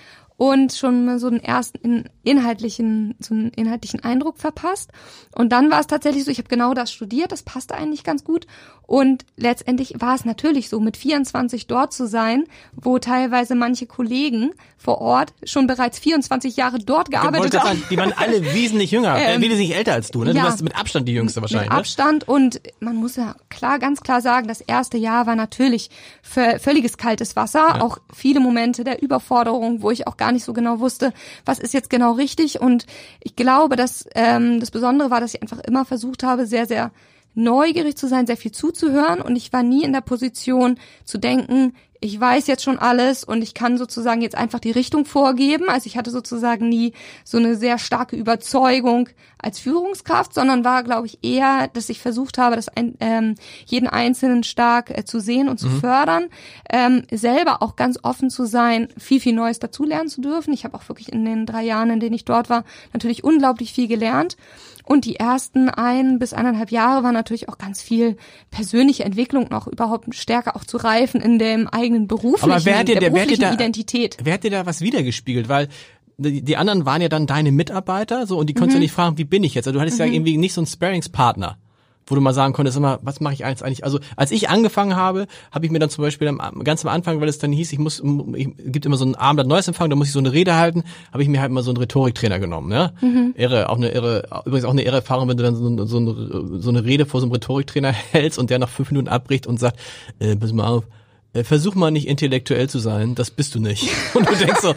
und 0.51 0.73
schon 0.73 1.05
mal 1.05 1.19
so 1.19 1.27
einen 1.27 1.39
ersten 1.39 1.77
in- 1.77 2.09
inhaltlichen 2.23 3.15
so 3.19 3.33
einen 3.33 3.49
inhaltlichen 3.51 4.03
Eindruck 4.03 4.37
verpasst 4.37 4.91
und 5.35 5.51
dann 5.51 5.71
war 5.71 5.79
es 5.79 5.87
tatsächlich 5.87 6.25
so 6.25 6.31
ich 6.31 6.37
habe 6.37 6.49
genau 6.49 6.73
das 6.73 6.91
studiert 6.91 7.31
das 7.31 7.43
passte 7.43 7.75
eigentlich 7.75 8.03
ganz 8.03 8.23
gut 8.23 8.45
und 8.85 9.25
letztendlich 9.37 9.95
war 9.99 10.15
es 10.15 10.25
natürlich 10.25 10.67
so 10.69 10.79
mit 10.81 10.97
24 10.97 11.67
dort 11.67 11.93
zu 11.93 12.07
sein 12.07 12.43
wo 12.75 12.99
teilweise 12.99 13.55
manche 13.55 13.85
Kollegen 13.85 14.51
vor 14.77 14.99
Ort 14.99 15.33
schon 15.45 15.65
bereits 15.67 15.97
24 15.99 16.57
Jahre 16.57 16.79
dort 16.79 17.09
gearbeitet 17.09 17.55
haben 17.57 17.67
sagen, 17.77 17.83
die 17.89 17.97
waren 17.97 18.11
alle 18.13 18.43
wesentlich 18.53 18.91
jünger, 18.91 19.15
äh, 19.17 19.35
Ähm, 19.35 19.41
wesentlich 19.41 19.73
älter 19.75 19.93
als 19.93 20.11
du. 20.11 20.23
Ne? 20.25 20.31
Du 20.31 20.37
ja. 20.39 20.43
warst 20.43 20.61
mit 20.61 20.75
Abstand 20.77 21.07
die 21.07 21.13
jüngste 21.13 21.41
wahrscheinlich. 21.41 21.69
mit 21.69 21.79
Abstand 21.79 22.27
und 22.27 22.59
man 22.81 22.97
muss 22.97 23.15
ja 23.15 23.35
klar, 23.49 23.79
ganz 23.79 24.01
klar 24.01 24.19
sagen, 24.19 24.49
das 24.49 24.59
erste 24.59 24.97
Jahr 24.97 25.25
war 25.25 25.37
natürlich 25.37 25.89
vö- 26.29 26.59
völliges 26.59 26.97
kaltes 26.97 27.37
Wasser, 27.37 27.81
auch 27.81 27.99
viele 28.13 28.41
Momente 28.41 28.83
der 28.83 29.01
Überforderung, 29.01 29.81
wo 29.81 29.89
ich 29.91 30.05
auch 30.07 30.17
gar 30.17 30.32
nicht 30.33 30.43
so 30.43 30.53
genau 30.53 30.79
wusste, 30.79 31.13
was 31.45 31.59
ist 31.59 31.73
jetzt 31.73 31.89
genau 31.89 32.13
richtig. 32.13 32.59
Und 32.59 32.85
ich 33.21 33.35
glaube, 33.35 33.75
dass 33.75 34.05
ähm, 34.15 34.59
das 34.59 34.71
Besondere 34.71 35.09
war, 35.09 35.21
dass 35.21 35.33
ich 35.33 35.41
einfach 35.41 35.59
immer 35.59 35.85
versucht 35.85 36.23
habe, 36.23 36.45
sehr, 36.45 36.65
sehr 36.65 36.91
neugierig 37.35 37.95
zu 37.97 38.07
sein, 38.07 38.27
sehr 38.27 38.37
viel 38.37 38.51
zuzuhören 38.51 39.21
und 39.21 39.35
ich 39.35 39.51
war 39.53 39.63
nie 39.63 39.83
in 39.83 39.93
der 39.93 40.01
Position 40.01 40.77
zu 41.03 41.17
denken, 41.17 41.73
ich 42.03 42.19
weiß 42.19 42.47
jetzt 42.47 42.63
schon 42.63 42.79
alles 42.79 43.23
und 43.23 43.41
ich 43.41 43.53
kann 43.53 43.77
sozusagen 43.77 44.21
jetzt 44.21 44.35
einfach 44.35 44.59
die 44.59 44.71
Richtung 44.71 45.05
vorgeben. 45.05 45.69
Also 45.69 45.87
ich 45.87 45.95
hatte 45.97 46.11
sozusagen 46.11 46.67
nie 46.67 46.91
so 47.23 47.37
eine 47.37 47.55
sehr 47.55 47.77
starke 47.77 48.17
Überzeugung 48.17 49.07
als 49.37 49.59
Führungskraft, 49.59 50.33
sondern 50.33 50.65
war, 50.65 50.83
glaube 50.83 51.07
ich, 51.07 51.19
eher, 51.23 51.69
dass 51.69 51.87
ich 51.87 52.01
versucht 52.01 52.37
habe, 52.37 52.57
das 52.57 52.67
ein, 52.67 52.95
ähm, 52.99 53.35
jeden 53.65 53.87
Einzelnen 53.87 54.43
stark 54.43 54.89
äh, 54.89 55.05
zu 55.05 55.21
sehen 55.21 55.47
und 55.47 55.59
zu 55.59 55.67
mhm. 55.67 55.79
fördern, 55.79 56.25
ähm, 56.69 57.03
selber 57.09 57.61
auch 57.61 57.77
ganz 57.77 57.97
offen 58.03 58.29
zu 58.29 58.45
sein, 58.45 58.89
viel, 58.97 59.21
viel 59.21 59.33
Neues 59.33 59.59
dazulernen 59.59 60.09
zu 60.09 60.19
dürfen. 60.19 60.53
Ich 60.53 60.65
habe 60.65 60.75
auch 60.75 60.89
wirklich 60.89 61.11
in 61.11 61.23
den 61.23 61.45
drei 61.45 61.63
Jahren, 61.63 61.89
in 61.89 62.01
denen 62.01 62.15
ich 62.15 62.25
dort 62.25 62.49
war, 62.49 62.65
natürlich 62.91 63.23
unglaublich 63.23 63.71
viel 63.71 63.87
gelernt. 63.87 64.35
Und 64.83 65.05
die 65.05 65.15
ersten 65.15 65.69
ein 65.69 66.19
bis 66.19 66.33
eineinhalb 66.33 66.71
Jahre 66.71 67.03
war 67.03 67.11
natürlich 67.11 67.49
auch 67.49 67.57
ganz 67.57 67.81
viel 67.81 68.17
persönliche 68.51 69.05
Entwicklung 69.05 69.47
noch 69.49 69.67
überhaupt 69.67 70.13
stärker 70.13 70.55
auch 70.55 70.65
zu 70.65 70.77
reifen 70.77 71.21
in 71.21 71.39
dem 71.39 71.67
eigenen 71.67 72.07
beruflichen, 72.07 72.51
Aber 72.51 72.65
wer 72.65 72.79
hat 72.79 72.87
dir, 72.87 72.99
der 72.99 73.09
beruflichen 73.09 73.41
wer 73.41 73.47
hat 73.47 73.53
dir 73.53 73.57
da, 73.57 73.63
Identität. 73.63 74.17
Wer 74.21 74.33
hat 74.33 74.43
dir 74.43 74.51
da 74.51 74.65
was 74.65 74.81
wiedergespiegelt? 74.81 75.47
Weil 75.47 75.69
die, 76.17 76.41
die 76.41 76.57
anderen 76.57 76.85
waren 76.85 77.01
ja 77.01 77.09
dann 77.09 77.27
deine 77.27 77.51
Mitarbeiter, 77.51 78.27
so 78.27 78.37
und 78.37 78.47
die 78.47 78.53
konntest 78.53 78.75
mhm. 78.75 78.81
ja 78.81 78.85
nicht 78.85 78.93
fragen, 78.93 79.17
wie 79.17 79.23
bin 79.23 79.43
ich 79.43 79.53
jetzt? 79.53 79.67
Also 79.67 79.77
du 79.77 79.81
hattest 79.81 79.99
mhm. 79.99 80.05
ja 80.05 80.11
irgendwie 80.11 80.37
nicht 80.37 80.53
so 80.53 80.61
einen 80.61 80.67
Sparingspartner 80.67 81.57
wo 82.05 82.15
du 82.15 82.21
mal 82.21 82.33
sagen 82.33 82.53
konntest, 82.53 82.77
immer, 82.77 82.99
was 83.01 83.19
mache 83.19 83.33
ich 83.33 83.39
jetzt 83.39 83.63
eigentlich? 83.63 83.83
Also 83.83 83.99
als 84.15 84.31
ich 84.31 84.49
angefangen 84.49 84.95
habe, 84.95 85.27
habe 85.51 85.65
ich 85.65 85.71
mir 85.71 85.79
dann 85.79 85.89
zum 85.89 86.03
Beispiel 86.03 86.27
am, 86.27 86.39
ganz 86.63 86.85
am 86.85 86.91
Anfang, 86.91 87.21
weil 87.21 87.29
es 87.29 87.39
dann 87.39 87.51
hieß, 87.51 87.71
ich 87.73 87.79
muss, 87.79 88.03
ich, 88.35 88.49
gibt 88.65 88.85
immer 88.85 88.97
so 88.97 89.05
einen 89.05 89.15
Abend 89.15 89.47
Neues 89.47 89.67
Empfang, 89.67 89.89
da 89.89 89.95
muss 89.95 90.07
ich 90.07 90.13
so 90.13 90.19
eine 90.19 90.33
Rede 90.33 90.55
halten, 90.55 90.83
habe 91.11 91.23
ich 91.23 91.29
mir 91.29 91.41
halt 91.41 91.51
mal 91.51 91.63
so 91.63 91.71
einen 91.71 91.77
Rhetoriktrainer 91.77 92.39
genommen. 92.39 92.69
Ne? 92.69 92.93
Mhm. 93.01 93.33
Irre, 93.37 93.69
auch 93.69 93.77
eine 93.77 93.89
irre, 93.89 94.27
übrigens 94.45 94.65
auch 94.65 94.71
eine 94.71 94.83
irre 94.83 94.97
Erfahrung, 94.97 95.29
wenn 95.29 95.37
du 95.37 95.43
dann 95.43 95.55
so, 95.55 95.85
so, 95.85 95.97
eine, 95.97 96.61
so 96.61 96.69
eine 96.69 96.83
Rede 96.83 97.05
vor 97.05 97.19
so 97.19 97.25
einem 97.25 97.33
Rhetoriktrainer 97.33 97.91
hältst 98.11 98.39
und 98.39 98.49
der 98.49 98.59
nach 98.59 98.69
fünf 98.69 98.91
Minuten 98.91 99.07
abbricht 99.07 99.47
und 99.47 99.59
sagt, 99.59 99.79
äh, 100.19 100.35
pass 100.35 100.53
mal 100.53 100.67
auf, 100.67 100.85
äh, 101.33 101.43
versuch 101.43 101.75
mal 101.75 101.91
nicht 101.91 102.07
intellektuell 102.07 102.69
zu 102.69 102.79
sein, 102.79 103.15
das 103.15 103.31
bist 103.31 103.55
du 103.55 103.59
nicht. 103.59 103.89
Und 104.13 104.29
du 104.29 104.35
denkst 104.35 104.61
so, 104.61 104.73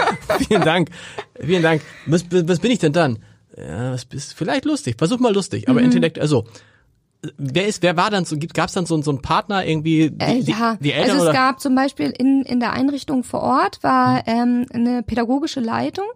vielen 0.48 0.62
Dank, 0.62 0.88
vielen 1.38 1.62
Dank, 1.62 1.82
was, 2.06 2.24
was 2.30 2.60
bin 2.60 2.70
ich 2.70 2.78
denn 2.78 2.94
dann? 2.94 3.18
Ja, 3.56 3.92
was 3.92 4.06
bist 4.06 4.34
vielleicht 4.34 4.64
lustig, 4.64 4.96
versuch 4.98 5.18
mal 5.18 5.34
lustig, 5.34 5.68
aber 5.68 5.80
mhm. 5.80 5.86
intellektuell, 5.86 6.22
also 6.22 6.46
wer 7.36 7.66
ist, 7.66 7.82
wer 7.82 7.96
war 7.96 8.10
dann 8.10 8.24
so, 8.24 8.36
gab 8.38 8.68
es 8.68 8.74
dann 8.74 8.86
so, 8.86 9.00
so 9.02 9.10
einen 9.10 9.22
Partner 9.22 9.64
irgendwie, 9.64 10.10
die, 10.10 10.24
äh, 10.24 10.38
ja. 10.38 10.76
die 10.80 10.92
Eltern 10.92 11.10
Also 11.10 11.22
es 11.24 11.30
oder? 11.30 11.32
gab 11.32 11.60
zum 11.60 11.74
Beispiel 11.74 12.10
in, 12.10 12.42
in 12.42 12.60
der 12.60 12.72
Einrichtung 12.72 13.24
vor 13.24 13.42
Ort 13.42 13.82
war 13.82 14.22
ähm, 14.26 14.66
eine 14.72 15.02
pädagogische 15.02 15.60
Leitung, 15.60 16.08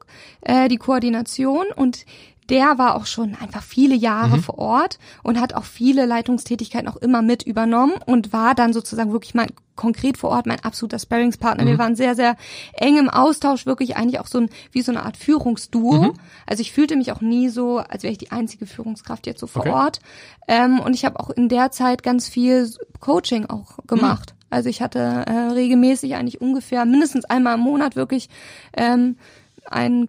äh, 0.43 0.69
die 0.69 0.77
Koordination 0.77 1.67
und 1.75 2.05
der 2.51 2.79
war 2.79 2.97
auch 2.97 3.07
schon 3.07 3.37
einfach 3.37 3.63
viele 3.63 3.95
Jahre 3.95 4.37
mhm. 4.37 4.43
vor 4.43 4.59
Ort 4.59 4.99
und 5.23 5.41
hat 5.41 5.55
auch 5.55 5.65
viele 5.65 6.05
Leitungstätigkeiten 6.05 6.89
auch 6.89 6.97
immer 6.97 7.23
mit 7.23 7.45
übernommen 7.45 7.95
und 8.07 8.33
war 8.33 8.55
dann 8.55 8.73
sozusagen 8.73 9.13
wirklich 9.13 9.35
mein 9.35 9.49
konkret 9.77 10.19
vor 10.19 10.29
Ort 10.31 10.47
mein 10.47 10.61
absoluter 10.61 10.99
Sparringspartner. 10.99 11.65
Mhm. 11.65 11.69
Wir 11.69 11.79
waren 11.79 11.97
sehr, 11.97 12.15
sehr 12.15 12.37
eng 12.75 12.99
im 12.99 13.09
Austausch, 13.09 13.65
wirklich 13.65 13.97
eigentlich 13.97 14.21
auch 14.21 14.27
so 14.27 14.39
ein, 14.39 14.51
wie 14.73 14.83
so 14.83 14.93
eine 14.93 15.07
Art 15.07 15.17
Führungsduo. 15.17 16.03
Mhm. 16.03 16.13
Also 16.47 16.61
ich 16.61 16.73
fühlte 16.73 16.97
mich 16.97 17.13
auch 17.13 17.23
nie 17.23 17.49
so, 17.49 17.79
als 17.79 18.03
wäre 18.03 18.13
ich 18.13 18.19
die 18.19 18.31
einzige 18.31 18.67
Führungskraft 18.67 19.27
jetzt 19.27 19.41
so 19.41 19.47
vor 19.47 19.63
okay. 19.63 19.73
Ort. 19.73 20.01
Ähm, 20.49 20.81
und 20.81 20.93
ich 20.93 21.07
habe 21.07 21.19
auch 21.19 21.31
in 21.31 21.49
der 21.49 21.71
Zeit 21.71 22.03
ganz 22.03 22.29
viel 22.29 22.71
Coaching 22.99 23.47
auch 23.47 23.79
gemacht. 23.87 24.35
Mhm. 24.35 24.47
Also 24.51 24.69
ich 24.69 24.83
hatte 24.83 24.99
äh, 24.99 25.53
regelmäßig 25.53 26.15
eigentlich 26.15 26.43
ungefähr 26.43 26.85
mindestens 26.85 27.25
einmal 27.25 27.55
im 27.55 27.61
Monat 27.61 27.97
wirklich 27.97 28.29
ähm, 28.77 29.17
ein 29.65 30.09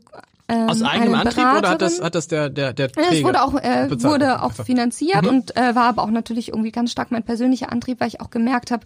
ähm, 0.52 0.70
Aus 0.70 0.82
eigenem 0.82 1.16
Antrieb 1.16 1.46
oder 1.58 1.70
hat 1.70 1.82
das, 1.82 2.02
hat 2.02 2.14
das 2.14 2.28
der, 2.28 2.50
der, 2.50 2.74
der 2.74 2.92
Träger 2.92 3.12
Es 3.12 3.24
wurde 3.24 3.42
auch, 3.42 3.56
äh, 3.56 3.88
wurde 4.04 4.44
auch 4.44 4.52
finanziert 4.52 5.22
mhm. 5.22 5.30
und 5.30 5.56
äh, 5.56 5.76
war 5.76 5.86
aber 5.86 6.04
auch 6.04 6.12
natürlich 6.12 6.50
irgendwie 6.50 6.72
ganz 6.72 6.92
stark 6.92 7.10
mein 7.10 7.24
persönlicher 7.24 7.72
Antrieb, 7.72 8.02
weil 8.02 8.10
ich 8.10 8.20
auch 8.20 8.32
gemerkt 8.32 8.70
habe, 8.70 8.86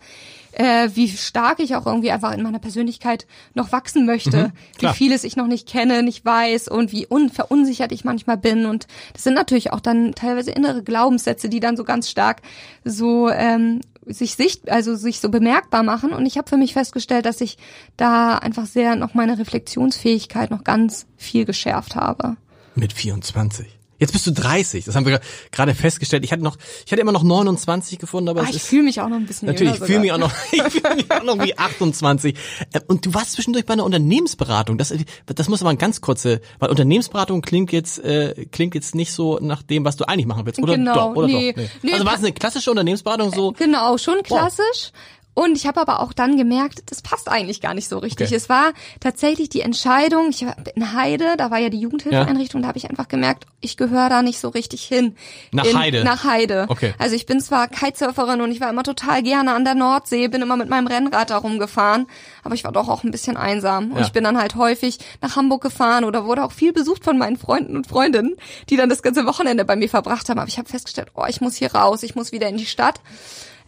äh, 0.51 0.89
wie 0.93 1.09
stark 1.09 1.59
ich 1.59 1.75
auch 1.75 1.87
irgendwie 1.87 2.11
einfach 2.11 2.33
in 2.33 2.43
meiner 2.43 2.59
Persönlichkeit 2.59 3.25
noch 3.55 3.71
wachsen 3.71 4.05
möchte, 4.05 4.37
mhm, 4.37 4.51
wie 4.79 4.93
vieles 4.93 5.23
ich 5.23 5.37
noch 5.37 5.47
nicht 5.47 5.67
kenne, 5.67 6.03
nicht 6.03 6.23
weiß 6.23 6.67
und 6.67 6.91
wie 6.91 7.07
verunsichert 7.33 7.91
ich 7.91 8.05
manchmal 8.05 8.37
bin. 8.37 8.67
Und 8.67 8.85
das 9.13 9.23
sind 9.23 9.33
natürlich 9.33 9.73
auch 9.73 9.79
dann 9.79 10.13
teilweise 10.13 10.51
innere 10.51 10.83
Glaubenssätze, 10.83 11.49
die 11.49 11.59
dann 11.59 11.77
so 11.77 11.83
ganz 11.83 12.11
stark 12.11 12.43
so 12.83 13.29
ähm, 13.29 13.81
sich 14.07 14.35
sicht, 14.35 14.69
also 14.69 14.95
sich 14.95 15.19
so 15.19 15.29
bemerkbar 15.29 15.83
machen. 15.83 16.11
Und 16.11 16.25
ich 16.25 16.37
habe 16.37 16.49
für 16.49 16.57
mich 16.57 16.73
festgestellt, 16.73 17.25
dass 17.25 17.41
ich 17.41 17.57
da 17.97 18.37
einfach 18.37 18.65
sehr 18.65 18.95
noch 18.95 19.13
meine 19.13 19.37
Reflexionsfähigkeit 19.37 20.51
noch 20.51 20.63
ganz 20.63 21.07
viel 21.17 21.45
geschärft 21.45 21.95
habe. 21.95 22.37
Mit 22.75 22.93
24. 22.93 23.74
Jetzt 23.97 24.11
bist 24.11 24.27
du 24.27 24.31
30. 24.31 24.85
Das 24.85 24.95
haben 24.95 25.05
wir 25.05 25.21
gerade 25.51 25.73
festgestellt. 25.73 26.23
Ich 26.25 26.31
hatte 26.31 26.43
noch, 26.43 26.57
ich 26.85 26.91
hatte 26.91 27.01
immer 27.01 27.13
noch 27.13 27.23
29 27.23 27.97
gefunden, 27.97 28.29
aber 28.29 28.41
ah, 28.41 28.47
ich 28.49 28.61
fühle 28.61 28.83
mich 28.83 28.99
auch 28.99 29.07
noch 29.07 29.17
ein 29.17 29.25
bisschen 29.25 29.47
Natürlich, 29.47 29.75
ich 29.75 29.83
fühle 29.83 29.99
mich 29.99 30.11
auch 30.11 30.17
noch, 30.17 30.31
ich 30.51 30.61
fühle 30.61 30.95
mich 30.95 31.11
auch 31.11 31.23
noch 31.23 31.41
wie 31.41 31.57
28. 31.57 32.35
Ähm, 32.73 32.81
und 32.87 33.05
du 33.05 33.13
warst 33.13 33.33
zwischendurch 33.33 33.65
bei 33.65 33.73
einer 33.73 33.85
Unternehmensberatung. 33.85 34.77
Das, 34.77 34.93
das 35.25 35.47
muss 35.47 35.61
aber 35.61 35.69
ein 35.69 35.77
ganz 35.77 36.01
kurze, 36.01 36.41
weil 36.59 36.69
Unternehmensberatung 36.69 37.41
klingt 37.41 37.71
jetzt, 37.71 37.99
äh, 37.99 38.45
klingt 38.51 38.75
jetzt 38.75 38.95
nicht 38.95 39.13
so 39.13 39.39
nach 39.39 39.63
dem, 39.63 39.85
was 39.85 39.95
du 39.95 40.05
eigentlich 40.05 40.25
machen 40.25 40.45
willst, 40.45 40.61
oder? 40.61 40.75
Genau, 40.75 40.93
doch, 40.93 41.15
oder 41.15 41.27
nee, 41.27 41.53
doch? 41.53 41.61
Nee. 41.61 41.69
nee 41.83 41.93
also 41.93 42.05
war 42.05 42.15
es 42.15 42.19
eine 42.19 42.33
klassische 42.33 42.71
Unternehmensberatung 42.71 43.33
so? 43.33 43.53
Genau, 43.53 43.97
schon 43.97 44.21
klassisch. 44.23 44.91
Wow. 44.91 45.14
Und 45.35 45.57
ich 45.57 45.67
habe 45.67 45.81
aber 45.81 45.99
auch 45.99 46.13
dann 46.13 46.37
gemerkt, 46.37 46.83
das 46.89 47.01
passt 47.01 47.29
eigentlich 47.29 47.59
gar 47.59 47.73
nicht 47.73 47.89
so 47.89 47.99
richtig. 47.99 48.27
Okay. 48.27 48.35
Es 48.35 48.47
war 48.47 48.71
tatsächlich 49.01 49.49
die 49.49 49.59
Entscheidung, 49.61 50.29
ich 50.29 50.45
war 50.45 50.55
in 50.73 50.93
Heide, 50.93 51.35
da 51.37 51.51
war 51.51 51.59
ja 51.59 51.67
die 51.69 51.79
Jugendhilfeeinrichtung, 51.79 52.61
ja. 52.61 52.63
da 52.63 52.67
habe 52.69 52.77
ich 52.77 52.89
einfach 52.89 53.09
gemerkt, 53.09 53.45
ich 53.59 53.75
gehöre 53.75 54.07
da 54.07 54.21
nicht 54.21 54.39
so 54.39 54.47
richtig 54.47 54.83
hin. 54.83 55.17
Nach 55.51 55.65
in, 55.65 55.77
Heide? 55.77 56.03
Nach 56.05 56.23
Heide. 56.23 56.67
Okay. 56.69 56.93
Also 56.99 57.17
ich 57.17 57.25
bin 57.25 57.41
zwar 57.41 57.67
Kitesurferin 57.67 58.39
und 58.39 58.51
ich 58.51 58.61
war 58.61 58.69
immer 58.69 58.83
total 58.83 59.23
gerne 59.23 59.53
an 59.53 59.65
der 59.65 59.75
Nordsee, 59.75 60.29
bin 60.29 60.41
immer 60.41 60.55
mit 60.55 60.69
meinem 60.69 60.87
Rennrad 60.87 61.29
da 61.29 61.37
rumgefahren, 61.37 62.07
aber 62.45 62.55
ich 62.55 62.63
war 62.63 62.71
doch 62.71 62.87
auch 62.87 63.03
ein 63.03 63.11
bisschen 63.11 63.35
einsam. 63.35 63.91
Und 63.91 63.99
ja. 63.99 64.05
ich 64.05 64.13
bin 64.13 64.23
dann 64.23 64.37
halt 64.37 64.55
häufig 64.55 64.99
nach 65.21 65.35
Hamburg 65.35 65.61
gefahren 65.61 66.05
oder 66.05 66.23
wurde 66.23 66.45
auch 66.45 66.53
viel 66.53 66.71
besucht 66.71 67.03
von 67.03 67.17
meinen 67.17 67.35
Freunden 67.35 67.75
und 67.75 67.87
Freundinnen, 67.87 68.37
die 68.69 68.77
dann 68.77 68.87
das 68.87 69.03
ganze 69.03 69.25
Wochenende 69.25 69.65
bei 69.65 69.75
mir 69.75 69.89
verbracht 69.89 70.29
haben. 70.29 70.39
Aber 70.39 70.47
ich 70.47 70.57
habe 70.57 70.69
festgestellt, 70.69 71.09
oh, 71.13 71.25
ich 71.27 71.41
muss 71.41 71.55
hier 71.55 71.75
raus, 71.75 72.03
ich 72.03 72.15
muss 72.15 72.31
wieder 72.31 72.47
in 72.47 72.55
die 72.55 72.65
Stadt. 72.65 73.01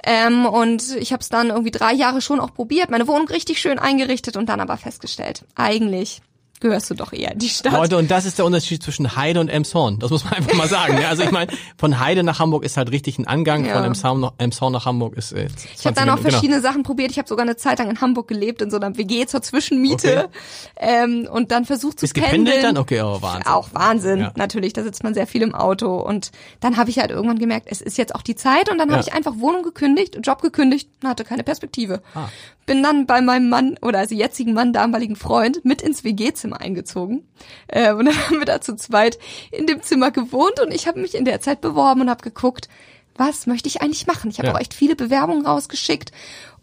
Ähm, 0.03 0.45
und 0.45 0.95
ich 0.95 1.12
habe 1.12 1.21
es 1.21 1.29
dann 1.29 1.49
irgendwie 1.49 1.71
drei 1.71 1.93
Jahre 1.93 2.21
schon 2.21 2.39
auch 2.39 2.53
probiert, 2.53 2.89
meine 2.89 3.07
Wohnung 3.07 3.27
richtig 3.27 3.60
schön 3.60 3.79
eingerichtet 3.79 4.38
und 4.38 4.47
dann 4.47 4.60
aber 4.60 4.77
festgestellt, 4.77 5.45
eigentlich 5.55 6.21
gehörst 6.60 6.89
du 6.89 6.96
doch 6.96 7.13
eher 7.13 7.34
in 7.34 7.39
die 7.39 7.50
Stadt. 7.50 7.74
Leute, 7.74 7.98
und 7.98 8.10
das 8.10 8.26
ist 8.26 8.38
der 8.38 8.46
Unterschied 8.46 8.82
zwischen 8.82 9.15
Heide 9.15 9.39
und 9.39 9.50
Emshorn. 9.50 10.00
Das 10.00 10.10
muss 10.10 10.24
man 10.24 10.34
einfach 10.38 10.54
mal 10.56 10.67
sagen. 10.67 11.00
Ja, 11.02 11.10
also 11.10 11.24
ich 11.24 11.32
meine, 11.32 11.52
von 11.78 12.00
Heide 12.00 12.24
nach 12.24 12.39
Hamburg 12.39 12.63
ist 12.63 12.78
halt 12.78 12.91
richtig 12.91 13.20
ein 13.20 13.28
Angang, 13.28 13.65
ja. 13.65 13.76
von 13.76 13.84
Emshorn 13.84 14.20
nach, 14.20 14.34
Emshorn 14.38 14.74
nach 14.74 14.86
Hamburg 14.86 15.15
ist 15.17 15.34
äh, 15.34 15.48
Ich 15.78 15.86
habe 15.86 15.96
dann 15.96 16.10
auch 16.10 16.20
verschiedene 16.20 16.58
genau. 16.58 16.70
Sachen 16.70 16.84
probiert. 16.84 17.12
Ich 17.12 17.17
habe 17.17 17.28
sogar 17.28 17.43
eine 17.43 17.58
Zeit 17.58 17.80
lang 17.80 17.89
in 17.89 18.02
Hamburg 18.02 18.28
gelebt, 18.28 18.62
in 18.62 18.72
so 18.72 18.78
einer 18.78 18.98
WG 18.98 19.26
zur 19.28 19.41
Zwischenmiete. 19.41 20.26
Okay. 20.26 21.04
Ähm, 21.04 21.28
und 21.32 21.52
dann 21.52 21.65
versucht 21.65 22.00
zu 22.00 22.06
Ist 22.06 22.13
gependelt 22.13 22.63
dann? 22.63 22.78
Okay, 22.78 23.00
aber 23.00 23.17
oh, 23.17 23.22
Wahnsinn. 23.22 23.48
Auch 23.48 23.70
Wahnsinn, 23.74 24.20
ja. 24.20 24.32
natürlich. 24.36 24.74
Da 24.74 24.84
sitzt 24.84 25.04
man 25.04 25.13
sehr 25.13 25.28
viel 25.28 25.43
im 25.43 25.54
Auto. 25.54 25.98
Und 25.98 26.32
dann 26.60 26.78
habe 26.78 26.89
ich 26.89 27.00
halt 27.00 27.12
irgendwann 27.12 27.39
gemerkt, 27.39 27.67
es 27.70 27.82
ist 27.82 27.98
jetzt 27.98 28.15
auch 28.15 28.22
die 28.22 28.36
Zeit. 28.36 28.70
Und 28.70 28.78
dann 28.78 28.89
ja. 28.89 28.96
habe 28.96 29.08
ich 29.08 29.13
einfach 29.13 29.34
Wohnung 29.38 29.63
gekündigt, 29.63 30.20
Job 30.24 30.41
gekündigt 30.41 30.89
und 31.02 31.10
hatte 31.10 31.24
keine 31.24 31.43
Perspektive. 31.43 32.02
Ah. 32.15 32.30
Bin 32.65 32.84
dann 32.84 33.06
bei 33.06 33.22
meinem 33.22 33.48
Mann 33.48 33.78
oder 33.82 34.00
also 34.00 34.13
jetzigen 34.13 34.54
Mann, 34.54 34.74
damaligen 34.74 35.15
Freund, 35.15 35.63
mit 35.63 35.82
ins 35.82 36.04
WG-Zimmer 36.04 36.46
eingezogen. 36.53 37.27
Äh, 37.67 37.93
und 37.93 38.05
dann 38.07 38.27
haben 38.27 38.39
wir 38.39 38.45
da 38.45 38.62
zu 38.62 38.75
zweit 38.75 39.17
in 39.51 39.67
dem 39.67 39.81
Zimmer 39.81 40.12
gewohnt 40.12 40.60
und 40.60 40.73
ich 40.73 40.88
habe 40.88 40.99
mich 40.99 41.15
in 41.15 41.25
der 41.25 41.41
Zeit 41.41 41.62
beworben 41.62 42.01
und 42.01 42.10
habe 42.10 42.23
geguckt, 42.23 42.69
was 43.15 43.47
möchte 43.47 43.67
ich 43.67 43.81
eigentlich 43.81 44.05
machen? 44.05 44.29
Ich 44.29 44.38
habe 44.38 44.49
ja. 44.49 44.53
auch 44.53 44.60
echt 44.60 44.75
viele 44.75 44.95
Bewerbungen 44.95 45.45
rausgeschickt 45.45 46.12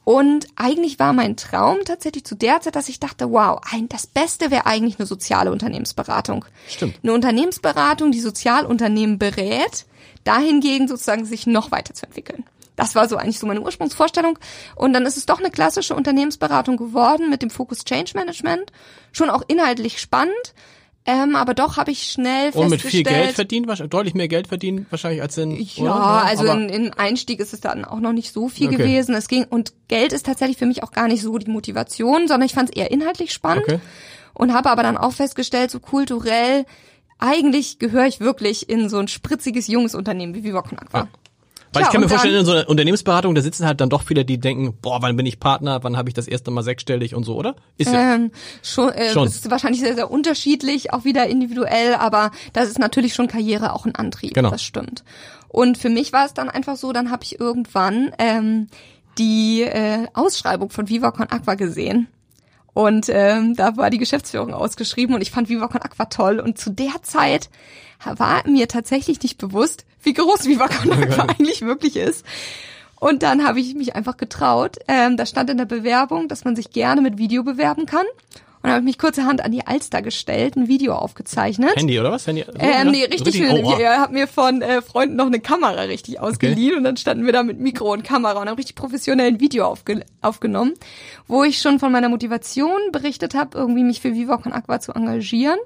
und 0.05 0.49
eigentlich 0.57 0.99
war 0.99 1.14
mein 1.14 1.37
Traum 1.37 1.79
tatsächlich 1.85 2.25
zu 2.25 2.35
der 2.35 2.61
Zeit, 2.61 2.77
dass 2.77 2.90
ich 2.90 3.01
dachte, 3.01 3.31
wow, 3.31 3.59
ein, 3.73 3.88
das 3.88 4.07
Beste 4.07 4.51
wäre 4.51 4.66
eigentlich 4.66 4.99
eine 4.99 5.07
soziale 5.07 5.51
Unternehmensberatung. 5.51 6.44
Stimmt. 6.68 6.99
Eine 7.03 7.14
Unternehmensberatung, 7.14 8.12
die 8.12 8.20
Sozialunternehmen 8.20 9.18
berät, 9.18 9.87
dahingegen 10.25 10.88
sozusagen 10.88 11.25
sich 11.25 11.47
noch 11.47 11.70
weiterzuentwickeln. 11.70 12.44
Das 12.77 12.95
war 12.95 13.09
so 13.09 13.17
eigentlich 13.17 13.39
so 13.39 13.47
meine 13.47 13.61
Ursprungsvorstellung. 13.61 14.39
Und 14.75 14.93
dann 14.93 15.07
ist 15.07 15.17
es 15.17 15.27
doch 15.27 15.39
eine 15.39 15.51
klassische 15.51 15.95
Unternehmensberatung 15.95 16.77
geworden 16.77 17.31
mit 17.31 17.43
dem 17.43 17.51
Fokus 17.51 17.85
Change 17.85 18.13
Management. 18.15 18.73
Schon 19.13 19.31
auch 19.31 19.43
inhaltlich 19.47 20.01
spannend. 20.01 20.55
Ähm, 21.07 21.37
aber 21.37 21.53
doch 21.53 21.77
habe 21.77 21.91
ich 21.91 22.05
schnell 22.05 22.51
festgestellt. 22.51 22.65
Und 22.65 22.71
mit 22.71 22.81
viel 22.81 23.03
Geld 23.03 23.33
verdient, 23.33 23.93
deutlich 23.93 24.15
mehr 24.15 24.29
Geld 24.29 24.49
verdient 24.49 24.87
wahrscheinlich 24.91 25.21
als 25.21 25.37
in. 25.37 25.51
Ja, 25.61 25.83
oder? 25.85 26.25
also 26.25 26.47
in, 26.47 26.71
in 26.71 26.95
Einstieg 26.95 27.41
ist 27.41 27.53
es 27.53 27.61
dann 27.61 27.85
auch 27.85 28.01
noch 28.01 28.15
nicht 28.15 28.33
so 28.33 28.49
viel 28.49 28.69
okay. 28.69 28.79
gewesen. 28.79 29.15
Es 29.15 29.29
ging 29.29 29.45
und 29.45 29.75
Geld 29.89 30.15
ist 30.15 30.25
tatsächlich 30.25 30.57
für 30.57 30.65
mich 30.65 30.83
auch 30.83 30.93
gar 30.93 31.07
nicht 31.07 31.21
so 31.21 31.37
die 31.37 31.51
Motivation, 31.51 32.27
sondern 32.27 32.47
ich 32.47 32.55
fand 32.55 32.71
es 32.71 32.77
eher 32.77 32.91
inhaltlich 32.91 33.35
spannend 33.35 33.65
okay. 33.65 33.81
und 34.33 34.55
habe 34.55 34.71
aber 34.71 34.83
dann 34.83 34.97
auch 34.97 35.13
festgestellt, 35.13 35.71
so 35.71 35.79
kulturell 35.79 36.65
eigentlich 37.19 37.79
gehöre 37.79 38.07
ich 38.07 38.21
wirklich 38.21 38.71
in 38.71 38.89
so 38.89 38.99
ein 38.99 39.09
spritziges 39.09 39.69
junges 39.69 39.95
Unternehmen 39.95 40.35
wie 40.35 40.43
Viva 40.43 40.61
Aqua. 40.61 41.01
Ja. 41.01 41.09
Weil 41.75 41.83
ich 41.83 41.89
Tja, 41.89 41.93
kann 41.93 42.01
mir 42.03 42.09
vorstellen, 42.09 42.37
in 42.37 42.47
so 42.47 42.53
einer 42.53 42.69
Unternehmensberatung, 42.69 43.35
da 43.35 43.43
sitzen 43.43 43.67
halt 43.67 43.81
dann 43.81 43.91
doch 43.91 44.03
viele, 44.03 44.25
die 44.25 44.39
denken, 44.39 44.75
boah, 44.81 45.03
wann 45.03 45.17
bin 45.17 45.27
ich 45.27 45.41
Partner, 45.41 45.83
wann 45.83 45.97
habe 45.97 46.09
ich 46.09 46.15
das 46.15 46.29
erste 46.29 46.51
Mal 46.51 46.63
sechsstellig 46.63 47.15
und 47.15 47.25
so, 47.25 47.35
oder? 47.37 47.57
Ist 47.77 47.93
ja. 47.93 48.15
Ähm, 48.15 48.31
schon, 48.63 48.91
äh, 48.91 49.11
Schon. 49.13 49.27
ist 49.27 49.51
wahrscheinlich 49.51 49.81
sehr, 49.81 49.95
sehr 49.95 50.11
unterschiedlich, 50.11 50.93
auch 50.93 51.05
wieder 51.05 51.27
individuell, 51.27 51.95
aber 51.97 52.31
das 52.53 52.69
ist 52.69 52.79
natürlich 52.79 53.15
schon 53.15 53.29
Karriere 53.29 53.73
auch 53.73 53.85
ein 53.87 53.95
Antrieb, 53.95 54.35
Genau. 54.35 54.51
das 54.51 54.63
stimmt. 54.63 55.05
Und 55.49 55.79
für 55.79 55.91
mich 55.91 56.13
war 56.13 56.27
es 56.27 56.35
dann 56.35 56.49
einfach 56.49 56.77
so, 56.77 56.93
dann 56.93 57.11
habe 57.11 57.25
ich 57.25 57.39
irgendwann 57.39 58.13
ähm, 58.19 58.69
die 59.19 59.63
äh, 59.63 60.07
Ausschreibung 60.15 60.71
von 60.71 60.88
Viva 60.88 61.11
Con 61.11 61.29
Aqua 61.31 61.55
gesehen. 61.55 62.09
Und 62.73 63.07
ähm, 63.09 63.55
da 63.55 63.77
war 63.77 63.88
die 63.90 63.98
Geschäftsführung 63.98 64.53
ausgeschrieben 64.53 65.15
und 65.15 65.21
ich 65.21 65.31
fand 65.31 65.48
Viva 65.48 65.69
Con 65.69 65.81
Aqua 65.83 66.07
toll. 66.07 66.40
Und 66.40 66.59
zu 66.59 66.71
der 66.71 67.03
Zeit 67.03 67.48
war 68.17 68.46
mir 68.48 68.69
tatsächlich 68.69 69.23
nicht 69.23 69.38
bewusst, 69.38 69.85
wie 70.02 70.13
groß 70.15 70.46
Viva 70.46 70.69
Con 70.69 70.92
Aqua 70.92 71.23
eigentlich 71.38 71.63
wirklich 71.63 71.96
ist. 71.96 72.25
Und 73.00 73.23
dann 73.23 73.44
habe 73.46 73.61
ich 73.61 73.75
mich 73.75 73.94
einfach 73.94 74.17
getraut. 74.17 74.77
Ähm, 74.88 75.17
da 75.17 75.27
stand 75.27 75.50
in 75.50 75.59
der 75.59 75.67
Bewerbung, 75.67 76.29
dass 76.29 76.44
man 76.44 76.57
sich 76.57 76.71
gerne 76.71 77.02
mit 77.02 77.19
Video 77.19 77.42
bewerben 77.42 77.87
kann. 77.87 78.07
Und 78.07 78.69
dann 78.69 78.73
habe 78.77 78.81
ich 78.81 78.87
mich 78.87 78.98
kurzerhand 78.98 79.44
an 79.44 79.52
die 79.52 79.67
Alster 79.67 80.00
gestellt, 80.00 80.57
ein 80.57 80.69
Video 80.69 80.94
aufgezeichnet. 80.94 81.77
Handy, 81.77 82.00
oder 82.00 82.11
was? 82.11 82.27
Handy? 82.27 82.44
So, 82.46 82.52
Ähm, 82.59 82.71
ja? 82.73 82.85
nee, 82.85 83.05
richtig, 83.05 83.37
schön. 83.37 83.63
Oh, 83.63 83.75
Ich 83.75 83.81
äh, 83.81 83.88
habe 83.98 84.15
mir 84.15 84.27
von 84.27 84.63
äh, 84.63 84.81
Freunden 84.81 85.17
noch 85.17 85.27
eine 85.27 85.40
Kamera 85.40 85.83
richtig 85.83 86.19
ausgeliehen 86.19 86.79
und 86.79 86.85
dann 86.85 86.96
standen 86.96 87.27
wir 87.27 87.35
da 87.35 87.42
mit 87.42 87.61
Mikro 87.61 87.92
und 87.92 88.05
Kamera 88.05 88.40
und 88.40 88.48
haben 88.48 88.57
richtig 88.57 88.75
professionell 88.75 89.27
ein 89.27 89.40
Video 89.40 89.67
aufge 89.67 90.07
aufgenommen, 90.23 90.73
wo 91.29 91.44
ich 91.44 91.59
schon 91.61 91.79
von 91.79 91.92
meiner 91.92 92.09
Motivation 92.09 92.79
berichtet 92.90 93.35
habe, 93.35 93.59
irgendwie 93.59 93.85
mich 93.85 94.00
für 94.00 94.15
Viva 94.15 94.38
Con 94.38 94.55
Aqua 94.55 94.81
zu 94.81 94.92
engagieren. 94.92 95.59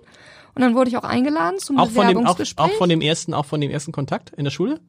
Und 0.59 0.65
dann 0.65 0.75
wurde 0.75 0.91
ich 0.91 0.97
auch 0.97 1.05
eingeladen 1.05 1.61
zum 1.61 1.79
auch 1.79 1.89
von 1.89 2.09
dem, 2.09 2.19
auch, 2.19 2.23
Bewerbungsgespräch. 2.23 2.67
auch 2.67 2.73
von 2.73 2.89
dem 2.89 3.01
ersten, 3.01 3.33
auch 3.33 3.47
von 3.47 3.61
dem 3.61 3.71
ersten 3.71 3.93
Kontakt 3.93 4.31
in 4.31 4.43
der 4.43 4.51
Schule? 4.51 4.81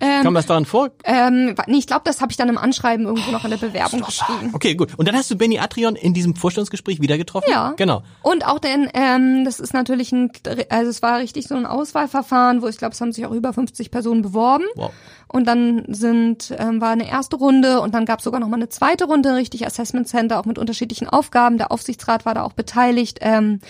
Ähm, 0.00 0.24
Kam 0.24 0.34
das 0.34 0.46
daran 0.46 0.64
vor? 0.64 0.90
ähm, 1.04 1.54
nee, 1.68 1.78
ich 1.78 1.86
glaube, 1.86 2.02
das 2.04 2.20
habe 2.20 2.32
ich 2.32 2.36
dann 2.36 2.48
im 2.48 2.58
Anschreiben 2.58 3.06
irgendwo 3.06 3.30
noch 3.30 3.44
in 3.44 3.50
der 3.50 3.56
Bewerbung 3.56 4.00
geschrieben. 4.00 4.50
Okay, 4.52 4.74
gut. 4.74 4.98
Und 4.98 5.06
dann 5.06 5.14
hast 5.14 5.30
du 5.30 5.36
Benny 5.36 5.60
Adrian 5.60 5.94
in 5.94 6.12
diesem 6.12 6.34
Vorstellungsgespräch 6.34 7.00
wieder 7.00 7.16
getroffen? 7.18 7.48
Ja. 7.48 7.72
Genau. 7.76 8.02
Und 8.22 8.44
auch 8.44 8.58
denn, 8.58 8.88
ähm, 8.94 9.44
das 9.44 9.60
ist 9.60 9.74
natürlich 9.74 10.10
ein, 10.10 10.32
also 10.70 10.90
es 10.90 11.02
war 11.02 11.20
richtig 11.20 11.46
so 11.46 11.54
ein 11.54 11.66
Auswahlverfahren, 11.66 12.62
wo 12.62 12.66
ich 12.66 12.78
glaube, 12.78 12.94
es 12.94 13.00
haben 13.00 13.12
sich 13.12 13.24
auch 13.26 13.30
über 13.30 13.52
50 13.52 13.92
Personen 13.92 14.22
beworben. 14.22 14.64
Wow. 14.74 14.90
Und 15.28 15.46
dann 15.46 15.84
sind, 15.88 16.52
ähm, 16.58 16.80
war 16.80 16.90
eine 16.90 17.08
erste 17.08 17.36
Runde 17.36 17.80
und 17.80 17.94
dann 17.94 18.04
gab 18.04 18.18
es 18.18 18.24
sogar 18.24 18.40
noch 18.40 18.48
mal 18.48 18.56
eine 18.56 18.68
zweite 18.70 19.04
Runde, 19.04 19.36
richtig 19.36 19.66
Assessment 19.66 20.08
Center, 20.08 20.40
auch 20.40 20.46
mit 20.46 20.58
unterschiedlichen 20.58 21.08
Aufgaben. 21.08 21.58
Der 21.58 21.70
Aufsichtsrat 21.70 22.26
war 22.26 22.34
da 22.34 22.42
auch 22.42 22.54
beteiligt. 22.54 23.18
Ähm, 23.22 23.60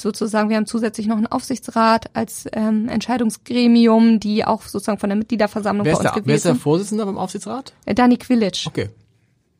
sozusagen, 0.00 0.48
wir 0.48 0.56
haben 0.56 0.66
zusätzlich 0.66 1.06
noch 1.06 1.16
einen 1.16 1.26
Aufsichtsrat 1.26 2.06
als 2.14 2.46
ähm, 2.52 2.88
Entscheidungsgremium, 2.88 4.20
die 4.20 4.44
auch 4.44 4.62
sozusagen 4.62 4.98
von 4.98 5.08
der 5.08 5.16
Mitgliederversammlung 5.16 5.84
Wer 5.84 5.94
bei 5.94 5.98
uns 5.98 6.12
der, 6.12 6.26
wer 6.26 6.34
ist 6.34 6.44
der 6.44 6.52
gewesen. 6.52 6.62
Vorsitzende 6.62 7.06
beim 7.06 7.18
Aufsichtsrat? 7.18 7.72
Äh, 7.84 7.94
Dani 7.94 8.16
Quilic. 8.16 8.64
Okay. 8.66 8.90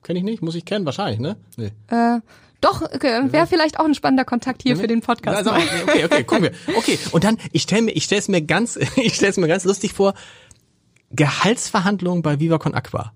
Kenn 0.02 0.16
ich 0.16 0.22
nicht, 0.22 0.42
muss 0.42 0.54
ich 0.54 0.64
kennen, 0.64 0.84
wahrscheinlich, 0.86 1.18
ne? 1.18 1.36
Nee. 1.56 1.72
Äh, 1.88 2.20
doch, 2.60 2.82
okay, 2.82 3.32
wäre 3.32 3.46
vielleicht 3.46 3.78
auch 3.78 3.84
ein 3.84 3.94
spannender 3.94 4.24
Kontakt 4.24 4.62
hier 4.62 4.76
für 4.76 4.86
den 4.86 5.00
Podcast. 5.00 5.36
Also, 5.36 5.50
okay, 5.50 6.04
okay, 6.04 6.24
gucken 6.24 6.44
wir. 6.44 6.76
Okay, 6.76 6.98
und 7.12 7.24
dann, 7.24 7.38
ich 7.52 7.62
stelle 7.62 7.82
mir, 7.82 7.92
ich 7.92 8.04
stell's 8.04 8.28
mir 8.28 8.40
ganz, 8.40 8.76
ich 8.96 9.14
stell's 9.14 9.36
mir 9.36 9.48
ganz 9.48 9.64
lustig 9.64 9.92
vor, 9.92 10.14
Gehaltsverhandlungen 11.10 12.22
bei 12.22 12.40
Viva 12.40 12.58
Con 12.58 12.74
Aqua. 12.74 13.12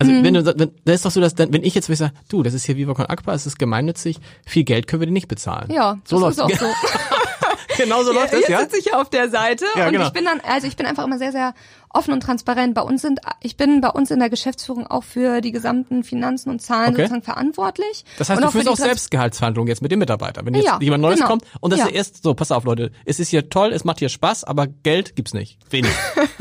Also 0.00 0.12
Mhm. 0.12 0.24
wenn 0.24 0.34
du, 0.34 0.44
wenn, 0.58 0.70
das 0.84 0.94
ist 0.96 1.04
doch 1.04 1.10
so, 1.10 1.20
dass 1.20 1.34
dann, 1.34 1.52
wenn 1.52 1.64
ich 1.64 1.74
jetzt 1.74 1.86
sage, 1.92 2.12
du, 2.28 2.42
das 2.44 2.54
ist 2.54 2.64
hier 2.64 2.76
Viva 2.76 2.94
Con 2.94 3.06
Aqua, 3.06 3.34
es 3.34 3.46
ist 3.46 3.58
gemeinnützig, 3.58 4.18
viel 4.46 4.62
Geld 4.64 4.86
können 4.86 5.00
wir 5.00 5.06
dir 5.06 5.12
nicht 5.12 5.26
bezahlen. 5.28 5.70
Ja, 5.72 5.98
so 6.04 6.20
das 6.20 6.36
läuft's. 6.36 6.52
ist 6.54 6.62
auch 6.62 6.68
so. 7.76 7.78
genau 7.82 8.02
so 8.04 8.12
läuft 8.14 8.32
das, 8.32 8.40
Jetzt 8.40 8.48
ja? 8.50 8.60
sitze 8.60 8.78
ich 8.78 8.84
ja 8.86 9.00
auf 9.00 9.10
der 9.10 9.28
Seite 9.28 9.64
Ja, 9.76 9.86
und 9.86 9.92
genau. 9.92 10.06
ich 10.06 10.12
bin 10.12 10.24
dann, 10.24 10.40
also 10.40 10.68
ich 10.68 10.76
bin 10.76 10.86
einfach 10.86 11.04
immer 11.04 11.18
sehr, 11.18 11.32
sehr 11.32 11.52
offen 11.90 12.12
und 12.12 12.20
transparent. 12.22 12.74
Bei 12.74 12.82
uns 12.82 13.02
sind, 13.02 13.20
ich 13.40 13.56
bin 13.56 13.80
bei 13.80 13.88
uns 13.90 14.10
in 14.10 14.18
der 14.18 14.30
Geschäftsführung 14.30 14.86
auch 14.86 15.04
für 15.04 15.40
die 15.40 15.52
gesamten 15.52 16.04
Finanzen 16.04 16.50
und 16.50 16.60
Zahlen 16.60 16.90
Okay. 16.94 17.02
sozusagen 17.02 17.22
verantwortlich. 17.22 18.04
Das 18.18 18.28
heißt, 18.28 18.38
und 18.38 18.42
du 18.42 18.48
auch 18.48 18.52
führst 18.52 18.68
auch 18.68 18.76
Trans- 18.76 18.86
selbst 18.88 19.10
Gehaltsverhandlungen 19.10 19.68
jetzt 19.68 19.82
mit 19.82 19.90
dem 19.92 19.98
Mitarbeiter. 19.98 20.44
Wenn 20.44 20.54
jetzt 20.54 20.66
Ja, 20.66 20.78
jemand 20.80 21.02
Neues 21.02 21.16
genau. 21.18 21.28
kommt 21.30 21.44
und 21.60 21.72
das 21.72 21.80
Ja. 21.80 21.86
ist 21.86 21.92
erst 21.92 22.22
so, 22.22 22.34
pass 22.34 22.52
auf 22.52 22.64
Leute, 22.64 22.90
es 23.04 23.20
ist 23.20 23.28
hier 23.28 23.48
toll, 23.48 23.72
es 23.72 23.84
macht 23.84 23.98
hier 23.98 24.08
Spaß, 24.08 24.44
aber 24.44 24.66
Geld 24.66 25.16
gibt's 25.16 25.34
nicht. 25.34 25.58
Wenig. 25.70 25.90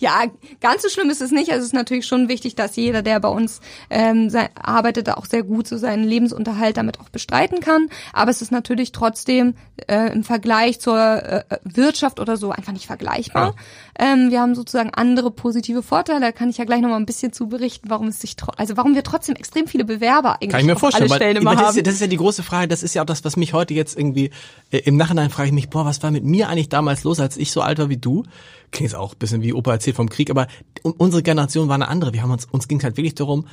Ja, 0.00 0.24
ganz 0.60 0.82
so 0.82 0.88
schlimm 0.88 1.08
ist 1.08 1.22
es 1.22 1.30
nicht. 1.30 1.50
Also 1.50 1.60
es 1.60 1.66
ist 1.66 1.72
natürlich 1.72 2.06
schon 2.06 2.28
wichtig, 2.28 2.56
dass 2.56 2.74
jeder, 2.76 3.00
der 3.02 3.20
bei 3.20 3.28
uns 3.28 3.60
ähm, 3.90 4.28
sein, 4.28 4.48
arbeitet, 4.54 5.08
auch 5.08 5.24
sehr 5.24 5.44
gut 5.44 5.68
so 5.68 5.78
seinen 5.78 6.02
Lebensunterhalt 6.04 6.76
damit 6.76 7.00
auch 7.00 7.08
bestreiten 7.10 7.60
kann. 7.60 7.88
Aber 8.12 8.30
es 8.30 8.42
ist 8.42 8.50
natürlich 8.50 8.90
trotzdem 8.92 9.54
äh, 9.86 10.12
im 10.12 10.24
Vergleich 10.24 10.80
zur 10.80 10.98
äh, 10.98 11.44
Wirtschaft 11.62 12.18
oder 12.18 12.36
so 12.36 12.50
einfach 12.50 12.72
nicht 12.72 12.86
vergleichbar. 12.86 13.54
Ähm, 13.98 14.30
wir 14.30 14.40
haben 14.40 14.54
sozusagen 14.56 14.90
andere 14.90 15.30
positive 15.30 15.82
Vorteile. 15.82 16.20
Da 16.20 16.32
kann 16.32 16.50
ich 16.50 16.58
ja 16.58 16.64
gleich 16.64 16.80
noch 16.80 16.88
mal 16.88 16.96
ein 16.96 17.06
bisschen 17.06 17.32
zu 17.32 17.46
berichten, 17.48 17.90
warum 17.90 18.08
es 18.08 18.20
sich, 18.20 18.34
also 18.56 18.76
warum 18.76 18.94
wir 18.94 19.04
trotzdem 19.04 19.36
extrem 19.36 19.68
viele 19.68 19.84
Bewerber 19.84 20.34
eigentlich 20.34 20.50
Kann 20.50 20.60
ich 20.60 20.66
mir 20.66 20.76
vorstellen, 20.76 21.04
alle 21.04 21.10
weil 21.10 21.16
Stellen 21.18 21.36
immer 21.36 21.50
meine, 21.50 21.60
das, 21.60 21.62
ist 21.62 21.68
haben. 21.70 21.76
ja, 21.76 21.82
das 21.84 21.94
ist 21.94 22.00
ja 22.00 22.06
die 22.08 22.16
große 22.16 22.42
Frage, 22.42 22.66
das 22.68 22.82
ist 22.82 22.94
ja 22.94 23.02
auch 23.02 23.06
das, 23.06 23.24
was 23.24 23.36
mich 23.36 23.52
heute 23.52 23.72
jetzt 23.74 23.96
irgendwie, 23.96 24.30
äh, 24.70 24.78
im 24.78 24.96
Nachhinein 24.96 25.30
frage 25.30 25.48
ich 25.48 25.54
mich, 25.54 25.70
boah, 25.70 25.84
was 25.84 26.02
war 26.02 26.10
mit 26.10 26.24
mir 26.24 26.48
eigentlich 26.48 26.68
damals 26.68 27.04
los, 27.04 27.20
als 27.20 27.36
ich 27.36 27.52
so 27.52 27.60
alt 27.60 27.78
war 27.78 27.88
wie 27.88 27.96
du? 27.96 28.24
Klingt 28.72 28.90
jetzt 28.90 28.98
auch 28.98 29.12
ein 29.12 29.18
bisschen 29.18 29.42
wie 29.42 29.52
Opa 29.52 29.72
erzählt 29.72 29.94
vom 29.94 30.08
Krieg, 30.08 30.28
aber 30.30 30.48
un- 30.82 30.94
unsere 30.98 31.22
Generation 31.22 31.68
war 31.68 31.76
eine 31.76 31.86
andere. 31.86 32.12
Wir 32.12 32.22
haben 32.22 32.32
uns, 32.32 32.46
uns 32.46 32.66
ging 32.66 32.82
halt 32.82 32.96
wirklich 32.96 33.14
darum, 33.14 33.46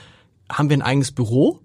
haben 0.52 0.70
wir 0.70 0.78
ein 0.78 0.82
eigenes 0.82 1.12
Büro? 1.12 1.60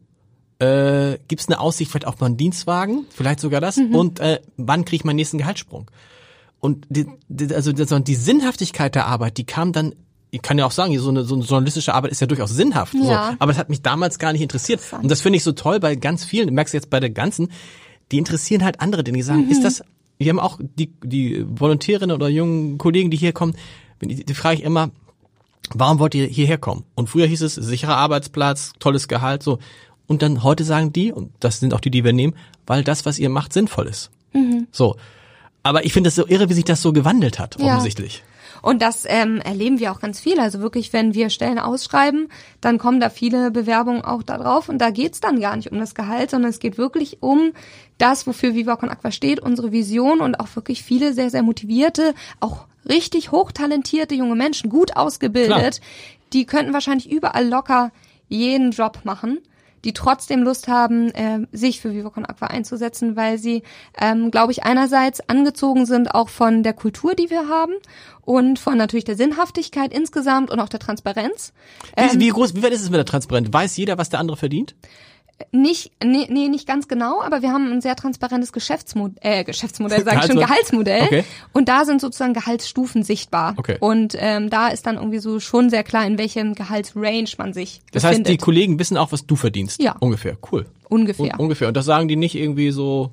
Äh, 0.59 1.19
Gibt 1.29 1.41
es 1.41 1.49
eine 1.49 1.61
Aussicht 1.61 1.91
vielleicht 1.91 2.07
auf 2.07 2.21
mal 2.21 2.27
einen 2.27 2.37
Dienstwagen? 2.37 3.07
Vielleicht 3.11 3.41
sogar 3.41 3.61
das? 3.61 3.77
Mhm. 3.79 3.95
Und 3.95 4.21
äh, 4.21 4.41
wann 4.57 4.85
kriege 4.85 4.97
ich 4.97 5.05
meinen 5.05 5.17
nächsten 5.17 5.39
Gehaltssprung? 5.39 5.91
Und 6.61 6.87
die, 6.89 7.07
die, 7.29 7.55
also 7.55 7.73
die, 7.73 8.15
Sinnhaftigkeit 8.15 8.95
der 8.95 9.07
Arbeit, 9.07 9.37
die 9.37 9.45
kam 9.45 9.73
dann, 9.73 9.95
ich 10.31 10.43
kann 10.43 10.59
ja 10.59 10.67
auch 10.67 10.73
sagen, 10.73 10.99
so 10.99 11.11
eine, 11.11 11.25
so 11.25 11.35
eine 11.35 11.45
journalistische 11.45 11.95
Arbeit 11.95 12.11
ist 12.11 12.21
ja 12.21 12.27
durchaus 12.27 12.51
sinnhaft. 12.51 12.95
Ja. 12.95 13.03
So, 13.03 13.37
aber 13.39 13.53
das 13.53 13.59
hat 13.59 13.69
mich 13.69 13.83
damals 13.83 14.19
gar 14.19 14.33
nicht 14.33 14.43
interessiert. 14.43 14.81
Und 15.01 15.11
das 15.11 15.21
finde 15.21 15.37
ich 15.37 15.45
so 15.45 15.53
toll 15.53 15.81
bei 15.81 15.95
ganz 15.97 16.25
vielen, 16.25 16.49
du 16.49 16.53
merkst 16.53 16.75
jetzt 16.75 16.91
bei 16.91 17.01
der 17.01 17.11
ganzen, 17.11 17.51
die 18.11 18.19
interessieren 18.19 18.65
halt 18.65 18.81
andere 18.81 19.05
Dinge. 19.05 19.19
Die 19.19 19.23
sagen, 19.23 19.49
ist 19.51 19.65
das, 19.65 19.83
wir 20.19 20.31
haben 20.31 20.41
auch 20.41 20.59
die, 20.61 20.93
die 21.03 21.45
Volontärinnen 21.49 22.15
oder 22.15 22.29
jungen 22.29 22.79
Kollegen, 22.79 23.11
die 23.11 23.17
hier 23.17 23.33
kommen, 23.33 23.55
wenn 24.01 24.09
die, 24.09 24.25
die 24.25 24.35
frage 24.35 24.57
ich 24.57 24.65
immer, 24.65 24.91
warum 25.75 25.99
wollt 25.99 26.15
ihr 26.15 26.27
hierher 26.27 26.59
kommen? 26.59 26.85
Und 26.95 27.09
früher 27.09 27.27
hieß 27.27 27.43
es 27.43 27.55
sicherer 27.55 27.97
Arbeitsplatz, 27.97 28.73
tolles 28.79 29.09
Gehalt, 29.09 29.43
so. 29.43 29.59
Und 30.07 30.23
dann 30.23 30.45
heute 30.45 30.63
sagen 30.63 30.93
die, 30.93 31.13
und 31.13 31.33
das 31.41 31.59
sind 31.59 31.75
auch 31.75 31.81
die, 31.81 31.91
die 31.91 32.05
wir 32.05 32.13
nehmen, 32.13 32.35
weil 32.67 32.85
das, 32.85 33.05
was 33.05 33.19
ihr 33.19 33.29
macht, 33.29 33.53
sinnvoll 33.53 33.87
ist. 33.87 34.11
So. 34.71 34.97
Aber 35.67 35.85
ich 35.85 35.93
finde 35.93 36.09
es 36.09 36.15
so 36.15 36.27
irre, 36.27 36.49
wie 36.49 36.55
sich 36.55 36.65
das 36.65 36.81
so 36.81 36.93
gewandelt 36.93 37.39
hat, 37.39 37.59
Ja. 37.59 37.67
offensichtlich. 37.67 38.23
Und 38.63 38.83
das 38.83 39.05
ähm, 39.07 39.41
erleben 39.41 39.79
wir 39.79 39.93
auch 39.93 40.01
ganz 40.01 40.19
viel. 40.19 40.41
Also 40.41 40.61
wirklich, 40.61 40.93
wenn 40.93 41.15
wir 41.15 41.31
Stellen 41.31 41.59
ausschreiben, 41.59 42.29
dann 42.61 42.79
kommen 42.79 43.01
da 43.01 43.11
viele 43.11 43.51
Bewerbungen 43.51 44.03
auch 44.03 44.23
da 44.23 44.39
drauf. 44.39 44.69
Und 44.69 44.79
da 44.79 44.91
geht's 44.91 45.21
dann 45.21 45.41
gar 45.41 45.57
nicht 45.57 45.71
um 45.71 45.79
das 45.79 45.95
Gehalt, 45.95 46.31
sondern 46.31 46.51
es 46.51 46.59
geht 46.59 46.79
wirklich 46.79 47.19
um 47.23 47.53
das, 47.99 48.27
wofür 48.27 48.55
Viva 48.55 48.77
Con 48.77 48.89
Aqua 48.89 49.11
steht, 49.11 49.41
unsere 49.41 49.73
Vision 49.73 50.21
und 50.21 50.41
auch 50.41 50.49
wirklich 50.57 50.83
viele 50.83 51.13
sehr, 51.13 51.31
sehr 51.31 51.43
motivierte, 51.43 52.15
auch 52.41 52.67
richtig 52.89 53.31
hochtalentierte 53.31 54.15
junge 54.15 54.35
Menschen, 54.35 54.71
gut 54.71 54.97
ausgebildet. 54.97 55.81
Die 56.33 56.45
könnten 56.47 56.73
wahrscheinlich 56.73 57.11
überall 57.11 57.47
locker 57.47 57.93
jeden 58.29 58.71
Job 58.73 59.01
machen 59.05 59.39
die 59.87 59.93
trotzdem 59.93 60.43
Lust 60.43 60.69
haben, 60.69 61.11
äh, 61.13 61.47
sich 61.53 61.81
für 61.81 61.93
Viva 61.93 62.09
Aqua 62.09 62.49
einzusetzen, 62.49 63.17
weil 63.17 63.39
sie, 63.39 63.63
ähm, 63.99 64.31
glaube 64.31 64.53
ich, 64.53 64.65
einerseits 64.65 65.27
angezogen 65.29 65.87
sind 65.87 66.15
auch 66.15 66.29
von 66.29 66.65
der 66.65 66.73
Kultur, 66.73 67.15
die 67.15 67.31
wir 67.31 67.49
haben 67.49 67.73
und 68.23 68.59
von 68.59 68.77
natürlich 68.77 69.05
der 69.05 69.17
Sinnhaftigkeit 69.17 69.95
insgesamt 69.95 70.51
und 70.51 70.59
auch 70.59 70.69
der 70.69 70.81
Transparenz. 70.81 71.53
Wie, 71.97 72.21
wie 72.21 72.29
groß, 72.29 72.57
wie 72.57 72.63
weit 72.65 72.73
ist 72.73 72.83
es 72.83 72.91
mit 72.91 72.99
der 72.99 73.07
Transparenz? 73.07 73.49
Weiß 73.53 73.77
jeder, 73.77 73.97
was 73.97 74.11
der 74.11 74.19
andere 74.19 74.37
verdient? 74.37 74.75
Nicht, 75.53 75.93
nee, 76.03 76.27
nee, 76.31 76.49
nicht 76.49 76.67
ganz 76.67 76.89
genau, 76.89 77.21
aber 77.21 77.43
wir 77.43 77.51
haben 77.53 77.71
ein 77.71 77.83
sehr 77.83 77.95
transparentes 77.95 78.53
Geschäftsmodell, 78.55 79.19
äh, 79.21 79.45
Geschäftsmodell, 79.45 80.03
sage 80.03 80.21
ich 80.21 80.27
schon, 80.27 80.37
Gehaltsmodell. 80.39 81.03
Okay. 81.03 81.25
Und 81.53 81.69
da 81.69 81.85
sind 81.85 82.01
sozusagen 82.01 82.33
Gehaltsstufen 82.33 83.03
sichtbar. 83.03 83.53
Okay. 83.59 83.77
Und 83.81 84.15
ähm, 84.19 84.49
da 84.49 84.69
ist 84.69 84.87
dann 84.87 84.97
irgendwie 84.97 85.19
so 85.19 85.39
schon 85.39 85.69
sehr 85.69 85.83
klar, 85.85 86.07
in 86.07 86.17
welchem 86.17 86.55
Gehaltsrange 86.55 87.29
man 87.37 87.53
sich 87.53 87.83
Das 87.93 88.03
heißt, 88.05 88.13
befindet. 88.23 88.33
die 88.33 88.45
Kollegen 88.45 88.79
wissen 88.79 88.97
auch, 88.97 89.13
was 89.13 89.27
du 89.27 89.37
verdienst. 89.37 89.81
Ja. 89.83 89.97
Ungefähr. 90.01 90.39
Cool. 90.51 90.65
Ungefähr. 90.89 91.35
Un 91.35 91.41
ungefähr. 91.41 91.69
Und 91.69 91.77
das 91.77 91.85
sagen 91.85 92.09
die 92.09 92.17
nicht 92.17 92.35
irgendwie 92.35 92.71
so. 92.71 93.13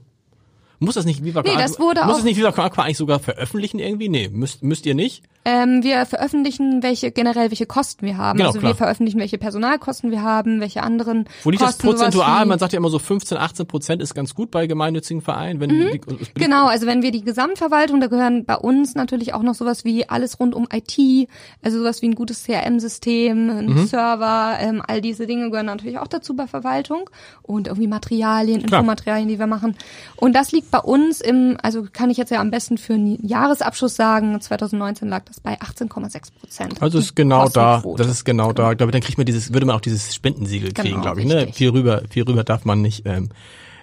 Muss 0.80 0.96
das 0.96 1.06
nicht 1.06 1.24
Viva 1.26 1.42
Nee, 1.42 1.56
das 1.58 1.78
wurde 1.80 2.02
Muss 2.02 2.10
auch- 2.12 2.16
das 2.18 2.24
nicht 2.26 2.38
Viva 2.38 2.50
Aqua 2.50 2.84
eigentlich 2.84 2.98
sogar 2.98 3.20
veröffentlichen 3.20 3.80
irgendwie? 3.80 4.08
Nee, 4.10 4.30
müsst, 4.30 4.64
müsst 4.64 4.86
ihr 4.86 4.96
nicht? 4.96 5.24
Ähm, 5.46 5.84
wir 5.84 6.06
veröffentlichen 6.06 6.84
welche 6.84 7.12
generell 7.12 7.50
welche 7.52 7.66
Kosten 7.66 8.06
wir 8.06 8.18
haben. 8.18 8.38
Genau, 8.38 8.50
also 8.50 8.60
klar. 8.60 8.72
wir 8.72 8.76
veröffentlichen 8.76 9.20
welche 9.20 9.38
Personalkosten 9.38 10.10
wir 10.12 10.22
haben, 10.22 10.62
welche 10.62 10.82
anderen 10.84 11.26
Wo 11.44 11.50
liegt 11.50 11.62
das 11.62 11.72
Kosten, 11.78 11.84
sowas 11.88 12.00
prozentual? 12.00 12.46
Man 12.46 12.60
sagt 12.60 12.74
ja 12.74 12.78
immer 12.78 12.90
so 12.90 13.00
15, 13.00 13.38
18 13.38 13.66
Prozent 13.68 14.02
ist 14.02 14.14
ganz 14.16 14.36
gut 14.36 14.52
bei 14.52 14.68
gemeinnützigen 14.68 15.22
Vereinen. 15.22 15.60
Wenn 15.60 15.70
die, 15.70 15.82
es 15.82 15.92
beliebt- 16.06 16.36
Genau, 16.36 16.68
also 16.68 16.88
wenn 16.88 17.02
wir 17.02 17.12
die 17.12 17.24
Gesamtverwaltung, 17.24 18.00
da 18.00 18.08
gehören 18.08 18.46
bei 18.46 18.56
uns 18.56 18.96
natürlich 18.96 19.34
auch 19.34 19.44
noch 19.44 19.54
sowas 19.56 19.84
wie 19.84 20.08
alles 20.10 20.40
rund 20.40 20.56
um 20.56 20.68
IT, 20.72 21.28
also 21.62 21.80
sowas 21.80 22.02
wie 22.02 22.08
ein 22.10 22.16
gutes 22.16 22.44
CRM-System, 22.44 23.50
ein 23.50 23.66
Mhm. 23.66 23.86
Server, 23.88 24.58
ähm, 24.60 24.82
all 24.88 25.02
diese 25.02 25.28
Dinge 25.28 25.50
gehören 25.50 25.66
natürlich 25.66 25.98
auch 26.00 26.08
dazu 26.08 26.36
bei 26.36 26.48
Verwaltung 26.48 27.10
und 27.42 27.68
irgendwie 27.68 27.88
Materialien, 27.88 28.64
Klar. 28.66 28.80
Infomaterialien, 28.82 29.28
die 29.28 29.40
wir 29.40 29.48
machen. 29.48 29.76
Und 30.16 30.34
das 30.36 30.52
liegt 30.52 30.72
bei 30.72 30.80
uns 30.80 31.22
im, 31.22 31.58
also 31.62 31.86
kann 31.92 32.10
ich 32.10 32.18
jetzt 32.18 32.30
ja 32.32 32.40
am 32.40 32.52
besten 32.52 32.78
für 32.78 32.94
einen 32.94 33.26
Jahresabschluss 33.26 33.96
sagen, 33.96 34.40
2019 34.40 35.10
lag 35.10 35.24
das 35.26 35.33
das 35.34 35.42
bei 35.42 35.60
18,6 35.60 36.34
Prozent. 36.40 36.82
Also 36.82 37.00
ist 37.00 37.16
genau 37.16 37.50
da, 37.50 37.84
das 37.98 38.08
ist 38.08 38.24
genau, 38.24 38.50
genau. 38.50 38.54
da. 38.54 38.72
Ich 38.72 38.78
glaube, 38.78 38.92
dann 38.92 39.02
kriegt 39.02 39.18
man 39.18 39.26
dieses, 39.26 39.54
würde 39.54 39.66
man 39.66 39.76
auch 39.76 39.82
dieses 39.82 40.14
Spendensiegel 40.14 40.72
kriegen, 40.72 40.90
genau, 40.90 41.02
glaube 41.02 41.22
ich. 41.22 41.28
Ne? 41.28 41.52
Viel 41.52 41.70
rüber, 41.70 42.04
viel 42.10 42.24
rüber 42.24 42.44
darf 42.44 42.66
man 42.66 42.82
nicht, 42.82 43.06
ähm, 43.06 43.30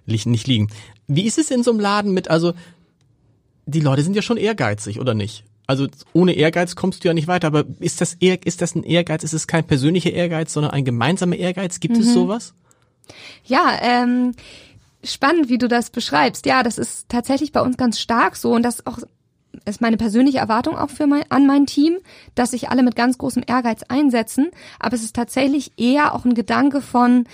nicht 0.07 0.47
liegen. 0.47 0.69
Wie 1.07 1.27
ist 1.27 1.39
es 1.39 1.51
in 1.51 1.63
so 1.63 1.73
einem 1.73 1.81
Laden 1.81 2.13
mit, 2.13 2.31
also 2.31 2.55
die 3.67 3.81
Leute 3.81 4.03
sind 4.03 4.15
ja 4.15 4.23
schon 4.23 4.37
ehrgeizig, 4.37 5.01
oder 5.01 5.15
nicht? 5.15 5.45
Also 5.67 5.87
ohne 6.13 6.33
Ehrgeiz 6.33 6.75
kommst 6.75 7.05
du 7.05 7.09
ja 7.09 7.15
nicht 7.15 7.29
weiter. 7.29 7.47
Aber 7.47 7.65
ist 7.79 8.01
das, 8.01 8.15
eher, 8.15 8.45
ist 8.45 8.61
das 8.61 8.75
ein 8.75 8.83
Ehrgeiz? 8.83 9.23
Ist 9.23 9.35
es 9.35 9.47
kein 9.47 9.65
persönlicher 9.65 10.11
Ehrgeiz, 10.11 10.53
sondern 10.53 10.73
ein 10.73 10.85
gemeinsamer 10.85 11.37
Ehrgeiz? 11.37 11.79
Gibt 11.79 11.97
mhm. 11.97 12.03
es 12.03 12.13
sowas? 12.13 12.55
Ja, 13.45 13.79
ähm, 13.81 14.35
spannend, 15.05 15.49
wie 15.49 15.59
du 15.59 15.69
das 15.69 15.91
beschreibst. 15.91 16.47
Ja, 16.47 16.65
das 16.65 16.79
ist 16.79 17.09
tatsächlich 17.09 17.53
bei 17.53 17.61
uns 17.61 17.77
ganz 17.77 18.01
stark 18.01 18.37
so 18.37 18.53
und 18.53 18.65
das 18.65 18.85
auch 18.87 18.99
ist 19.65 19.81
meine 19.81 19.97
persönliche 19.97 20.39
Erwartung 20.39 20.77
auch 20.77 20.91
für 20.91 21.07
mein, 21.07 21.25
an 21.31 21.47
mein 21.47 21.67
Team, 21.67 21.99
dass 22.35 22.53
sich 22.53 22.71
alle 22.71 22.83
mit 22.83 22.97
ganz 22.97 23.19
großem 23.19 23.43
Ehrgeiz 23.47 23.83
einsetzen. 23.89 24.51
Aber 24.79 24.95
es 24.95 25.03
ist 25.03 25.17
tatsächlich 25.17 25.73
eher 25.77 26.15
auch 26.15 26.25
ein 26.25 26.35
Gedanke 26.35 26.81
von, 26.81 27.25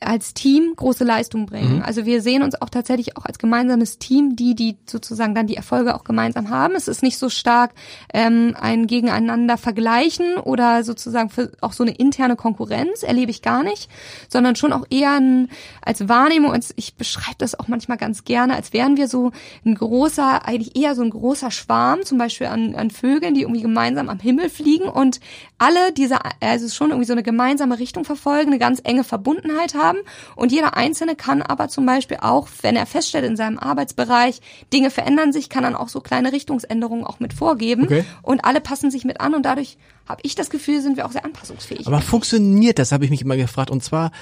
als 0.00 0.34
Team 0.34 0.72
große 0.76 1.04
Leistung 1.04 1.46
bringen. 1.46 1.76
Mhm. 1.76 1.82
Also 1.82 2.06
wir 2.06 2.22
sehen 2.22 2.42
uns 2.42 2.60
auch 2.60 2.68
tatsächlich 2.68 3.16
auch 3.16 3.24
als 3.24 3.38
gemeinsames 3.38 3.98
Team, 3.98 4.36
die, 4.36 4.54
die 4.54 4.76
sozusagen 4.86 5.34
dann 5.34 5.46
die 5.46 5.56
Erfolge 5.56 5.94
auch 5.94 6.04
gemeinsam 6.04 6.50
haben. 6.50 6.74
Es 6.74 6.88
ist 6.88 7.02
nicht 7.02 7.18
so 7.18 7.28
stark 7.28 7.72
ähm, 8.12 8.54
ein 8.60 8.86
Gegeneinander 8.86 9.56
vergleichen 9.58 10.36
oder 10.36 10.84
sozusagen 10.84 11.30
für 11.30 11.50
auch 11.60 11.72
so 11.72 11.82
eine 11.82 11.94
interne 11.94 12.36
Konkurrenz 12.36 13.02
erlebe 13.02 13.30
ich 13.30 13.42
gar 13.42 13.62
nicht, 13.62 13.90
sondern 14.28 14.56
schon 14.56 14.72
auch 14.72 14.86
eher 14.90 15.12
ein, 15.12 15.48
als 15.82 16.08
Wahrnehmung. 16.08 16.52
Und 16.52 16.66
ich 16.76 16.94
beschreibe 16.94 17.38
das 17.38 17.58
auch 17.58 17.68
manchmal 17.68 17.98
ganz 17.98 18.24
gerne, 18.24 18.54
als 18.54 18.72
wären 18.72 18.96
wir 18.96 19.08
so 19.08 19.32
ein 19.64 19.74
großer, 19.74 20.46
eigentlich 20.46 20.76
eher 20.76 20.94
so 20.94 21.02
ein 21.02 21.10
großer 21.10 21.50
Schwarm, 21.50 22.04
zum 22.04 22.18
Beispiel 22.18 22.46
an, 22.46 22.74
an 22.74 22.90
Vögeln, 22.90 23.34
die 23.34 23.42
irgendwie 23.42 23.62
gemeinsam 23.62 24.08
am 24.08 24.20
Himmel 24.20 24.48
fliegen 24.48 24.88
und 24.88 25.20
alle 25.58 25.92
diese, 25.92 26.18
also 26.40 26.68
schon 26.68 26.90
irgendwie 26.90 27.06
so 27.06 27.12
eine 27.12 27.22
gemeinsame 27.22 27.78
Richtung 27.78 28.04
verfolgen, 28.04 28.50
eine 28.50 28.58
ganz 28.58 28.80
enge 28.84 29.04
Verbundenheit 29.04 29.74
haben. 29.74 29.98
Und 30.36 30.52
jeder 30.52 30.76
Einzelne 30.76 31.16
kann 31.16 31.42
aber 31.42 31.68
zum 31.68 31.84
Beispiel 31.84 32.18
auch, 32.20 32.48
wenn 32.62 32.76
er 32.76 32.86
feststellt 32.86 33.24
in 33.24 33.36
seinem 33.36 33.58
Arbeitsbereich, 33.58 34.40
Dinge 34.72 34.90
verändern 34.90 35.32
sich, 35.32 35.48
kann 35.48 35.64
dann 35.64 35.74
auch 35.74 35.88
so 35.88 36.00
kleine 36.00 36.32
Richtungsänderungen 36.32 37.04
auch 37.04 37.20
mit 37.20 37.32
vorgeben. 37.32 37.84
Okay. 37.84 38.04
Und 38.22 38.44
alle 38.44 38.60
passen 38.60 38.90
sich 38.90 39.04
mit 39.04 39.20
an 39.20 39.34
und 39.34 39.42
dadurch 39.42 39.76
habe 40.06 40.20
ich 40.24 40.34
das 40.34 40.48
Gefühl, 40.48 40.80
sind 40.80 40.96
wir 40.96 41.06
auch 41.06 41.12
sehr 41.12 41.24
anpassungsfähig. 41.24 41.86
Aber 41.86 42.00
funktioniert 42.00 42.78
das, 42.78 42.92
habe 42.92 43.04
ich 43.04 43.10
mich 43.10 43.22
immer 43.22 43.36
gefragt. 43.36 43.70
Und 43.70 43.82
zwar, 43.82 44.12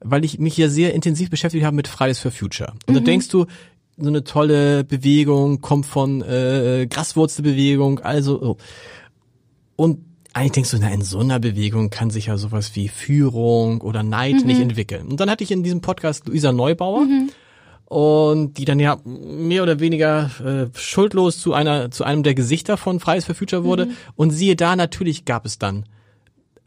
weil 0.00 0.24
ich 0.24 0.38
mich 0.38 0.54
hier 0.54 0.70
sehr 0.70 0.94
intensiv 0.94 1.30
beschäftigt 1.30 1.64
habe 1.64 1.76
mit 1.76 1.86
Fridays 1.86 2.18
for 2.18 2.30
Future. 2.30 2.72
Und 2.86 2.94
mhm. 2.94 2.98
da 2.98 3.00
denkst 3.00 3.28
du, 3.28 3.46
so 4.00 4.08
eine 4.08 4.24
tolle 4.24 4.84
Bewegung 4.84 5.60
kommt 5.60 5.84
von 5.84 6.22
äh, 6.22 6.86
Graswurzelbewegung, 6.88 7.98
also 7.98 8.40
oh. 8.40 8.56
und 9.74 10.04
eigentlich 10.32 10.52
denkst 10.52 10.70
du, 10.70 10.78
na, 10.78 10.90
in 10.90 11.02
so 11.02 11.18
einer 11.18 11.40
Bewegung 11.40 11.90
kann 11.90 12.10
sich 12.10 12.26
ja 12.26 12.36
sowas 12.36 12.74
wie 12.74 12.88
Führung 12.88 13.80
oder 13.80 14.02
Neid 14.02 14.36
mhm. 14.36 14.46
nicht 14.46 14.60
entwickeln. 14.60 15.08
Und 15.08 15.20
dann 15.20 15.30
hatte 15.30 15.44
ich 15.44 15.50
in 15.50 15.62
diesem 15.62 15.80
Podcast 15.80 16.26
Luisa 16.28 16.52
Neubauer. 16.52 17.04
Mhm. 17.04 17.30
Und 17.86 18.58
die 18.58 18.66
dann 18.66 18.78
ja 18.80 18.98
mehr 19.04 19.62
oder 19.62 19.80
weniger 19.80 20.30
äh, 20.44 20.78
schuldlos 20.78 21.40
zu 21.40 21.54
einer 21.54 21.90
zu 21.90 22.04
einem 22.04 22.22
der 22.22 22.34
Gesichter 22.34 22.76
von 22.76 23.00
Fridays 23.00 23.24
for 23.24 23.34
Future 23.34 23.64
wurde. 23.64 23.86
Mhm. 23.86 23.92
Und 24.14 24.30
siehe 24.30 24.56
da, 24.56 24.76
natürlich 24.76 25.24
gab 25.24 25.46
es 25.46 25.58
dann 25.58 25.86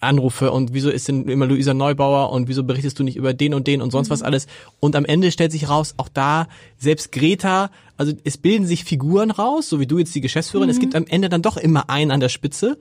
Anrufe 0.02 0.52
und 0.52 0.74
wieso 0.74 0.90
ist 0.90 1.08
denn 1.08 1.28
immer 1.28 1.46
Luisa 1.46 1.74
Neubauer 1.74 2.32
und 2.32 2.48
wieso 2.48 2.64
berichtest 2.64 2.98
du 3.00 3.04
nicht 3.04 3.18
über 3.18 3.34
den 3.34 3.54
und 3.54 3.68
den 3.68 3.82
und 3.82 3.92
sonst 3.92 4.10
mhm. 4.10 4.14
was 4.14 4.24
alles. 4.24 4.48
Und 4.80 4.96
am 4.96 5.06
Ende 5.06 5.32
stellt 5.32 5.52
sich 5.52 5.70
raus, 5.70 5.94
auch 5.98 6.10
da, 6.10 6.48
selbst 6.78 7.12
Greta, 7.12 7.70
also 7.98 8.14
es 8.24 8.38
bilden 8.38 8.66
sich 8.66 8.84
Figuren 8.84 9.32
raus, 9.32 9.70
so 9.70 9.80
wie 9.80 9.88
du 9.88 10.00
jetzt 10.00 10.16
die 10.16 10.22
Geschäftsführerin, 10.22 10.70
mhm. 10.70 10.74
es 10.74 10.80
gibt 10.80 10.96
am 10.96 11.06
Ende 11.06 11.30
dann 11.30 11.44
doch 11.44 11.58
immer 11.58 11.90
einen 11.90 12.12
an 12.12 12.20
der 12.20 12.30
Spitze. 12.30 12.80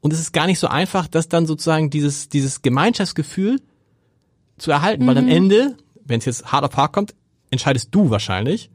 Und 0.00 0.12
es 0.12 0.20
ist 0.20 0.32
gar 0.32 0.46
nicht 0.46 0.58
so 0.58 0.66
einfach, 0.66 1.06
dass 1.06 1.28
dann 1.28 1.46
sozusagen 1.46 1.90
dieses, 1.90 2.28
dieses 2.28 2.62
Gemeinschaftsgefühl 2.62 3.60
zu 4.58 4.70
erhalten, 4.70 5.04
mhm. 5.04 5.08
weil 5.08 5.18
am 5.18 5.24
mhm. 5.24 5.30
Ende, 5.30 5.76
wenn 6.04 6.18
es 6.18 6.24
jetzt 6.24 6.52
hart 6.52 6.64
auf 6.64 6.76
hart 6.76 6.92
kommt, 6.92 7.14
entscheidest 7.50 7.88
du 7.94 8.10
wahrscheinlich, 8.10 8.70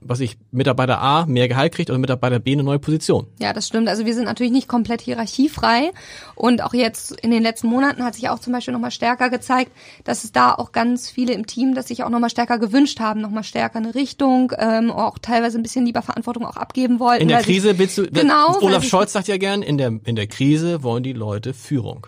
was 0.00 0.20
ich, 0.20 0.38
Mitarbeiter 0.50 1.00
A 1.00 1.26
mehr 1.26 1.48
Gehalt 1.48 1.74
kriegt 1.74 1.90
oder 1.90 1.98
Mitarbeiter 1.98 2.38
B 2.38 2.52
eine 2.52 2.62
neue 2.62 2.78
Position. 2.78 3.26
Ja, 3.38 3.52
das 3.52 3.66
stimmt. 3.66 3.88
Also 3.88 4.06
wir 4.06 4.14
sind 4.14 4.24
natürlich 4.24 4.52
nicht 4.52 4.68
komplett 4.68 5.00
hierarchiefrei 5.00 5.90
und 6.34 6.62
auch 6.62 6.74
jetzt 6.74 7.12
in 7.20 7.30
den 7.30 7.42
letzten 7.42 7.68
Monaten 7.68 8.04
hat 8.04 8.14
sich 8.14 8.28
auch 8.28 8.38
zum 8.38 8.52
Beispiel 8.52 8.72
nochmal 8.72 8.90
stärker 8.90 9.30
gezeigt, 9.30 9.72
dass 10.04 10.24
es 10.24 10.32
da 10.32 10.54
auch 10.54 10.72
ganz 10.72 11.10
viele 11.10 11.32
im 11.32 11.46
Team, 11.46 11.74
dass 11.74 11.88
sich 11.88 12.04
auch 12.04 12.10
nochmal 12.10 12.30
stärker 12.30 12.58
gewünscht 12.58 13.00
haben, 13.00 13.20
nochmal 13.20 13.44
stärker 13.44 13.78
eine 13.78 13.94
Richtung, 13.94 14.52
ähm, 14.58 14.90
auch 14.90 15.18
teilweise 15.18 15.58
ein 15.58 15.62
bisschen 15.62 15.84
lieber 15.84 16.02
Verantwortung 16.02 16.46
auch 16.46 16.56
abgeben 16.56 17.00
wollten. 17.00 17.22
In 17.22 17.28
der 17.28 17.42
Krise 17.42 17.78
willst 17.78 17.98
du, 17.98 18.08
genau, 18.10 18.58
Olaf 18.60 18.84
Scholz 18.84 19.12
sagt 19.12 19.28
ja 19.28 19.36
gern, 19.36 19.62
in 19.62 19.78
der, 19.78 19.92
in 20.04 20.16
der 20.16 20.26
Krise 20.26 20.82
wollen 20.82 21.02
die 21.02 21.12
Leute 21.12 21.54
Führung. 21.54 22.06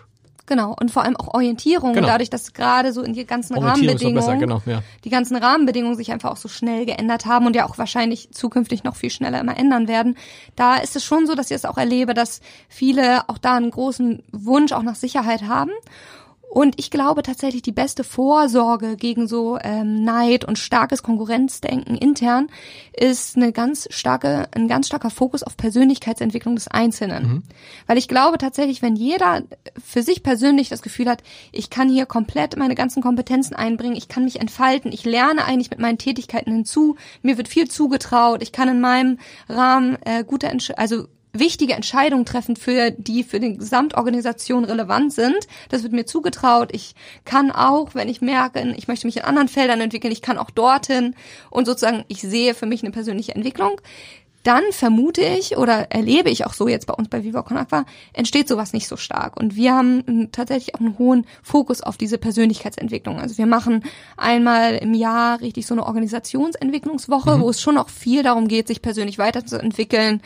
Genau, 0.51 0.75
und 0.77 0.91
vor 0.91 1.03
allem 1.03 1.15
auch 1.15 1.33
Orientierung, 1.33 1.93
genau. 1.93 2.07
dadurch, 2.07 2.29
dass 2.29 2.51
gerade 2.51 2.91
so 2.91 3.01
in 3.03 3.13
die 3.13 3.25
ganzen 3.25 3.57
Rahmenbedingungen, 3.57 4.15
besser, 4.15 4.35
genau, 4.35 4.61
ja. 4.65 4.83
die 5.05 5.09
ganzen 5.09 5.37
Rahmenbedingungen 5.37 5.95
sich 5.95 6.11
einfach 6.11 6.29
auch 6.29 6.35
so 6.35 6.49
schnell 6.49 6.85
geändert 6.85 7.25
haben 7.25 7.45
und 7.45 7.55
ja 7.55 7.65
auch 7.65 7.77
wahrscheinlich 7.77 8.31
zukünftig 8.31 8.83
noch 8.83 8.97
viel 8.97 9.11
schneller 9.11 9.39
immer 9.39 9.55
ändern 9.55 9.87
werden. 9.87 10.17
Da 10.57 10.75
ist 10.75 10.97
es 10.97 11.05
schon 11.05 11.25
so, 11.25 11.35
dass 11.35 11.51
ich 11.51 11.55
es 11.55 11.63
auch 11.63 11.77
erlebe, 11.77 12.13
dass 12.13 12.41
viele 12.67 13.29
auch 13.29 13.37
da 13.37 13.55
einen 13.55 13.71
großen 13.71 14.23
Wunsch 14.33 14.73
auch 14.73 14.83
nach 14.83 14.95
Sicherheit 14.95 15.43
haben 15.43 15.71
und 16.51 16.77
ich 16.77 16.91
glaube 16.91 17.23
tatsächlich, 17.23 17.61
die 17.61 17.71
beste 17.71 18.03
Vorsorge 18.03 18.97
gegen 18.97 19.25
so 19.25 19.57
ähm, 19.63 20.03
Neid 20.03 20.43
und 20.43 20.59
starkes 20.59 21.01
Konkurrenzdenken 21.01 21.95
intern 21.95 22.49
ist 22.91 23.37
eine 23.37 23.53
ganz 23.53 23.87
starke, 23.89 24.49
ein 24.51 24.67
ganz 24.67 24.87
starker 24.87 25.11
Fokus 25.11 25.43
auf 25.43 25.55
Persönlichkeitsentwicklung 25.55 26.55
des 26.55 26.67
Einzelnen. 26.67 27.23
Mhm. 27.23 27.43
Weil 27.87 27.97
ich 27.97 28.09
glaube 28.09 28.37
tatsächlich, 28.37 28.81
wenn 28.81 28.97
jeder 28.97 29.43
für 29.81 30.03
sich 30.03 30.23
persönlich 30.23 30.67
das 30.67 30.81
Gefühl 30.81 31.07
hat, 31.07 31.23
ich 31.53 31.69
kann 31.69 31.87
hier 31.87 32.05
komplett 32.05 32.57
meine 32.57 32.75
ganzen 32.75 33.01
Kompetenzen 33.01 33.55
einbringen, 33.55 33.95
ich 33.95 34.09
kann 34.09 34.25
mich 34.25 34.41
entfalten, 34.41 34.91
ich 34.91 35.05
lerne 35.05 35.45
eigentlich 35.45 35.69
mit 35.69 35.79
meinen 35.79 35.99
Tätigkeiten 35.99 36.51
hinzu, 36.51 36.97
mir 37.21 37.37
wird 37.37 37.47
viel 37.47 37.69
zugetraut, 37.69 38.43
ich 38.43 38.51
kann 38.51 38.67
in 38.67 38.81
meinem 38.81 39.19
Rahmen 39.47 39.97
äh, 40.03 40.25
gute, 40.25 40.51
also 40.75 41.07
wichtige 41.33 41.73
Entscheidungen 41.73 42.25
treffen, 42.25 42.55
für 42.55 42.91
die 42.91 43.23
für 43.23 43.39
die 43.39 43.57
Gesamtorganisation 43.57 44.65
relevant 44.65 45.13
sind. 45.13 45.47
Das 45.69 45.83
wird 45.83 45.93
mir 45.93 46.05
zugetraut. 46.05 46.69
Ich 46.73 46.95
kann 47.25 47.51
auch, 47.51 47.95
wenn 47.95 48.09
ich 48.09 48.21
merke, 48.21 48.73
ich 48.77 48.87
möchte 48.87 49.07
mich 49.07 49.17
in 49.17 49.23
anderen 49.23 49.47
Feldern 49.47 49.81
entwickeln, 49.81 50.11
ich 50.11 50.21
kann 50.21 50.37
auch 50.37 50.49
dorthin 50.49 51.15
und 51.49 51.65
sozusagen 51.65 52.03
ich 52.07 52.21
sehe 52.21 52.53
für 52.53 52.65
mich 52.65 52.83
eine 52.83 52.91
persönliche 52.91 53.35
Entwicklung 53.35 53.79
dann 54.43 54.63
vermute 54.71 55.21
ich 55.21 55.57
oder 55.57 55.91
erlebe 55.91 56.29
ich 56.29 56.45
auch 56.45 56.53
so 56.53 56.67
jetzt 56.67 56.87
bei 56.87 56.93
uns 56.93 57.09
bei 57.09 57.23
Viva 57.23 57.43
Con 57.43 57.57
Aqua, 57.57 57.85
entsteht 58.13 58.47
sowas 58.47 58.73
nicht 58.73 58.87
so 58.87 58.97
stark. 58.97 59.39
Und 59.39 59.55
wir 59.55 59.73
haben 59.73 60.29
tatsächlich 60.31 60.75
auch 60.75 60.79
einen 60.79 60.97
hohen 60.97 61.25
Fokus 61.43 61.81
auf 61.81 61.97
diese 61.97 62.17
Persönlichkeitsentwicklung. 62.17 63.19
Also 63.19 63.37
wir 63.37 63.45
machen 63.45 63.83
einmal 64.17 64.75
im 64.77 64.93
Jahr 64.93 65.41
richtig 65.41 65.67
so 65.67 65.75
eine 65.75 65.85
Organisationsentwicklungswoche, 65.85 67.37
mhm. 67.37 67.41
wo 67.41 67.49
es 67.49 67.61
schon 67.61 67.77
auch 67.77 67.89
viel 67.89 68.23
darum 68.23 68.47
geht, 68.47 68.67
sich 68.67 68.81
persönlich 68.81 69.17
weiterzuentwickeln. 69.17 70.21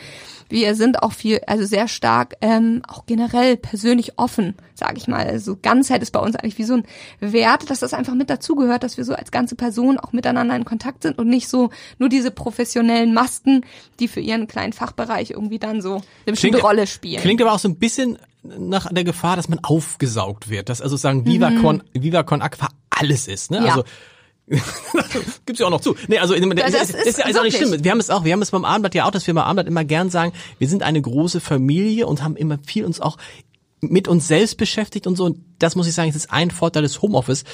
Wir 0.48 0.74
sind 0.74 1.02
auch 1.02 1.12
viel, 1.12 1.40
also 1.46 1.64
sehr 1.64 1.88
stark, 1.88 2.34
ähm, 2.40 2.82
auch 2.88 3.04
generell 3.06 3.56
persönlich 3.56 4.18
offen, 4.18 4.54
sage 4.74 4.96
ich 4.96 5.08
mal. 5.08 5.26
Also 5.26 5.56
Ganzheit 5.60 6.02
ist 6.02 6.12
bei 6.12 6.20
uns 6.20 6.36
eigentlich 6.36 6.58
wie 6.58 6.64
so 6.64 6.74
ein 6.74 6.84
Wert, 7.20 7.68
dass 7.68 7.80
das 7.80 7.92
einfach 7.92 8.14
mit 8.14 8.30
dazugehört, 8.30 8.82
dass 8.82 8.96
wir 8.96 9.04
so 9.04 9.14
als 9.14 9.30
ganze 9.30 9.56
Person 9.56 9.98
auch 9.98 10.12
miteinander 10.12 10.56
in 10.56 10.64
Kontakt 10.64 11.02
sind 11.02 11.18
und 11.18 11.28
nicht 11.28 11.48
so 11.48 11.70
nur 11.98 12.08
diese 12.08 12.30
professionellen 12.30 13.12
Masken, 13.12 13.64
die 14.00 14.06
die 14.06 14.08
für 14.08 14.20
ihren 14.20 14.46
kleinen 14.46 14.72
Fachbereich 14.72 15.30
irgendwie 15.30 15.58
dann 15.58 15.82
so 15.82 15.94
eine 15.94 16.02
bestimmte 16.26 16.58
klingt, 16.58 16.64
Rolle 16.64 16.86
spielen. 16.86 17.20
Klingt 17.20 17.42
aber 17.42 17.52
auch 17.52 17.58
so 17.58 17.68
ein 17.68 17.76
bisschen 17.76 18.18
nach 18.42 18.92
der 18.92 19.04
Gefahr, 19.04 19.36
dass 19.36 19.48
man 19.48 19.58
aufgesaugt 19.62 20.48
wird, 20.48 20.68
dass 20.68 20.80
also 20.80 20.96
sagen 20.96 21.26
Viva 21.26 21.50
mhm. 21.50 21.62
Con, 21.62 21.82
Viva 21.92 22.22
Con 22.22 22.42
Aqua 22.42 22.68
alles 22.90 23.26
ist, 23.26 23.50
ne? 23.50 23.58
Ja. 23.58 23.64
Also 23.64 23.84
Gibt's 25.46 25.58
ja 25.58 25.66
auch 25.66 25.70
noch 25.70 25.80
zu. 25.80 25.96
Nee, 26.08 26.18
also 26.18 26.34
das, 26.34 26.72
das, 26.72 26.90
ist, 26.90 26.94
ist, 26.94 27.18
ist, 27.18 27.38
auch 27.38 27.42
nicht 27.42 27.56
schlimm. 27.56 27.82
Wir 27.82 27.90
haben 27.90 27.98
es 27.98 28.10
auch, 28.10 28.24
wir 28.24 28.32
haben 28.32 28.42
es 28.42 28.52
beim 28.52 28.64
Abendblatt 28.64 28.94
ja 28.94 29.06
auch, 29.06 29.10
dass 29.10 29.26
wir 29.26 29.34
beim 29.34 29.44
Abendblatt 29.44 29.66
immer 29.66 29.84
gern 29.84 30.08
sagen, 30.08 30.32
wir 30.58 30.68
sind 30.68 30.82
eine 30.82 31.02
große 31.02 31.40
Familie 31.40 32.06
und 32.06 32.22
haben 32.22 32.36
immer 32.36 32.58
viel 32.64 32.84
uns 32.84 33.00
auch 33.00 33.16
mit 33.80 34.08
uns 34.08 34.28
selbst 34.28 34.56
beschäftigt 34.56 35.06
und 35.06 35.16
so. 35.16 35.24
Und 35.24 35.38
das 35.58 35.74
muss 35.74 35.88
ich 35.88 35.94
sagen, 35.94 36.08
es 36.08 36.16
ist 36.16 36.32
ein 36.32 36.50
Vorteil 36.50 36.82
des 36.82 37.02
Homeoffice 37.02 37.44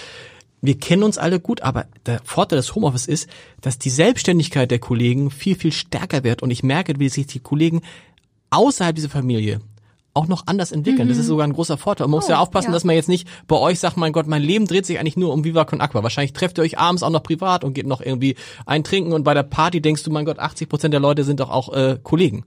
wir 0.62 0.78
kennen 0.78 1.03
uns 1.03 1.18
alle 1.18 1.40
gut, 1.40 1.61
aber 1.62 1.86
der 2.07 2.20
Vorteil 2.22 2.57
des 2.57 2.74
Homeoffice 2.74 3.07
ist, 3.07 3.28
dass 3.61 3.78
die 3.78 3.90
Selbstständigkeit 3.90 4.70
der 4.70 4.78
Kollegen 4.78 5.32
viel, 5.32 5.57
viel 5.57 5.72
stärker 5.72 6.22
wird. 6.22 6.40
Und 6.40 6.53
ich 6.53 6.62
merke, 6.62 6.95
wie 7.01 7.09
sich 7.09 7.26
die 7.26 7.40
Kollegen 7.40 7.82
außerhalb 8.51 8.95
dieser 8.95 9.09
Familie 9.09 9.61
auch 10.14 10.28
noch 10.28 10.46
anders 10.46 10.72
entwickeln. 10.72 11.06
Mhm. 11.06 11.10
Das 11.10 11.18
ist 11.18 11.24
mhm. 11.24 11.28
sogar 11.28 11.46
ein 11.46 11.52
großer 11.52 11.78
Vorteil. 11.78 12.06
Man 12.06 12.18
muss 12.18 12.26
oh, 12.26 12.32
ja 12.32 12.38
aufpassen, 12.38 12.68
ja. 12.68 12.72
dass 12.72 12.84
man 12.84 12.94
jetzt 12.94 13.08
nicht 13.08 13.28
bei 13.48 13.56
euch 13.56 13.80
sagt, 13.80 13.96
mein 13.96 14.12
Gott, 14.12 14.26
mein 14.26 14.42
Leben 14.42 14.66
dreht 14.66 14.86
sich 14.86 14.98
eigentlich 14.98 15.16
nur 15.16 15.32
um 15.32 15.44
Viva 15.44 15.64
Con 15.64 15.80
Aqua. 15.80 16.02
Wahrscheinlich 16.02 16.32
trefft 16.32 16.58
ihr 16.58 16.62
euch 16.62 16.78
abends 16.78 17.02
auch 17.02 17.10
noch 17.10 17.22
privat 17.22 17.64
und 17.64 17.74
geht 17.74 17.86
noch 17.86 18.00
irgendwie 18.00 18.36
ein 18.66 18.84
Trinken 18.84 19.12
und 19.12 19.24
bei 19.24 19.34
der 19.34 19.42
Party 19.42 19.80
denkst 19.80 20.02
du, 20.02 20.10
mein 20.10 20.24
Gott, 20.24 20.38
80 20.38 20.68
Prozent 20.68 20.92
der 20.92 21.00
Leute 21.00 21.24
sind 21.24 21.40
doch 21.40 21.50
auch 21.50 21.72
äh, 21.72 21.98
Kollegen. 22.02 22.44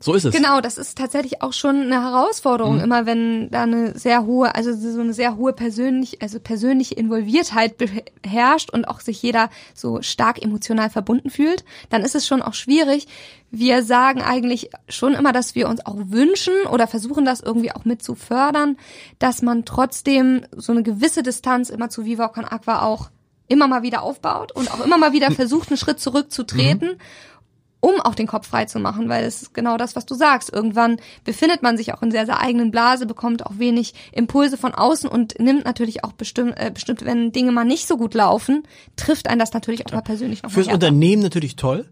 So 0.00 0.14
ist 0.14 0.24
es. 0.24 0.34
Genau, 0.34 0.60
das 0.60 0.76
ist 0.78 0.98
tatsächlich 0.98 1.40
auch 1.40 1.52
schon 1.52 1.82
eine 1.82 2.02
Herausforderung, 2.02 2.76
Mhm. 2.78 2.84
immer 2.84 3.06
wenn 3.06 3.50
da 3.50 3.62
eine 3.62 3.96
sehr 3.98 4.24
hohe, 4.26 4.54
also 4.54 4.72
so 4.74 5.00
eine 5.00 5.12
sehr 5.14 5.36
hohe 5.36 5.52
persönlich, 5.52 6.20
also 6.20 6.40
persönliche 6.40 6.94
Involviertheit 6.94 7.76
beherrscht 7.78 8.70
und 8.70 8.86
auch 8.86 9.00
sich 9.00 9.22
jeder 9.22 9.50
so 9.74 10.02
stark 10.02 10.42
emotional 10.42 10.90
verbunden 10.90 11.30
fühlt, 11.30 11.64
dann 11.90 12.02
ist 12.02 12.14
es 12.14 12.26
schon 12.26 12.42
auch 12.42 12.54
schwierig. 12.54 13.06
Wir 13.50 13.82
sagen 13.82 14.22
eigentlich 14.22 14.70
schon 14.88 15.14
immer, 15.14 15.32
dass 15.32 15.54
wir 15.54 15.68
uns 15.68 15.84
auch 15.84 15.96
wünschen 15.96 16.54
oder 16.70 16.86
versuchen 16.86 17.24
das 17.24 17.40
irgendwie 17.40 17.72
auch 17.72 17.84
mit 17.84 18.02
zu 18.02 18.14
fördern, 18.14 18.76
dass 19.18 19.42
man 19.42 19.64
trotzdem 19.64 20.42
so 20.56 20.72
eine 20.72 20.82
gewisse 20.82 21.22
Distanz 21.22 21.70
immer 21.70 21.88
zu 21.88 22.04
Viva 22.04 22.28
Con 22.28 22.44
Aqua 22.44 22.82
auch 22.82 23.10
immer 23.48 23.68
mal 23.68 23.82
wieder 23.82 24.02
aufbaut 24.02 24.52
und 24.52 24.72
auch 24.72 24.82
immer 24.82 24.96
mal 24.96 25.12
wieder 25.12 25.30
versucht, 25.30 25.68
einen 25.68 25.76
Schritt 25.76 26.00
zurückzutreten 26.00 26.92
um 27.82 28.00
auch 28.00 28.14
den 28.14 28.28
Kopf 28.28 28.46
frei 28.46 28.64
zu 28.64 28.78
machen, 28.78 29.08
weil 29.08 29.24
es 29.24 29.42
ist 29.42 29.54
genau 29.54 29.76
das, 29.76 29.96
was 29.96 30.06
du 30.06 30.14
sagst. 30.14 30.52
Irgendwann 30.52 30.98
befindet 31.24 31.64
man 31.64 31.76
sich 31.76 31.92
auch 31.92 32.00
in 32.00 32.12
sehr, 32.12 32.26
sehr 32.26 32.40
eigenen 32.40 32.70
Blase, 32.70 33.06
bekommt 33.06 33.44
auch 33.44 33.58
wenig 33.58 33.92
Impulse 34.12 34.56
von 34.56 34.72
außen 34.72 35.10
und 35.10 35.40
nimmt 35.40 35.64
natürlich 35.64 36.04
auch 36.04 36.12
bestimmt, 36.12 36.54
äh, 36.56 36.70
bestimmt 36.72 37.04
wenn 37.04 37.32
Dinge 37.32 37.50
mal 37.50 37.64
nicht 37.64 37.88
so 37.88 37.96
gut 37.96 38.14
laufen, 38.14 38.62
trifft 38.94 39.28
einen 39.28 39.40
das 39.40 39.52
natürlich 39.52 39.84
auch 39.84 39.92
mal 39.92 40.00
persönlich 40.00 40.44
noch 40.44 40.52
Fürs. 40.52 40.68
Unternehmen 40.68 41.22
natürlich 41.22 41.56
toll, 41.56 41.90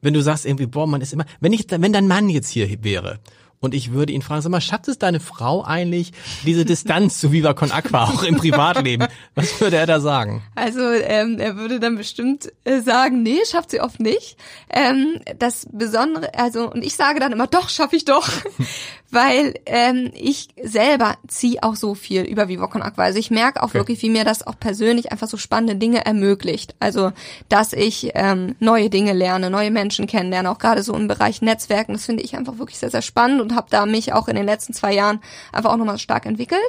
wenn 0.00 0.14
du 0.14 0.22
sagst 0.22 0.46
irgendwie, 0.46 0.66
boah, 0.66 0.86
man 0.86 1.02
ist 1.02 1.12
immer, 1.12 1.26
wenn 1.40 1.52
ich, 1.52 1.66
wenn 1.70 1.92
dein 1.92 2.08
Mann 2.08 2.30
jetzt 2.30 2.48
hier 2.48 2.82
wäre 2.82 3.20
und 3.66 3.74
ich 3.74 3.92
würde 3.92 4.12
ihn 4.14 4.22
fragen, 4.22 4.40
sag 4.40 4.50
mal, 4.50 4.60
schafft 4.62 4.88
es 4.88 4.98
deine 4.98 5.20
Frau 5.20 5.62
eigentlich, 5.64 6.12
diese 6.46 6.64
Distanz 6.64 7.20
zu 7.20 7.32
Viva 7.32 7.52
Con 7.52 7.70
Aqua 7.70 8.04
auch 8.04 8.22
im 8.22 8.36
Privatleben? 8.36 9.06
Was 9.34 9.60
würde 9.60 9.76
er 9.76 9.86
da 9.86 10.00
sagen? 10.00 10.42
Also 10.54 10.80
ähm, 10.80 11.38
er 11.38 11.56
würde 11.56 11.78
dann 11.80 11.96
bestimmt 11.96 12.50
äh, 12.64 12.80
sagen, 12.80 13.22
nee, 13.22 13.38
schafft 13.50 13.70
sie 13.70 13.80
oft 13.80 14.00
nicht. 14.00 14.36
Ähm, 14.70 15.20
das 15.38 15.66
Besondere, 15.70 16.34
also 16.38 16.70
und 16.70 16.82
ich 16.82 16.96
sage 16.96 17.20
dann 17.20 17.32
immer, 17.32 17.46
doch, 17.48 17.68
schaffe 17.68 17.96
ich 17.96 18.04
doch, 18.04 18.28
weil 19.10 19.54
ähm, 19.66 20.10
ich 20.14 20.48
selber 20.62 21.16
ziehe 21.26 21.62
auch 21.62 21.74
so 21.76 21.94
viel 21.94 22.22
über 22.22 22.48
Viva 22.48 22.68
Con 22.68 22.82
Aqua. 22.82 23.02
Also 23.04 23.18
ich 23.18 23.30
merke 23.30 23.62
auch 23.62 23.66
Okay. 23.66 23.78
wirklich, 23.78 24.00
wie 24.02 24.10
mir 24.10 24.22
das 24.24 24.46
auch 24.46 24.58
persönlich 24.60 25.10
einfach 25.10 25.26
so 25.26 25.36
spannende 25.36 25.74
Dinge 25.74 26.06
ermöglicht. 26.06 26.76
Also 26.78 27.10
dass 27.48 27.72
ich 27.72 28.12
ähm, 28.14 28.54
neue 28.60 28.90
Dinge 28.90 29.12
lerne, 29.12 29.50
neue 29.50 29.72
Menschen 29.72 30.06
kennenlerne, 30.06 30.48
auch 30.48 30.58
gerade 30.58 30.84
so 30.84 30.94
im 30.94 31.08
Bereich 31.08 31.42
Netzwerken. 31.42 31.94
Das 31.94 32.06
finde 32.06 32.22
ich 32.22 32.36
einfach 32.36 32.58
wirklich 32.58 32.78
sehr, 32.78 32.90
sehr 32.92 33.02
spannend 33.02 33.40
und 33.40 33.55
habe 33.56 33.66
da 33.70 33.84
mich 33.86 34.12
auch 34.12 34.28
in 34.28 34.36
den 34.36 34.46
letzten 34.46 34.72
zwei 34.72 34.94
Jahren 34.94 35.20
einfach 35.52 35.72
auch 35.72 35.76
nochmal 35.76 35.98
stark 35.98 36.26
entwickelt. 36.26 36.60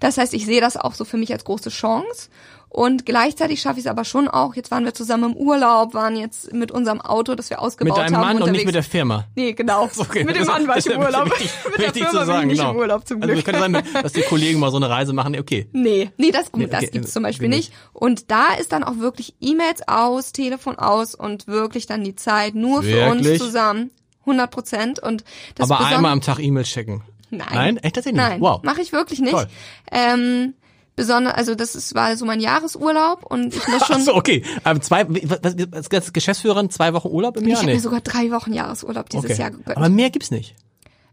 Das 0.00 0.18
heißt, 0.18 0.34
ich 0.34 0.44
sehe 0.44 0.60
das 0.60 0.76
auch 0.76 0.92
so 0.94 1.04
für 1.06 1.16
mich 1.16 1.32
als 1.32 1.44
große 1.44 1.70
Chance. 1.70 2.28
Und 2.68 3.06
gleichzeitig 3.06 3.62
schaffe 3.62 3.78
ich 3.78 3.86
es 3.86 3.90
aber 3.90 4.04
schon 4.04 4.28
auch. 4.28 4.54
Jetzt 4.54 4.70
waren 4.70 4.84
wir 4.84 4.92
zusammen 4.92 5.30
im 5.32 5.36
Urlaub, 5.36 5.94
waren 5.94 6.14
jetzt 6.16 6.52
mit 6.52 6.70
unserem 6.70 7.00
Auto, 7.00 7.34
das 7.34 7.48
wir 7.48 7.56
Mit 7.56 7.64
ausgebaut 7.64 7.96
deinem 7.96 8.16
haben, 8.16 8.20
Mann 8.20 8.36
und 8.36 8.42
unterwegs. 8.42 8.58
nicht 8.58 8.66
mit 8.66 8.74
der 8.74 8.82
Firma. 8.82 9.24
Nee, 9.34 9.52
genau. 9.54 9.88
Okay, 9.98 10.24
mit 10.24 10.36
dem 10.36 10.40
das- 10.44 10.48
Mann 10.48 10.68
war 10.68 10.76
ich 10.76 10.84
das 10.84 10.92
im 10.92 11.00
Urlaub. 11.00 11.26
Wichtig, 11.30 11.50
mit 11.70 11.78
der 11.80 11.92
Firma 11.94 12.10
zu 12.10 12.26
sagen, 12.26 12.40
bin 12.40 12.40
ich 12.40 12.46
nicht 12.48 12.58
genau. 12.58 12.70
im 12.72 12.76
Urlaub 12.76 13.06
zum 13.08 13.22
Also 13.22 13.32
Glück. 13.32 13.44
könnte 13.46 13.60
sein, 13.60 13.82
dass 14.02 14.12
die 14.12 14.22
Kollegen 14.22 14.58
mal 14.60 14.70
so 14.70 14.76
eine 14.76 14.90
Reise 14.90 15.14
machen. 15.14 15.38
Okay. 15.38 15.68
Nee, 15.72 16.10
nee, 16.18 16.30
das, 16.32 16.52
Nee, 16.54 16.66
das 16.66 16.82
okay, 16.82 16.90
gibt's 16.92 17.10
äh, 17.10 17.12
zum 17.12 17.22
Beispiel 17.22 17.48
nicht. 17.48 17.72
Und 17.94 18.30
da 18.30 18.48
ist 18.60 18.72
dann 18.72 18.84
auch 18.84 18.98
wirklich 18.98 19.36
E-Mails 19.40 19.88
aus, 19.88 20.32
Telefon 20.32 20.76
aus 20.78 21.14
und 21.14 21.46
wirklich 21.46 21.86
dann 21.86 22.04
die 22.04 22.16
Zeit 22.16 22.54
nur 22.56 22.82
für 22.82 22.88
Wirklich? 22.90 23.28
uns 23.30 23.38
zusammen. 23.38 23.90
100 24.26 24.50
Prozent. 24.50 24.98
Und 24.98 25.24
das 25.54 25.70
Aber 25.70 25.84
einmal 25.86 26.12
am 26.12 26.20
Tag 26.20 26.38
E-Mail 26.40 26.64
checken. 26.64 27.02
Nein. 27.30 27.46
Nein? 27.52 27.76
Echt 27.78 27.94
tatsächlich 27.96 28.20
nicht? 28.20 28.28
Nein, 28.30 28.40
Wow. 28.40 28.62
mache 28.62 28.80
ich 28.82 28.92
wirklich 28.92 29.20
nicht. 29.20 29.32
Toll. 29.32 29.46
Ähm, 29.90 30.54
besonders, 30.94 31.34
also 31.34 31.54
das 31.54 31.74
ist, 31.74 31.94
war 31.94 32.16
so 32.16 32.24
mein 32.24 32.40
Jahresurlaub 32.40 33.24
und 33.24 33.54
ich 33.54 33.66
muss 33.68 33.82
schon. 33.86 33.96
Ach 33.96 34.04
so, 34.04 34.14
okay. 34.14 34.42
Aber 34.64 34.80
zwei, 34.80 35.06
was, 35.08 35.90
als 35.90 36.12
Geschäftsführerin 36.12 36.70
zwei 36.70 36.92
Wochen 36.94 37.08
Urlaub 37.08 37.36
im 37.36 37.42
ich 37.44 37.48
Jahr? 37.50 37.58
habe 37.58 37.66
Nee. 37.68 37.74
mir 37.74 37.80
sogar 37.80 38.00
drei 38.00 38.30
Wochen 38.30 38.52
Jahresurlaub 38.52 39.08
dieses 39.10 39.30
Okay. 39.30 39.40
Jahr 39.40 39.50
gegönnt. 39.50 39.76
Aber 39.76 39.88
mehr 39.88 40.10
gibt's 40.10 40.30
nicht. 40.30 40.54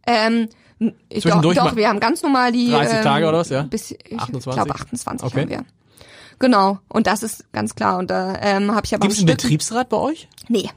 Ähm, 0.05 0.49
ich, 0.80 0.89
doch, 0.89 1.22
Zwischendurch 1.32 1.57
doch, 1.57 1.64
mal 1.66 1.76
wir 1.78 1.88
haben 1.89 1.99
ganz 1.99 2.22
normal 2.22 2.51
die 2.51 2.70
30 2.70 2.97
ähm, 2.97 3.03
Tage 3.03 3.28
oder 3.28 3.38
was, 3.39 3.49
ja? 3.49 3.64
Bis, 3.64 3.91
ich 3.91 4.20
28? 4.20 4.53
glaube 4.53 4.76
28 4.76 5.26
Okay. 5.28 5.41
haben 5.41 5.49
wir. 5.49 5.66
Genau, 6.39 6.80
und 6.89 7.07
das 7.07 7.24
ist 7.24 7.51
ganz 7.53 7.74
klar. 7.76 7.97
Und 7.99 8.09
da 8.11 8.36
ähm, 8.41 8.74
habe 8.76 8.86
ich 8.86 8.93
aber 8.93 9.01
Gibt's 9.07 9.20
am 9.22 9.28
einen 9.28 9.38
Betriebsrat 9.38 9.88
bei 9.89 9.97
euch? 9.97 10.28
Nee, 10.49 10.70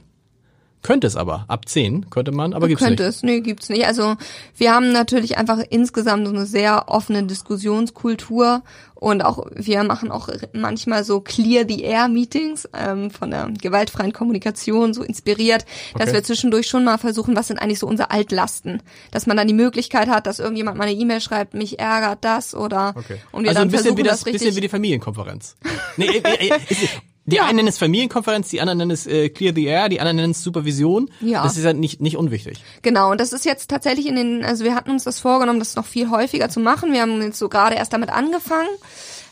Könnte 0.83 1.07
es 1.07 1.15
aber. 1.15 1.45
Ab 1.47 1.67
10 1.67 2.09
könnte 2.09 2.31
man, 2.31 2.53
aber 2.53 2.67
gibt's 2.67 2.83
könnte 2.83 3.03
nicht. 3.03 3.15
es. 3.15 3.23
Nee, 3.23 3.41
gibt's 3.41 3.67
nicht. 3.69 3.85
Also 3.87 4.15
wir 4.55 4.73
haben 4.73 4.91
natürlich 4.91 5.37
einfach 5.37 5.59
insgesamt 5.69 6.27
so 6.27 6.33
eine 6.33 6.45
sehr 6.45 6.85
offene 6.87 7.23
Diskussionskultur 7.23 8.63
und 8.95 9.23
auch 9.23 9.45
wir 9.53 9.83
machen 9.83 10.11
auch 10.11 10.29
manchmal 10.53 11.03
so 11.03 11.19
Clear 11.19 11.65
the 11.67 11.81
Air 11.81 12.07
Meetings 12.07 12.67
ähm, 12.73 13.11
von 13.11 13.31
der 13.31 13.49
gewaltfreien 13.61 14.13
Kommunikation 14.13 14.93
so 14.93 15.03
inspiriert, 15.03 15.65
dass 15.95 16.07
Okay. 16.07 16.13
wir 16.13 16.23
zwischendurch 16.23 16.67
schon 16.67 16.83
mal 16.83 16.97
versuchen, 16.97 17.35
was 17.35 17.47
sind 17.47 17.59
eigentlich 17.59 17.79
so 17.79 17.87
unsere 17.87 18.09
Altlasten, 18.11 18.81
dass 19.11 19.27
man 19.27 19.37
dann 19.37 19.47
die 19.47 19.53
Möglichkeit 19.53 20.07
hat, 20.07 20.25
dass 20.25 20.39
irgendjemand 20.39 20.77
mal 20.77 20.85
eine 20.87 20.93
E-Mail 20.97 21.21
schreibt, 21.21 21.53
mich 21.53 21.79
ärgert 21.79 22.23
das 22.23 22.55
oder 22.55 22.93
Okay. 22.95 23.17
und 23.31 23.43
wir 23.43 23.49
also 23.49 23.59
dann 23.59 23.67
ein 23.67 23.71
bisschen 23.71 23.83
versuchen 23.83 23.97
wie 23.97 24.03
das, 24.03 24.19
das 24.19 24.25
richtig 24.27 24.41
bisschen 24.41 24.55
wie 24.55 24.61
die 24.61 24.69
Familienkonferenz. 24.69 25.57
Nee, 25.97 26.05
äh, 26.23 26.47
äh, 26.47 26.47
äh, 26.47 26.87
die 27.27 27.41
einen 27.41 27.57
nennen 27.57 27.67
es 27.67 27.77
Familienkonferenz, 27.77 28.49
die 28.49 28.61
anderen 28.61 28.77
nennen 28.77 28.91
es 28.91 29.05
äh, 29.05 29.29
Clear 29.29 29.53
the 29.53 29.65
Air, 29.65 29.89
die 29.89 29.99
anderen 29.99 30.15
nennen 30.15 30.31
es 30.31 30.43
Supervision. 30.43 31.11
Ja. 31.19 31.43
Das 31.43 31.57
ist 31.57 31.63
ja 31.63 31.73
nicht, 31.73 32.01
nicht 32.01 32.17
unwichtig. 32.17 32.63
Genau, 32.81 33.11
und 33.11 33.19
das 33.19 33.33
ist 33.33 33.45
jetzt 33.45 33.69
tatsächlich 33.69 34.07
in 34.07 34.15
den, 34.15 34.45
also 34.45 34.63
wir 34.63 34.73
hatten 34.73 34.91
uns 34.91 35.03
das 35.03 35.19
vorgenommen, 35.19 35.59
das 35.59 35.75
noch 35.75 35.85
viel 35.85 36.09
häufiger 36.09 36.49
zu 36.49 36.61
machen. 36.61 36.93
Wir 36.93 37.01
haben 37.01 37.21
jetzt 37.21 37.37
so 37.37 37.49
gerade 37.49 37.75
erst 37.75 37.93
damit 37.93 38.09
angefangen. 38.09 38.69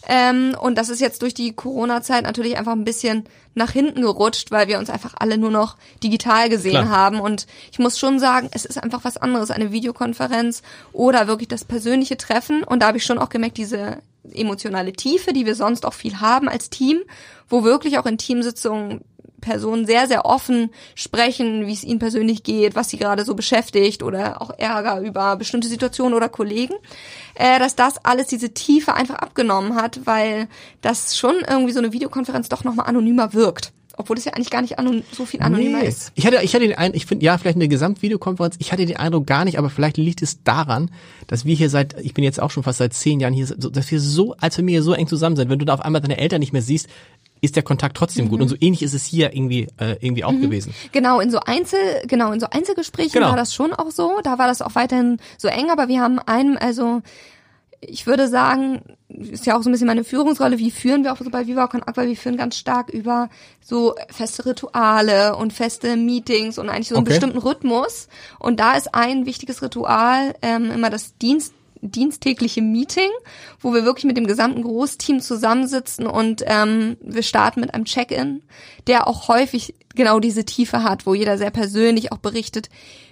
Ähm, 0.08 0.56
und 0.60 0.78
das 0.78 0.90
ist 0.90 1.02
jetzt 1.02 1.22
durch 1.22 1.34
die 1.34 1.54
Corona-Zeit 1.54 2.24
natürlich 2.24 2.58
einfach 2.58 2.74
ein 2.74 2.84
bisschen 2.84 3.24
nach 3.56 3.72
hinten 3.72 4.02
gerutscht, 4.02 4.52
weil 4.52 4.68
wir 4.68 4.78
uns 4.78 4.90
einfach 4.90 5.16
alle 5.18 5.38
nur 5.38 5.50
noch 5.50 5.78
digital 6.04 6.50
gesehen 6.50 6.72
Klar. 6.72 6.90
haben. 6.90 7.20
Und 7.20 7.48
ich 7.72 7.80
muss 7.80 7.98
schon 7.98 8.20
sagen, 8.20 8.50
es 8.52 8.66
ist 8.66 8.82
einfach 8.82 9.04
was 9.04 9.18
anderes, 9.18 9.50
eine 9.52 9.72
Videokonferenz 9.72 10.62
oder 10.94 11.28
wirklich 11.28 11.48
das 11.48 11.64
persönliche 11.64 12.18
Treffen. 12.18 12.64
Und 12.64 12.82
da 12.82 12.88
habe 12.88 12.98
ich 12.98 13.06
schon 13.06 13.18
auch 13.18 13.30
gemerkt, 13.30 13.58
diese 13.58 14.00
emotionale 14.34 14.94
Tiefe, 14.94 15.34
die 15.34 15.46
wir 15.46 15.56
sonst 15.56 15.86
auch 15.86 15.94
viel 15.94 16.20
haben 16.20 16.50
als 16.50 16.70
Team, 16.70 17.02
wo 17.50 17.64
wirklich 17.64 17.98
auch 17.98 18.06
in 18.06 18.18
Teamsitzungen 18.18 19.02
Personen 19.46 19.86
sehr, 19.86 20.08
sehr 20.08 20.26
offen 20.26 20.72
sprechen, 20.96 21.68
wie 21.68 21.74
es 21.74 21.84
ihnen 21.84 22.00
persönlich 22.00 22.44
geht, 22.44 22.76
was 22.76 22.90
sie 22.90 22.98
gerade 22.98 23.24
so 23.24 23.36
beschäftigt 23.36 24.02
oder 24.02 24.42
auch 24.42 24.50
Ärger 24.58 25.00
über 25.02 25.36
bestimmte 25.36 25.68
Situationen 25.68 26.16
oder 26.16 26.30
Kollegen, 26.30 26.74
äh, 27.36 27.60
dass 27.60 27.76
das 27.76 28.04
alles 28.04 28.28
diese 28.28 28.54
Tiefe 28.54 28.96
einfach 28.96 29.16
abgenommen 29.16 29.76
hat, 29.76 30.02
weil 30.06 30.48
das 30.82 31.18
schon 31.18 31.36
irgendwie 31.48 31.74
so 31.74 31.80
eine 31.80 31.94
Videokonferenz 31.94 32.50
doch 32.50 32.64
nochmal 32.64 32.88
anonymer 32.88 33.34
wirkt. 33.34 33.72
Obwohl 33.98 34.18
es 34.18 34.26
ja 34.26 34.34
eigentlich 34.34 34.50
gar 34.50 34.62
nicht 34.62 34.78
anon 34.80 35.04
so 35.12 35.26
viel 35.26 35.42
anonymer 35.42 35.80
Nee. 35.80 35.88
ist. 35.88 36.12
Ich 36.16 36.26
hatte, 36.26 36.40
ich 36.44 36.54
hatte 36.54 36.68
den 36.68 36.78
Eindruck, 36.78 36.98
ich 36.98 37.06
finde, 37.06 37.26
ja, 37.26 37.38
vielleicht 37.38 37.56
eine 37.56 37.68
Gesamtvideokonferenz, 37.68 38.56
ich 38.60 38.72
hatte 38.72 38.86
den 38.86 38.98
Eindruck 38.98 39.26
gar 39.26 39.46
nicht, 39.46 39.58
aber 39.58 39.70
vielleicht 39.70 39.98
liegt 39.98 40.22
es 40.22 40.44
daran, 40.44 40.92
dass 41.28 41.46
wir 41.46 41.56
hier 41.56 41.70
seit, 41.70 42.00
ich 42.02 42.14
bin 42.14 42.24
jetzt 42.24 42.42
auch 42.42 42.52
schon 42.52 42.64
fast 42.64 42.80
seit 42.80 42.94
zehn 42.94 43.20
Jahren 43.20 43.34
hier, 43.34 43.46
dass 43.48 43.90
wir 43.92 44.00
so 44.02 44.36
als 44.40 44.56
Familie 44.58 44.82
so 44.82 44.94
eng 44.94 45.08
zusammen 45.08 45.36
sind. 45.36 45.50
Wenn 45.50 45.60
du 45.60 45.66
da 45.66 45.74
auf 45.74 45.82
einmal 45.82 46.02
deine 46.02 46.18
Eltern 46.18 46.40
nicht 46.40 46.54
mehr 46.54 46.62
siehst, 46.62 46.88
ist 47.42 47.56
der 47.56 47.64
Kontakt 47.64 47.96
trotzdem 47.98 48.26
Mhm. 48.26 48.30
gut. 48.30 48.42
Und 48.42 48.48
so 48.48 48.56
ähnlich 48.60 48.82
ist 48.82 48.94
es 48.94 49.06
hier 49.06 49.34
irgendwie, 49.34 49.68
äh, 49.78 49.96
irgendwie 50.00 50.24
auch 50.24 50.32
gewesen. 50.32 50.74
Genau, 50.92 51.20
in 51.20 51.30
so 51.32 51.40
Einzel, 51.40 51.80
genau, 52.08 52.32
in 52.32 52.40
so 52.40 52.48
Einzelgesprächen 52.50 53.12
Genau. 53.14 53.30
war 53.30 53.36
das 53.38 53.54
schon 53.54 53.74
auch 53.74 53.92
so. 53.92 54.20
Da 54.24 54.38
war 54.40 54.48
das 54.48 54.62
auch 54.62 54.74
weiterhin 54.76 55.18
so 55.38 55.48
eng, 55.48 55.70
aber 55.70 55.88
wir 55.88 56.02
haben 56.02 56.18
einem, 56.20 56.58
also 56.60 57.02
ich 57.88 58.08
würde 58.08 58.28
sagen, 58.28 58.82
ist 59.10 59.46
ja 59.46 59.58
auch 59.58 59.64
so 59.64 59.70
ein 59.70 59.72
bisschen 59.72 59.88
meine 59.88 60.04
Führungsrolle, 60.04 60.58
wie 60.58 60.72
führen 60.72 61.04
wir 61.04 61.14
auch 61.14 61.18
so 61.18 61.30
bei 61.30 61.48
Viva 61.48 61.68
Con 61.68 61.84
Aqua, 61.84 62.06
wir 62.06 62.16
führen 62.18 62.38
ganz 62.38 62.58
stark 62.58 62.90
über 62.90 63.30
so 63.62 63.96
feste 64.10 64.46
Rituale 64.46 65.36
und 65.36 65.54
feste 65.54 65.96
Meetings 65.96 66.58
und 66.58 66.70
eigentlich 66.70 66.90
so 66.90 66.96
einen 66.96 67.06
Okay. 67.06 67.14
bestimmten 67.14 67.38
Rhythmus. 67.38 68.08
Und 68.40 68.60
da 68.60 68.74
ist 68.74 68.94
ein 68.94 69.26
wichtiges 69.26 69.62
Ritual 69.62 70.36
ähm, 70.42 70.72
immer 70.72 70.90
das 70.90 71.18
Dienst 71.18 71.54
diensttägliche 71.82 72.62
Meeting, 72.62 73.10
wo 73.60 73.74
wir 73.74 73.86
wirklich 73.86 74.06
mit 74.06 74.18
dem 74.18 74.26
gesamten 74.26 74.64
Großteam 74.64 75.20
zusammensitzen 75.20 76.08
und 76.08 76.44
ähm, 76.48 76.98
wir 77.02 77.22
starten 77.22 77.60
mit 77.60 77.74
einem 77.74 77.86
Check-in, 77.86 78.42
der 78.88 79.08
auch 79.08 79.28
häufig 79.28 79.76
genau 79.94 80.20
diese 80.20 80.46
Tiefe 80.46 80.84
hat, 80.84 81.06
wo 81.06 81.14
jeder 81.14 81.38
sehr 81.38 81.52
persönlich 81.52 82.12
auch 82.12 82.18
berichtet, 82.18 82.70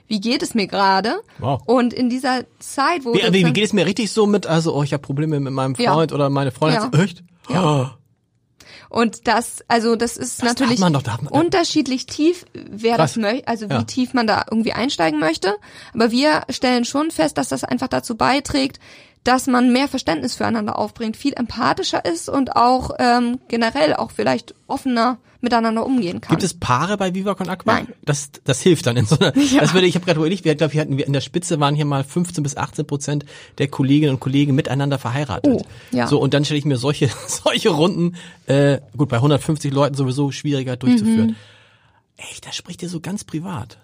wie 0.08 0.20
geht 0.22 0.44
es 0.44 0.54
mir 0.54 0.68
gerade. 0.68 1.22
Wow. 1.40 1.62
Und 1.66 1.94
in 1.94 2.10
dieser 2.10 2.44
Zeit, 2.60 3.06
wo 3.06 3.14
Wie, 3.14 3.22
wie, 3.34 3.46
wie 3.46 3.54
geht 3.54 3.66
es 3.66 3.74
mir 3.74 3.86
richtig 3.86 4.12
so 4.12 4.26
mit, 4.26 4.46
also, 4.48 4.76
oh, 4.76 4.84
ich 4.84 4.94
habe 4.94 5.02
Probleme 5.02 5.40
mit 5.40 5.54
meinem 5.54 5.76
Ja. 5.78 5.94
Freund 5.94 6.12
oder 6.12 6.30
meine 6.30 6.52
Freundin. 6.52 6.92
Ja. 6.94 7.00
Echt? 7.04 7.24
Oh. 7.50 7.86
Und 8.90 9.28
das, 9.28 9.64
also 9.68 9.96
das 9.96 10.18
ist 10.18 10.40
Das 10.44 10.50
natürlich 10.50 10.80
doch, 10.80 10.90
man- 10.90 11.28
unterschiedlich 11.28 12.06
tief, 12.06 12.46
wer 12.54 12.96
Krass. 12.98 13.14
das 13.14 13.22
möchte, 13.22 13.48
also 13.48 13.68
wie 13.70 13.74
Ja. 13.74 13.84
tief 13.84 14.14
man 14.14 14.28
da 14.28 14.46
irgendwie 14.50 14.74
einsteigen 14.74 15.20
möchte. 15.20 15.56
Aber 15.96 16.12
wir 16.12 16.44
stellen 16.50 16.86
schon 16.86 17.10
fest, 17.10 17.38
dass 17.40 17.50
das 17.50 17.64
einfach 17.64 17.88
dazu 17.88 18.16
beiträgt, 18.16 18.80
dass 19.24 19.48
man 19.48 19.72
mehr 19.74 19.88
Verständnis 19.88 20.36
füreinander 20.36 20.78
aufbringt, 20.78 21.18
viel 21.18 21.34
empathischer 21.34 22.06
ist 22.06 22.30
und 22.30 22.56
auch 22.56 22.92
ähm, 23.00 23.40
generell 23.48 23.96
auch 23.96 24.12
vielleicht 24.12 24.54
offener 24.68 25.18
miteinander 25.44 25.86
umgehen 25.86 26.22
kann. 26.22 26.32
Gibt 26.32 26.44
es 26.44 26.54
Paare 26.54 26.98
bei 26.98 27.14
Viva 27.14 27.36
Con 27.36 27.50
Aqua? 27.50 27.74
Nein. 27.74 27.88
Das, 28.04 28.30
das 28.44 28.62
hilft 28.62 28.88
dann 28.88 28.98
in 28.98 29.06
so 29.06 29.18
einer, 29.20 29.38
Ja. 29.52 29.60
das 29.62 29.74
würde, 29.74 29.86
ich 29.88 29.96
habe 29.96 30.06
gerade 30.06 30.20
überlegt, 30.20 30.46
wir, 30.46 30.56
glaube 30.56 30.74
wir 30.74 30.82
hatten, 30.82 30.98
wir 30.98 31.06
in 31.06 31.14
der 31.14 31.22
Spitze 31.22 31.60
waren 31.60 31.76
hier 31.76 31.86
mal 31.86 32.04
15 32.04 32.42
bis 32.44 32.58
18 32.58 32.88
Prozent 32.88 33.26
der 33.60 33.68
Kolleginnen 33.68 34.14
und 34.16 34.20
Kollegen 34.20 34.56
miteinander 34.56 34.98
verheiratet. 34.98 35.52
Oh, 35.54 35.62
ja. 35.92 36.08
So, 36.08 36.20
und 36.20 36.34
dann 36.34 36.46
stelle 36.46 36.58
ich 36.58 36.66
mir 36.66 36.78
solche, 36.78 37.10
solche 37.28 37.70
Runden, 37.70 38.16
äh, 38.48 38.80
gut, 38.98 39.10
bei 39.10 39.18
150 39.18 39.72
Leuten 39.72 39.96
sowieso 39.96 40.32
schwieriger 40.32 40.78
durchzuführen. 40.78 41.28
Mhm. 41.28 41.36
Echt, 42.18 42.46
da 42.48 42.52
spricht 42.52 42.82
ihr 42.82 42.90
so 42.90 43.00
ganz 43.00 43.24
privat. 43.24 43.78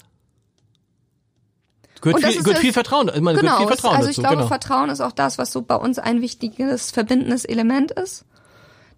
Gehört, 2.01 2.15
Und 2.15 2.23
das 2.23 2.31
viel, 2.31 2.39
ist 2.39 2.45
gehört 2.45 2.61
viel 2.61 2.73
Vertrauen. 2.73 3.11
Ich 3.13 3.19
meine, 3.21 3.39
Genau, 3.39 3.57
gehört 3.57 3.59
viel 3.59 3.67
Vertrauen 3.77 3.97
also 3.97 4.09
ich 4.09 4.15
dazu. 4.15 4.21
glaube, 4.21 4.35
genau. 4.37 4.47
Vertrauen 4.47 4.89
ist 4.89 5.01
auch 5.01 5.11
das, 5.11 5.37
was 5.37 5.51
so 5.51 5.61
bei 5.61 5.75
uns 5.75 5.99
ein 5.99 6.21
wichtiges 6.21 6.91
verbindendes 6.91 7.43
Element 7.43 7.91
ist. 7.91 8.23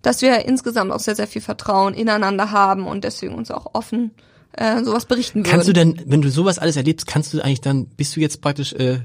Dass 0.02 0.22
wir 0.22 0.45
insgesamt 0.45 0.91
auch 0.91 0.99
sehr, 0.99 1.16
sehr 1.16 1.28
viel 1.28 1.41
Vertrauen 1.41 1.93
ineinander 1.93 2.52
haben 2.52 2.88
und 2.88 3.04
deswegen 3.04 3.36
uns 3.36 3.52
auch 3.52 3.68
offen 3.74 4.12
äh, 4.54 4.84
sowas 4.84 5.06
berichten 5.06 5.39
würden. 5.39 5.52
Kannst 5.52 5.68
du 5.68 5.74
denn, 5.74 6.02
wenn 6.06 6.22
du 6.22 6.30
sowas 6.30 6.60
alles 6.60 6.76
erlebst, 6.76 7.08
kannst 7.08 7.34
du 7.34 7.41
eigentlich 7.41 7.62
dann, 7.62 7.86
bist 7.86 8.16
du 8.16 8.20
jetzt 8.20 8.41
praktisch 8.41 8.74
äh, 8.74 8.99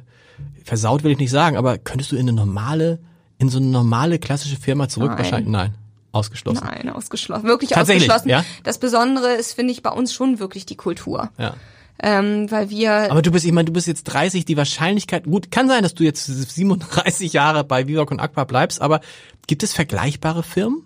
versaut, 0.65 1.05
will 1.05 1.13
ich 1.13 1.19
nicht 1.19 1.31
sagen, 1.31 1.57
aber 1.57 1.79
könntest 1.79 2.13
du 2.13 2.17
in 2.17 2.23
eine 2.23 2.33
normale, 2.33 2.99
in 3.39 3.49
so 3.49 3.59
eine 3.59 3.67
normale 3.67 4.19
klassische 4.19 4.57
Firma 4.57 4.89
zurück? 4.89 5.11
Nein. 5.11 5.19
Wahrscheinlich 5.19 5.49
nein. 5.49 5.75
Ausgeschlossen. 6.13 6.65
Nein, 6.65 6.89
ausgeschlossen. 6.89 7.45
Wirklich 7.45 7.71
Tatsächlich, 7.71 8.11
ausgeschlossen. 8.11 8.31
ja? 8.31 8.45
Das 8.65 8.79
Besondere 8.79 9.35
ist, 9.35 9.53
finde 9.53 9.73
ich, 9.73 9.83
bei 9.83 9.91
uns 9.91 10.15
schon 10.15 10.39
wirklich 10.39 10.65
die 10.65 10.77
Kultur. 10.77 11.31
Ja. 11.37 11.55
Ähm, 12.03 12.51
weil 12.51 12.69
wir 12.71 13.11
Aber 13.11 13.23
du 13.23 13.31
bist, 13.31 13.45
ich 13.47 13.53
meine, 13.53 13.67
du 13.67 13.73
bist 13.73 13.87
jetzt 13.87 14.05
30, 14.05 14.45
die 14.45 14.57
Wahrscheinlichkeit, 14.57 15.25
gut, 15.25 15.51
kann 15.51 15.67
sein, 15.69 15.83
dass 15.83 15.95
du 15.95 16.05
jetzt 16.05 16.27
37 16.27 17.33
Jahre 17.33 17.65
bei 17.65 17.87
Viva 17.89 18.03
und 18.03 18.21
Aqua 18.21 18.45
bleibst, 18.45 18.81
aber 18.83 19.01
gibt 19.47 19.63
es 19.63 19.73
vergleichbare 19.73 20.43
Firmen? 20.43 20.83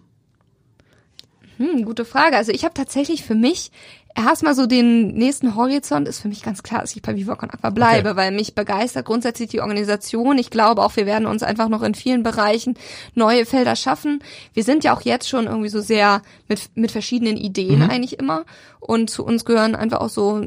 Hm, 1.59 1.85
gute 1.85 2.05
Frage. 2.05 2.37
Also 2.37 2.53
ich 2.53 2.65
habe 2.65 2.75
tatsächlich 2.75 3.23
für 3.23 3.35
mich 3.35 3.71
erstmal 4.17 4.55
so 4.55 4.67
den 4.67 5.09
nächsten 5.15 5.55
Horizont 5.57 6.09
ist 6.09 6.21
für 6.21 6.29
mich 6.29 6.43
ganz 6.43 6.63
klar, 6.63 6.81
dass 6.81 6.97
ich 6.97 7.03
bei 7.03 7.15
Viva 7.17 7.35
Con 7.37 7.51
Aqua 7.51 7.71
bleibe, 7.71 8.11
Okay. 8.11 8.17
weil 8.17 8.31
mich 8.33 8.55
begeistert 8.55 9.05
grundsätzlich 9.05 9.51
die 9.51 9.61
Organisation. 9.61 10.39
Ich 10.39 10.51
glaube 10.51 10.83
auch, 10.83 10.97
wir 10.97 11.05
werden 11.07 11.27
uns 11.27 11.43
einfach 11.43 11.69
noch 11.69 11.83
in 11.83 11.95
vielen 11.95 12.23
Bereichen 12.23 12.77
neue 13.15 13.45
Felder 13.45 13.77
schaffen. 13.77 14.23
Wir 14.55 14.65
sind 14.65 14.85
ja 14.85 14.97
auch 14.97 15.03
jetzt 15.03 15.29
schon 15.29 15.47
irgendwie 15.47 15.69
so 15.69 15.81
sehr 15.81 16.23
mit, 16.49 16.71
mit 16.77 16.91
verschiedenen 16.93 17.37
Ideen 17.37 17.81
Mhm. 17.81 17.91
eigentlich 17.91 18.19
immer. 18.19 18.45
Und 18.81 19.11
zu 19.11 19.25
uns 19.25 19.45
gehören 19.45 19.75
einfach 19.77 20.01
auch 20.01 20.09
so 20.09 20.47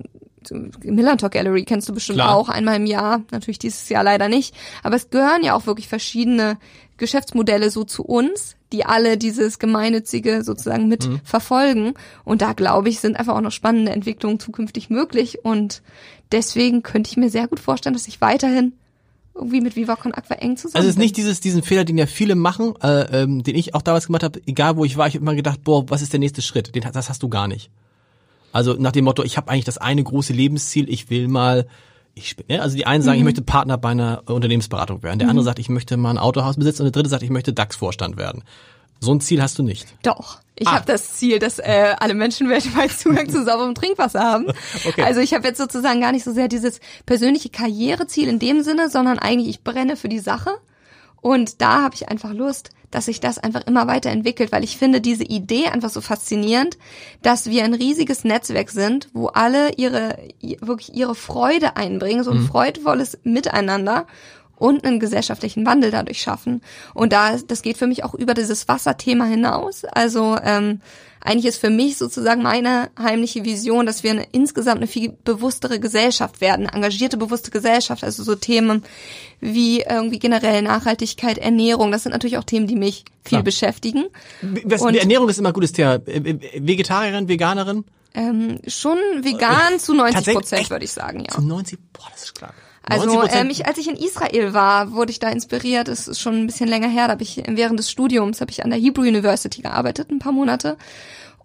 Millantor 0.83 1.29
Gallery 1.29 1.63
kennst 1.63 1.87
du 1.89 1.93
bestimmt 1.93 2.17
Klar. 2.17 2.35
auch 2.35 2.49
einmal 2.49 2.75
im 2.77 2.85
Jahr, 2.85 3.21
natürlich 3.31 3.59
dieses 3.59 3.87
Jahr 3.89 4.03
leider 4.03 4.27
nicht, 4.29 4.53
aber 4.83 4.95
es 4.95 5.09
gehören 5.09 5.43
ja 5.43 5.55
auch 5.55 5.65
wirklich 5.65 5.87
verschiedene 5.87 6.57
Geschäftsmodelle 6.97 7.69
so 7.69 7.83
zu 7.83 8.03
uns, 8.03 8.55
die 8.71 8.85
alle 8.85 9.17
dieses 9.17 9.59
gemeinnützige 9.59 10.43
sozusagen 10.43 10.87
mit 10.87 11.07
Mhm. 11.07 11.21
verfolgen 11.23 11.93
und 12.23 12.41
da 12.41 12.53
glaube 12.53 12.89
ich, 12.89 12.99
sind 12.99 13.17
einfach 13.17 13.35
auch 13.35 13.41
noch 13.41 13.51
spannende 13.51 13.91
Entwicklungen 13.91 14.39
zukünftig 14.39 14.89
möglich 14.89 15.43
und 15.43 15.81
deswegen 16.31 16.83
könnte 16.83 17.09
ich 17.09 17.17
mir 17.17 17.29
sehr 17.29 17.47
gut 17.47 17.59
vorstellen, 17.59 17.93
dass 17.93 18.07
ich 18.07 18.21
weiterhin 18.21 18.73
irgendwie 19.35 19.61
mit 19.61 19.75
Viva 19.75 19.95
Con 19.95 20.13
Aqua 20.13 20.35
eng 20.35 20.57
zusammen 20.57 20.75
Also 20.75 20.87
es 20.89 20.95
ist 20.95 20.99
nicht 20.99 21.17
dieses, 21.17 21.39
diesen 21.39 21.63
Fehler, 21.63 21.85
den 21.85 21.97
ja 21.97 22.05
viele 22.05 22.35
machen, 22.35 22.75
äh, 22.83 23.23
ähm, 23.23 23.41
den 23.43 23.55
ich 23.55 23.73
auch 23.73 23.81
damals 23.81 24.05
gemacht 24.05 24.21
habe, 24.23 24.39
egal 24.45 24.77
wo 24.77 24.85
ich 24.85 24.95
war, 24.95 25.07
ich 25.07 25.15
habe 25.15 25.23
immer 25.23 25.33
gedacht, 25.35 25.63
boah, 25.63 25.89
was 25.89 26.03
ist 26.03 26.13
der 26.13 26.19
nächste 26.19 26.43
Schritt? 26.43 26.75
Den, 26.75 26.83
das 26.93 27.09
hast 27.09 27.23
du 27.23 27.29
gar 27.29 27.47
nicht. 27.47 27.71
Also 28.53 28.75
nach 28.75 28.91
dem 28.93 29.03
Motto, 29.05 29.23
ich 29.23 29.35
habe 29.35 29.51
eigentlich 29.51 29.65
das 29.65 29.77
eine 29.77 30.03
große 30.03 30.31
Lebensziel, 30.31 30.87
ich 30.89 31.09
will 31.09 31.27
mal, 31.27 31.67
ich, 32.13 32.37
ne, 32.47 32.61
also 32.61 32.77
die 32.77 32.85
einen 32.85 33.03
sagen, 33.03 33.15
Mhm. 33.17 33.21
ich 33.21 33.25
möchte 33.25 33.41
Partner 33.41 33.77
bei 33.77 33.89
einer 33.89 34.23
Unternehmensberatung 34.27 35.03
werden, 35.03 35.19
der 35.19 35.27
andere 35.29 35.43
sagt, 35.43 35.59
ich 35.59 35.67
möchte 35.69 35.97
mal 35.97 36.11
ein 36.11 36.17
Autohaus 36.17 36.55
besitzen 36.55 36.83
und 36.83 36.85
der 36.85 37.01
dritte 37.01 37.09
sagt, 37.09 37.23
ich 37.23 37.29
möchte 37.31 37.51
DAX-Vorstand 37.51 38.15
werden. 38.15 38.43
So 38.99 39.11
ein 39.13 39.19
Ziel 39.19 39.41
hast 39.41 39.59
du 39.59 39.63
nicht. 39.63 39.87
Doch. 40.03 40.39
Ich 40.55 40.67
Ah. 40.67 40.73
habe 40.75 40.85
das 40.85 41.15
Ziel, 41.15 41.39
dass 41.39 41.57
äh, 41.59 41.95
alle 41.99 42.13
Menschen 42.13 42.47
weltweit 42.47 42.91
Zugang 42.97 43.27
zu 43.29 43.43
sauberem 43.43 43.73
Trinkwasser 43.75 44.21
haben. 44.21 44.45
Okay. 44.87 45.01
Also 45.01 45.19
ich 45.19 45.33
habe 45.33 45.47
jetzt 45.47 45.57
sozusagen 45.57 45.99
gar 45.99 46.11
nicht 46.13 46.23
so 46.23 46.31
sehr 46.31 46.47
dieses 46.47 46.79
persönliche 47.05 47.49
Karriereziel 47.49 48.27
in 48.29 48.37
dem 48.39 48.61
Sinne, 48.63 48.89
sondern 48.89 49.17
eigentlich 49.19 49.49
ich 49.49 49.63
brenne 49.63 49.97
für 49.97 50.09
die 50.09 50.19
Sache. 50.19 50.51
Und 51.21 51.61
da 51.61 51.81
habe 51.81 51.95
ich 51.95 52.07
einfach 52.09 52.33
Lust, 52.33 52.69
dass 52.93 53.05
sich 53.05 53.19
das 53.19 53.39
einfach 53.39 53.65
immer 53.65 53.87
weiterentwickelt, 53.87 54.51
weil 54.51 54.63
ich 54.63 54.77
finde 54.77 55.01
diese 55.01 55.23
Idee 55.23 55.67
einfach 55.67 55.89
so 55.89 56.01
faszinierend, 56.01 56.77
dass 57.21 57.47
wir 57.49 57.63
ein 57.63 57.73
riesiges 57.73 58.23
Netzwerk 58.23 58.69
sind, 58.69 59.09
wo 59.13 59.27
alle 59.27 59.73
ihre 59.73 60.17
wirklich 60.61 60.93
ihre 60.95 61.15
Freude 61.15 61.75
einbringen, 61.75 62.23
so 62.23 62.31
ein 62.31 62.41
freudvolles 62.41 63.19
Miteinander 63.23 64.05
und 64.55 64.85
einen 64.85 64.99
gesellschaftlichen 64.99 65.65
Wandel 65.65 65.91
dadurch 65.91 66.21
schaffen. 66.21 66.61
Und 66.93 67.11
da 67.13 67.37
das 67.37 67.63
geht 67.63 67.77
für 67.77 67.87
mich 67.87 68.03
auch 68.03 68.13
über 68.13 68.33
dieses 68.33 68.67
Wasserthema 68.67 69.25
hinaus. 69.25 69.83
Also 69.85 70.37
ähm, 70.43 70.79
eigentlich 71.23 71.45
ist 71.45 71.57
für 71.57 71.69
mich 71.69 71.97
sozusagen 71.97 72.41
meine 72.41 72.89
heimliche 72.99 73.45
Vision, 73.45 73.85
dass 73.85 74.03
wir 74.03 74.11
eine, 74.11 74.27
insgesamt 74.31 74.77
eine 74.77 74.87
viel 74.87 75.13
bewusstere 75.23 75.79
Gesellschaft 75.79 76.41
werden, 76.41 76.67
engagierte, 76.67 77.17
bewusste 77.17 77.49
Gesellschaft. 77.49 78.03
Also 78.03 78.23
so 78.23 78.35
Themen 78.35 78.83
wie 79.39 79.81
irgendwie 79.81 80.19
generell 80.19 80.61
Nachhaltigkeit, 80.61 81.37
Ernährung. 81.37 81.91
Das 81.91 82.03
sind 82.03 82.11
natürlich 82.11 82.37
auch 82.37 82.43
Themen, 82.43 82.67
die 82.67 82.75
mich 82.75 83.05
viel 83.23 83.29
Klar. 83.37 83.43
beschäftigen. 83.43 84.05
Was, 84.65 84.81
Und- 84.81 84.93
die 84.93 84.99
Ernährung 84.99 85.29
ist 85.29 85.37
immer 85.39 85.49
ein 85.49 85.53
gutes 85.53 85.71
Thema. 85.71 85.95
Äh, 86.05 86.17
äh, 86.17 86.39
Vegetarierin, 86.61 87.27
Veganerin? 87.27 87.85
Ähm, 88.15 88.59
schon 88.67 88.97
vegan 89.21 89.79
zu 89.79 89.93
90 89.93 90.15
Tatsächlich? 90.15 90.35
Prozent, 90.43 90.69
würde 90.69 90.85
ich 90.85 90.91
sagen, 90.91 91.21
ja. 91.21 91.33
Zu 91.33 91.41
90, 91.41 91.79
boah, 91.93 92.07
das 92.11 92.23
ist 92.23 92.29
stark. 92.37 92.53
Also 92.85 93.09
90%? 93.21 93.29
ähm, 93.33 93.49
ich, 93.49 93.65
als 93.65 93.77
ich 93.77 93.87
in 93.87 93.95
Israel 93.95 94.53
war, 94.53 94.91
wurde 94.91 95.11
ich 95.11 95.19
da 95.19 95.29
inspiriert. 95.29 95.87
Es 95.87 96.07
ist 96.07 96.19
schon 96.19 96.35
ein 96.35 96.45
bisschen 96.47 96.67
länger 96.67 96.89
her. 96.89 97.05
Da 97.07 97.13
habe 97.13 97.23
ich 97.23 97.41
während 97.47 97.79
des 97.79 97.89
Studiums 97.89 98.41
habe 98.41 98.51
ich 98.51 98.63
an 98.63 98.69
der 98.71 98.79
Hebrew 98.79 99.03
University 99.03 99.61
gearbeitet, 99.61 100.09
ein 100.11 100.19
paar 100.19 100.33
Monate. 100.33 100.77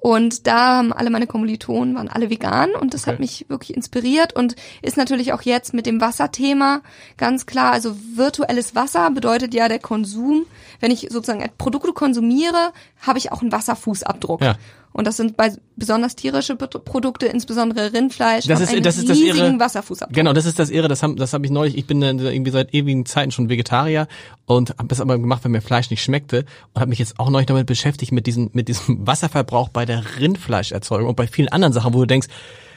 Und 0.00 0.46
da 0.46 0.76
haben 0.76 0.92
alle 0.92 1.10
meine 1.10 1.26
Kommilitonen 1.26 1.96
waren 1.96 2.08
alle 2.08 2.30
vegan 2.30 2.70
und 2.70 2.94
das 2.94 3.08
hat 3.08 3.14
Okay. 3.14 3.22
mich 3.22 3.46
wirklich 3.48 3.76
inspiriert 3.76 4.32
und 4.32 4.54
ist 4.80 4.96
natürlich 4.96 5.32
auch 5.32 5.42
jetzt 5.42 5.74
mit 5.74 5.86
dem 5.86 6.00
Wasserthema 6.00 6.82
ganz 7.16 7.46
klar. 7.46 7.72
Also 7.72 7.96
virtuelles 8.14 8.76
Wasser 8.76 9.10
bedeutet 9.10 9.54
ja 9.54 9.68
der 9.68 9.80
Konsum. 9.80 10.46
Wenn 10.78 10.92
ich 10.92 11.08
sozusagen 11.10 11.44
Produkte 11.58 11.92
konsumiere, 11.92 12.72
habe 13.00 13.18
ich 13.18 13.32
auch 13.32 13.42
einen 13.42 13.50
Wasserfußabdruck. 13.50 14.40
Ja. 14.40 14.54
Und 14.98 15.06
das 15.06 15.16
sind 15.16 15.36
bei 15.36 15.52
besonders 15.76 16.16
tierische 16.16 16.56
Pro- 16.56 16.80
Produkte, 16.80 17.26
insbesondere 17.26 17.92
Rindfleisch, 17.92 18.46
Das 18.46 18.56
haben 18.58 18.64
ist- 18.64 18.72
einen 18.72 18.82
das 18.82 18.98
ist 18.98 19.08
das 19.08 19.16
riesigen 19.16 19.36
Irre. 19.54 19.60
Wasserfußabdruck. 19.60 20.12
Genau, 20.14 20.32
das 20.32 20.44
ist 20.44 20.58
das 20.58 20.70
Irre, 20.70 20.88
das 20.88 21.04
habe 21.04 21.14
das 21.14 21.32
hab 21.32 21.44
ich 21.44 21.52
neulich, 21.52 21.78
ich 21.78 21.86
bin 21.86 22.02
äh, 22.02 22.10
irgendwie 22.10 22.50
seit 22.50 22.74
ewigen 22.74 23.06
Zeiten 23.06 23.30
schon 23.30 23.48
Vegetarier 23.48 24.08
und 24.46 24.70
habe 24.70 24.88
das 24.88 25.00
aber 25.00 25.16
gemacht, 25.16 25.44
weil 25.44 25.52
mir 25.52 25.60
Fleisch 25.62 25.88
nicht 25.90 26.02
schmeckte 26.02 26.44
und 26.74 26.80
habe 26.80 26.88
mich 26.88 26.98
jetzt 26.98 27.20
auch 27.20 27.30
neulich 27.30 27.46
damit 27.46 27.66
beschäftigt 27.66 28.10
mit 28.10 28.26
diesem 28.26 28.50
mit 28.54 28.66
diesem 28.66 28.98
Wasserverbrauch 29.06 29.68
bei 29.68 29.84
der 29.86 30.02
Rindfleischerzeugung 30.18 31.08
und 31.08 31.14
bei 31.16 31.28
vielen 31.28 31.48
anderen 31.48 31.72
Sachen, 31.72 31.94
wo 31.94 32.00
du 32.00 32.06
denkst, 32.06 32.26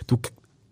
du 0.07 0.17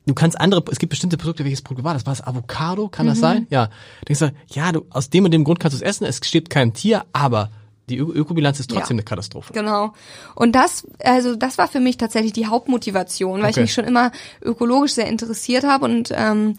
du 0.06 0.14
kannst 0.14 0.40
andere, 0.40 0.64
es 0.72 0.80
gibt 0.80 0.92
bestimmte 0.92 1.18
Produkte, 1.18 1.44
welches 1.46 1.62
Produkt 1.62 1.84
war 1.86 1.94
das? 1.94 2.06
War 2.06 2.14
das 2.14 2.26
Avocado? 2.26 2.90
Kann 2.90 3.06
Mhm. 3.06 3.10
das 3.10 3.20
sein? 3.20 3.48
Ja. 3.50 3.70
Denkst 4.08 4.20
du, 4.20 4.32
ja, 4.54 4.72
du 4.72 4.86
aus 4.92 5.10
dem 5.10 5.26
und 5.26 5.32
dem 5.32 5.44
Grund 5.44 5.60
kannst 5.60 5.80
du 5.80 5.84
es 5.84 5.88
essen, 5.88 6.06
es 6.06 6.20
stirbt 6.24 6.50
kein 6.50 6.74
Tier, 6.74 7.06
aber 7.14 7.50
die 7.90 7.98
Ö 7.98 8.06
Ökobilanz 8.06 8.60
ist 8.60 8.70
trotzdem 8.70 8.98
Ja. 8.98 9.02
eine 9.02 9.04
Katastrophe. 9.04 9.54
Genau. 9.54 9.94
Und 10.36 10.54
das, 10.54 10.86
also 11.04 11.36
das 11.36 11.58
war 11.58 11.68
für 11.68 11.80
mich 11.80 11.98
tatsächlich 11.98 12.34
die 12.34 12.48
Hauptmotivation, 12.48 13.42
weil 13.42 13.50
Okay. 13.50 13.52
ich 13.52 13.58
mich 13.58 13.74
schon 13.74 13.86
immer 13.86 14.12
ökologisch 14.42 14.94
sehr 14.94 15.08
interessiert 15.08 15.64
habe 15.64 15.86
und 15.86 16.12
ähm, 16.16 16.56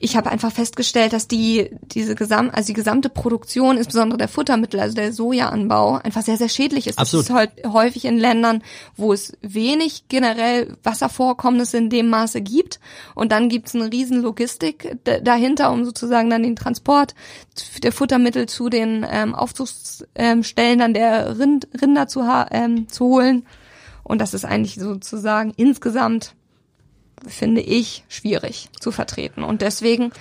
ich 0.00 0.16
habe 0.16 0.30
einfach 0.30 0.52
festgestellt, 0.52 1.12
dass 1.12 1.28
die 1.28 1.70
diese 1.82 2.14
gesam 2.14 2.50
also 2.52 2.68
die 2.68 2.74
gesamte 2.74 3.08
Produktion, 3.08 3.76
insbesondere 3.76 4.18
der 4.18 4.28
Futtermittel, 4.28 4.80
also 4.80 4.94
der 4.94 5.12
Sojaanbau, 5.12 5.96
einfach 5.96 6.22
sehr 6.22 6.36
sehr 6.36 6.48
schädlich 6.48 6.86
ist. 6.86 6.98
Absolut. 6.98 7.24
Das 7.24 7.30
ist 7.30 7.36
halt 7.36 7.50
häufig 7.72 8.04
in 8.04 8.18
Ländern, 8.18 8.62
wo 8.96 9.12
es 9.12 9.36
wenig 9.40 10.04
generell 10.08 10.76
Wasservorkommnisse 10.82 11.78
in 11.78 11.90
dem 11.90 12.08
Maße 12.08 12.40
gibt 12.40 12.80
und 13.14 13.32
dann 13.32 13.48
gibt 13.48 13.68
es 13.68 13.74
eine 13.74 13.92
riesen 13.92 14.22
Logistik 14.22 14.96
dahinter, 15.22 15.72
um 15.72 15.84
sozusagen 15.84 16.30
dann 16.30 16.42
den 16.42 16.56
Transport 16.56 17.14
der 17.82 17.92
Futtermittel 17.92 18.46
zu 18.46 18.68
den 18.68 19.06
ähm, 19.10 19.34
Aufzugsstellen 19.34 20.78
dann 20.78 20.94
der 20.94 21.38
Rind, 21.38 21.68
Rinder 21.80 22.08
zu, 22.08 22.22
ähm, 22.50 22.88
zu 22.88 23.04
holen 23.06 23.44
und 24.08 24.20
das 24.20 24.34
ist 24.34 24.44
eigentlich 24.44 24.76
sozusagen 24.76 25.52
insgesamt 25.56 26.34
finde 27.26 27.60
ich, 27.60 28.04
schwierig 28.08 28.68
zu 28.80 28.90
vertreten. 28.92 29.42
Und 29.42 29.62
deswegen 29.62 30.12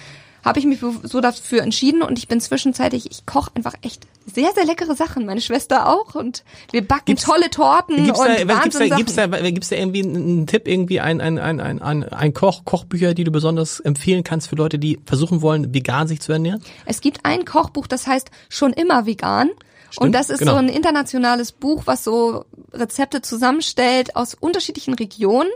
habe 0.47 0.59
ich 0.59 0.65
mich 0.65 0.79
so 1.03 1.19
dafür 1.19 1.61
entschieden 1.61 2.01
und 2.01 2.17
ich 2.17 2.29
bin 2.29 2.39
zwischenzeitlich, 2.39 3.11
ich 3.11 3.25
koche 3.25 3.51
einfach 3.55 3.73
echt 3.81 4.07
sehr, 4.25 4.49
sehr 4.55 4.65
leckere 4.65 4.95
Sachen. 4.95 5.25
Meine 5.25 5.41
Schwester 5.41 5.89
auch 5.89 6.15
und 6.15 6.43
wir 6.71 6.87
backen 6.87 7.05
Gibt's- 7.05 7.25
tolle 7.25 7.49
Torten 7.49 8.05
Gibt's 8.05 8.19
und 8.19 8.27
da, 8.27 8.35
gibt's 8.35 8.77
da, 8.77 8.95
gibt's 8.95 9.15
da, 9.15 9.27
gibt's 9.27 9.69
da 9.69 9.75
irgendwie 9.75 10.03
einen, 10.03 10.47
Tipp, 10.47 10.67
irgendwie 10.67 11.01
ein, 11.01 11.19
ein, 11.19 11.37
ein, 11.37 11.59
ein, 11.59 11.81
ein, 11.81 12.03
ein 12.05 12.33
Koch, 12.33 12.63
Kochbücher, 12.63 13.13
die 13.13 13.25
du 13.25 13.31
besonders 13.31 13.81
empfehlen 13.81 14.23
kannst 14.23 14.47
für 14.47 14.55
Leute, 14.55 14.79
die 14.79 14.99
versuchen 15.05 15.41
wollen, 15.41 15.73
vegan 15.73 16.07
sich 16.07 16.21
zu 16.21 16.31
ernähren? 16.31 16.63
Es 16.85 17.01
gibt 17.01 17.25
ein 17.25 17.43
Kochbuch, 17.43 17.87
das 17.87 18.07
heißt 18.07 18.31
schon 18.47 18.71
immer 18.71 19.05
vegan. 19.05 19.49
und 19.97 20.13
das 20.13 20.29
ist 20.29 20.39
genau. 20.39 20.53
so 20.53 20.57
ein 20.59 20.69
internationales 20.69 21.51
Buch, 21.51 21.83
was 21.85 22.03
so 22.03 22.45
Rezepte 22.73 23.21
zusammenstellt 23.21 24.15
aus 24.15 24.33
unterschiedlichen 24.33 24.93
Regionen 24.93 25.49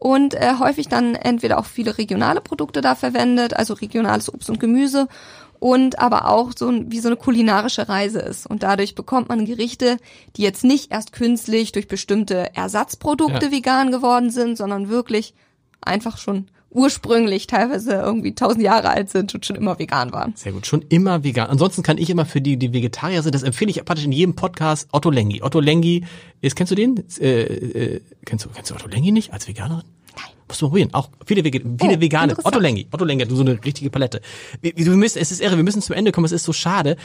und 0.00 0.34
äh, 0.34 0.54
häufig 0.58 0.88
dann 0.88 1.14
entweder 1.14 1.58
auch 1.58 1.66
viele 1.66 1.98
regionale 1.98 2.40
Produkte 2.40 2.80
da 2.80 2.96
verwendet, 2.96 3.54
also 3.54 3.74
regionales 3.74 4.32
Obst 4.32 4.50
und 4.50 4.58
Gemüse 4.58 5.06
und 5.60 5.98
aber 5.98 6.28
auch 6.30 6.52
so 6.56 6.68
ein, 6.70 6.90
wie 6.90 7.00
so 7.00 7.08
eine 7.08 7.16
kulinarische 7.18 7.88
Reise 7.88 8.18
ist. 8.18 8.46
Und 8.46 8.62
dadurch 8.62 8.94
bekommt 8.94 9.28
man 9.28 9.44
Gerichte, 9.44 9.98
die 10.36 10.42
jetzt 10.42 10.64
nicht 10.64 10.90
erst 10.90 11.12
künstlich 11.12 11.72
durch 11.72 11.86
bestimmte 11.86 12.56
Ersatzprodukte 12.56 13.46
Ja. 13.46 13.52
vegan 13.52 13.92
geworden 13.92 14.30
sind, 14.30 14.56
sondern 14.56 14.88
wirklich 14.88 15.34
einfach 15.82 16.16
schon 16.16 16.48
ursprünglich 16.70 17.46
teilweise 17.46 17.92
irgendwie 17.92 18.34
tausend 18.34 18.62
Jahre 18.62 18.90
alt 18.90 19.10
sind 19.10 19.34
und 19.34 19.44
schon 19.44 19.56
immer 19.56 19.78
vegan 19.78 20.12
waren. 20.12 20.32
Sehr 20.36 20.52
gut, 20.52 20.66
schon 20.66 20.82
immer 20.88 21.24
vegan. 21.24 21.48
Ansonsten 21.48 21.82
kann 21.82 21.98
ich 21.98 22.10
immer 22.10 22.26
für 22.26 22.40
die, 22.40 22.56
die 22.56 22.72
Vegetarier 22.72 23.22
sind, 23.22 23.34
das 23.34 23.42
empfehle 23.42 23.70
ich 23.70 23.84
praktisch 23.84 24.04
in 24.04 24.12
jedem 24.12 24.34
Podcast, 24.36 24.88
Otto 24.92 25.10
Lengi. 25.10 25.42
Otto 25.42 25.60
Lengi 25.60 26.04
ist, 26.40 26.56
kennst 26.56 26.70
du 26.70 26.76
den? 26.76 27.04
Äh, 27.20 27.42
äh, 27.42 28.00
kennst 28.24 28.44
du, 28.44 28.50
kennst 28.50 28.70
du 28.70 28.74
Otto 28.74 28.88
Lengi 28.88 29.12
nicht 29.12 29.32
als 29.32 29.48
Veganerin? 29.48 29.84
Nein. 30.16 30.24
Muss 30.48 30.60
man 30.62 30.70
probieren. 30.70 30.94
Auch 30.94 31.10
viele, 31.26 31.44
Vege 31.44 31.60
viele 31.80 31.96
Oh, 31.96 32.00
Vegane. 32.00 32.36
Otto 32.42 32.58
Lengi. 32.58 32.88
Otto 32.90 33.04
Lengi 33.04 33.22
hat 33.22 33.30
so 33.30 33.40
eine 33.40 33.62
richtige 33.64 33.90
Palette. 33.90 34.20
Wir, 34.60 34.72
wir 34.76 34.96
müssen, 34.96 35.18
es 35.18 35.30
ist 35.30 35.40
irre, 35.40 35.56
wir 35.56 35.62
müssen 35.64 35.82
zum 35.82 35.94
Ende 35.94 36.10
kommen. 36.12 36.24
Es 36.24 36.32
ist 36.32 36.44
so 36.44 36.52
schade. 36.52 36.96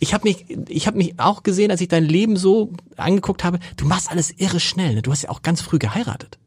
Ich 0.00 0.14
habe 0.14 0.26
mich, 0.26 0.46
ich 0.68 0.86
habe 0.86 0.96
mich 0.96 1.18
auch 1.18 1.42
gesehen, 1.42 1.70
als 1.70 1.80
ich 1.80 1.88
dein 1.88 2.04
Leben 2.04 2.36
so 2.36 2.72
angeguckt 2.96 3.44
habe. 3.44 3.58
Du 3.76 3.84
machst 3.84 4.10
alles 4.10 4.30
irre 4.38 4.60
schnell. 4.60 4.94
Ne? 4.94 5.02
Du 5.02 5.10
hast 5.10 5.22
ja 5.22 5.28
auch 5.30 5.42
ganz 5.42 5.60
früh 5.60 5.78
geheiratet. 5.78 6.38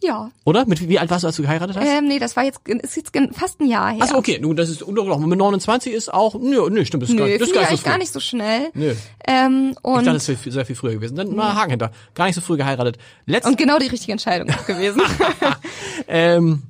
Ja. 0.00 0.30
Oder? 0.44 0.64
Mit 0.66 0.88
wie 0.88 0.98
alt 0.98 1.10
warst 1.10 1.24
du, 1.24 1.26
als 1.26 1.36
du 1.36 1.42
geheiratet 1.42 1.76
hast? 1.76 1.84
Ähm, 1.86 2.06
nee, 2.06 2.20
das 2.20 2.36
war 2.36 2.44
jetzt, 2.44 2.60
ist 2.68 2.96
jetzt 2.96 3.10
fast 3.32 3.60
ein 3.60 3.68
Jahr 3.68 3.92
her. 3.92 4.02
Achso, 4.02 4.16
okay, 4.16 4.38
nun, 4.40 4.54
das 4.54 4.68
ist 4.68 4.82
unglaublich. 4.82 5.18
Mit 5.18 5.38
29 5.38 5.92
ist 5.92 6.12
auch, 6.14 6.34
nö, 6.34 6.68
nö, 6.70 6.84
stimmt, 6.84 7.02
das 7.02 7.10
ist 7.10 7.16
Nö, 7.16 7.28
gar, 7.28 7.38
das 7.38 7.48
ist 7.48 7.54
gar 7.54 7.62
ich 7.64 7.68
nicht 7.68 7.68
so 7.68 7.68
eigentlich 7.68 7.80
früh. 7.80 7.90
gar 7.90 7.98
nicht 7.98 8.12
so 8.12 8.20
schnell. 8.20 8.70
Nö. 8.74 8.94
Ähm, 9.26 9.70
Ich 9.70 9.84
und, 9.84 10.06
dachte, 10.06 10.12
das 10.12 10.28
wäre 10.28 10.50
sehr 10.52 10.66
viel 10.66 10.76
früher 10.76 10.92
gewesen. 10.92 11.16
Dann 11.16 11.34
mal 11.34 11.54
Haken 11.54 11.70
hinter. 11.70 11.90
Gar 12.14 12.26
nicht 12.26 12.36
so 12.36 12.40
früh 12.40 12.56
geheiratet. 12.56 12.98
Letzt, 13.26 13.48
und 13.48 13.58
genau 13.58 13.78
die 13.78 13.88
richtige 13.88 14.12
Entscheidung 14.12 14.48
gewesen. 14.66 15.02
ähm, 16.08 16.62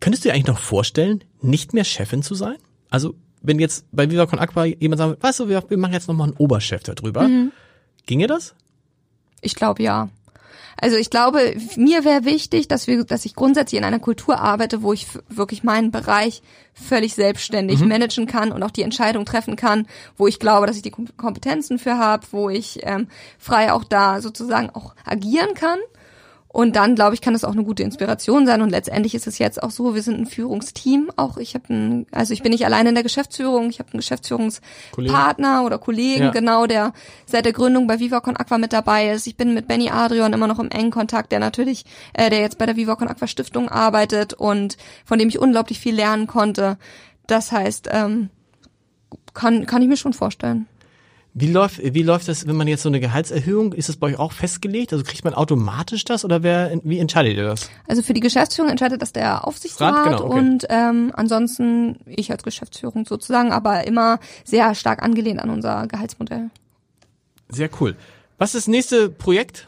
könntest 0.00 0.24
du 0.24 0.28
dir 0.28 0.34
eigentlich 0.34 0.46
noch 0.46 0.58
vorstellen, 0.58 1.24
nicht 1.40 1.72
mehr 1.72 1.84
Chefin 1.84 2.22
zu 2.22 2.34
sein? 2.34 2.56
Also, 2.90 3.14
wenn 3.40 3.58
jetzt 3.58 3.86
bei 3.92 4.10
Viva 4.10 4.26
Con 4.26 4.38
Aqua 4.38 4.64
jemand 4.66 4.98
sagt, 4.98 5.22
weißt 5.22 5.40
du, 5.40 5.48
wir, 5.48 5.64
wir 5.68 5.78
machen 5.78 5.94
jetzt 5.94 6.08
nochmal 6.08 6.28
einen 6.28 6.36
Oberchef 6.36 6.82
darüber. 6.82 7.22
Mhm. 7.28 7.50
Ginge 8.06 8.26
das? 8.26 8.54
Ich 9.40 9.54
glaube 9.54 9.82
ja. 9.82 10.10
Also 10.80 10.96
ich 10.96 11.10
glaube, 11.10 11.54
mir 11.76 12.04
wäre 12.04 12.24
wichtig, 12.24 12.68
dass 12.68 12.86
wir, 12.86 13.04
dass 13.04 13.24
ich 13.24 13.34
grundsätzlich 13.34 13.78
in 13.78 13.84
einer 13.84 13.98
Kultur 14.00 14.38
arbeite, 14.40 14.82
wo 14.82 14.92
ich 14.92 15.06
wirklich 15.28 15.62
meinen 15.62 15.90
Bereich 15.90 16.42
völlig 16.74 17.14
selbstständig 17.14 17.80
Mhm. 17.80 17.88
managen 17.88 18.26
kann 18.26 18.50
und 18.52 18.62
auch 18.62 18.70
die 18.72 18.82
Entscheidung 18.82 19.24
treffen 19.24 19.54
kann, 19.56 19.86
wo 20.16 20.26
ich 20.26 20.40
glaube, 20.40 20.66
dass 20.66 20.76
ich 20.76 20.82
die 20.82 20.92
Kom- 20.92 21.16
Kompetenzen 21.16 21.78
für 21.78 21.96
habe, 21.98 22.26
wo 22.32 22.50
ich 22.50 22.80
ähm, 22.82 23.06
frei 23.38 23.72
auch 23.72 23.84
da 23.84 24.20
sozusagen 24.20 24.70
auch 24.70 24.94
agieren 25.04 25.54
kann. 25.54 25.78
Und 26.54 26.76
dann, 26.76 26.94
glaube 26.94 27.14
ich, 27.14 27.20
kann 27.20 27.34
es 27.34 27.42
auch 27.42 27.50
eine 27.50 27.64
gute 27.64 27.82
Inspiration 27.82 28.46
sein. 28.46 28.62
Und 28.62 28.70
letztendlich 28.70 29.16
ist 29.16 29.26
es 29.26 29.38
jetzt 29.38 29.60
auch 29.60 29.72
so, 29.72 29.96
wir 29.96 30.02
sind 30.02 30.20
ein 30.20 30.26
Führungsteam. 30.26 31.10
Auch 31.16 31.36
ich 31.36 31.54
habe 31.56 31.74
ein, 31.74 32.06
also 32.12 32.32
ich 32.32 32.44
bin 32.44 32.52
nicht 32.52 32.64
alleine 32.64 32.90
in 32.90 32.94
der 32.94 33.02
Geschäftsführung, 33.02 33.70
ich 33.70 33.80
habe 33.80 33.90
einen 33.92 33.98
Geschäftsführungspartner 33.98 35.64
oder 35.64 35.78
Kollegen, 35.78 36.22
Ja. 36.26 36.30
genau, 36.30 36.66
der 36.66 36.92
seit 37.26 37.44
der 37.44 37.52
Gründung 37.52 37.88
bei 37.88 37.98
Viva 37.98 38.20
Con 38.20 38.36
Aqua 38.36 38.58
mit 38.58 38.72
dabei 38.72 39.10
ist. 39.10 39.26
Ich 39.26 39.36
bin 39.36 39.52
mit 39.52 39.66
Benny 39.66 39.90
Adrian 39.90 40.32
immer 40.32 40.46
noch 40.46 40.60
im 40.60 40.70
engen 40.70 40.92
Kontakt, 40.92 41.32
der 41.32 41.40
natürlich, 41.40 41.86
äh, 42.12 42.30
der 42.30 42.38
jetzt 42.40 42.56
bei 42.56 42.66
der 42.66 42.76
Viva 42.76 42.94
Con 42.94 43.08
Aqua 43.08 43.26
Stiftung 43.26 43.68
arbeitet 43.68 44.32
und 44.32 44.76
von 45.04 45.18
dem 45.18 45.28
ich 45.28 45.40
unglaublich 45.40 45.80
viel 45.80 45.96
lernen 45.96 46.28
konnte. 46.28 46.78
Das 47.26 47.50
heißt, 47.50 47.88
ähm, 47.90 48.30
kann, 49.32 49.66
kann 49.66 49.82
ich 49.82 49.88
mir 49.88 49.96
schon 49.96 50.12
vorstellen. 50.12 50.68
Wie 51.36 51.50
läuft, 51.50 51.80
wie 51.82 52.02
läuft 52.04 52.28
das, 52.28 52.46
wenn 52.46 52.54
man 52.54 52.68
jetzt 52.68 52.84
so 52.84 52.88
eine 52.88 53.00
Gehaltserhöhung, 53.00 53.72
ist 53.72 53.88
das 53.88 53.96
bei 53.96 54.06
euch 54.06 54.18
auch 54.20 54.30
festgelegt? 54.30 54.92
Also 54.92 55.04
kriegt 55.04 55.24
man 55.24 55.34
automatisch 55.34 56.04
das 56.04 56.24
oder 56.24 56.44
wer, 56.44 56.78
wie 56.84 57.00
entscheidet 57.00 57.36
ihr 57.36 57.42
das? 57.42 57.70
Also 57.88 58.02
für 58.02 58.14
die 58.14 58.20
Geschäftsführung 58.20 58.70
entscheidet 58.70 59.02
das 59.02 59.12
der 59.12 59.44
Aufsichtsrat 59.44 59.94
Rat, 59.94 60.04
genau, 60.04 60.26
okay. 60.26 60.38
und 60.38 60.66
ähm, 60.68 61.10
ansonsten 61.12 61.98
ich 62.06 62.30
als 62.30 62.44
Geschäftsführung 62.44 63.04
sozusagen, 63.04 63.50
aber 63.50 63.84
immer 63.84 64.20
sehr 64.44 64.76
stark 64.76 65.02
angelehnt 65.02 65.40
an 65.40 65.50
unser 65.50 65.88
Gehaltsmodell. 65.88 66.50
Sehr 67.48 67.68
cool. 67.80 67.96
Was 68.38 68.54
ist 68.54 68.66
das 68.66 68.68
nächste 68.68 69.10
Projekt? 69.10 69.66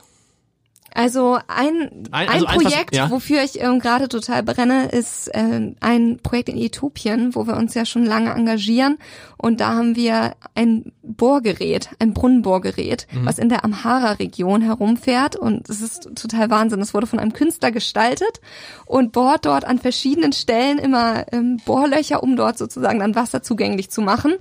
Also 0.95 1.39
ein, 1.47 2.07
Ein- 2.11 2.28
also 2.28 2.47
Projekt, 2.47 2.95
ja. 2.97 3.11
wofür 3.11 3.43
ich 3.43 3.61
ähm, 3.61 3.80
gerade 3.80 4.09
total 4.09 4.43
brenne, 4.43 4.87
ist 4.89 5.28
äh, 5.34 5.74
ein 5.80 6.18
Projekt 6.22 6.49
in 6.49 6.57
Äthiopien, 6.57 7.34
wo 7.34 7.47
wir 7.47 7.57
uns 7.57 7.74
ja 7.74 7.84
schon 7.84 8.07
lange 8.07 8.30
engagieren. 8.30 8.97
Und 9.37 9.61
da 9.61 9.74
haben 9.74 9.95
wir 9.95 10.37
ein 10.55 10.93
Bohrgerät, 11.03 11.91
ein 11.99 12.14
Brunnenbohrgerät, 12.14 13.07
Mhm. 13.12 13.26
was 13.26 13.39
in 13.39 13.51
der 13.51 13.64
Amhara-Region 13.64 14.62
herumfährt. 14.62 15.37
Und 15.37 15.68
es 15.68 15.82
ist 15.82 16.09
total 16.16 16.49
Wahnsinn. 16.51 16.80
Es 16.80 16.95
wurde 16.95 17.07
von 17.07 17.18
einem 17.18 17.34
Künstler 17.34 17.70
gestaltet 17.72 18.41
und 18.87 19.12
bohrt 19.12 19.45
dort 19.45 19.66
an 19.66 19.78
verschiedenen 19.78 20.32
Stellen 20.32 20.78
immer 20.78 21.30
ähm, 21.32 21.59
Bohrlöcher, 21.66 22.22
um 22.22 22.37
dort 22.37 22.57
sozusagen 22.57 23.01
dann 23.01 23.14
Wasser 23.14 23.43
zugänglich 23.43 23.91
zu 23.91 24.01
machen. 24.01 24.34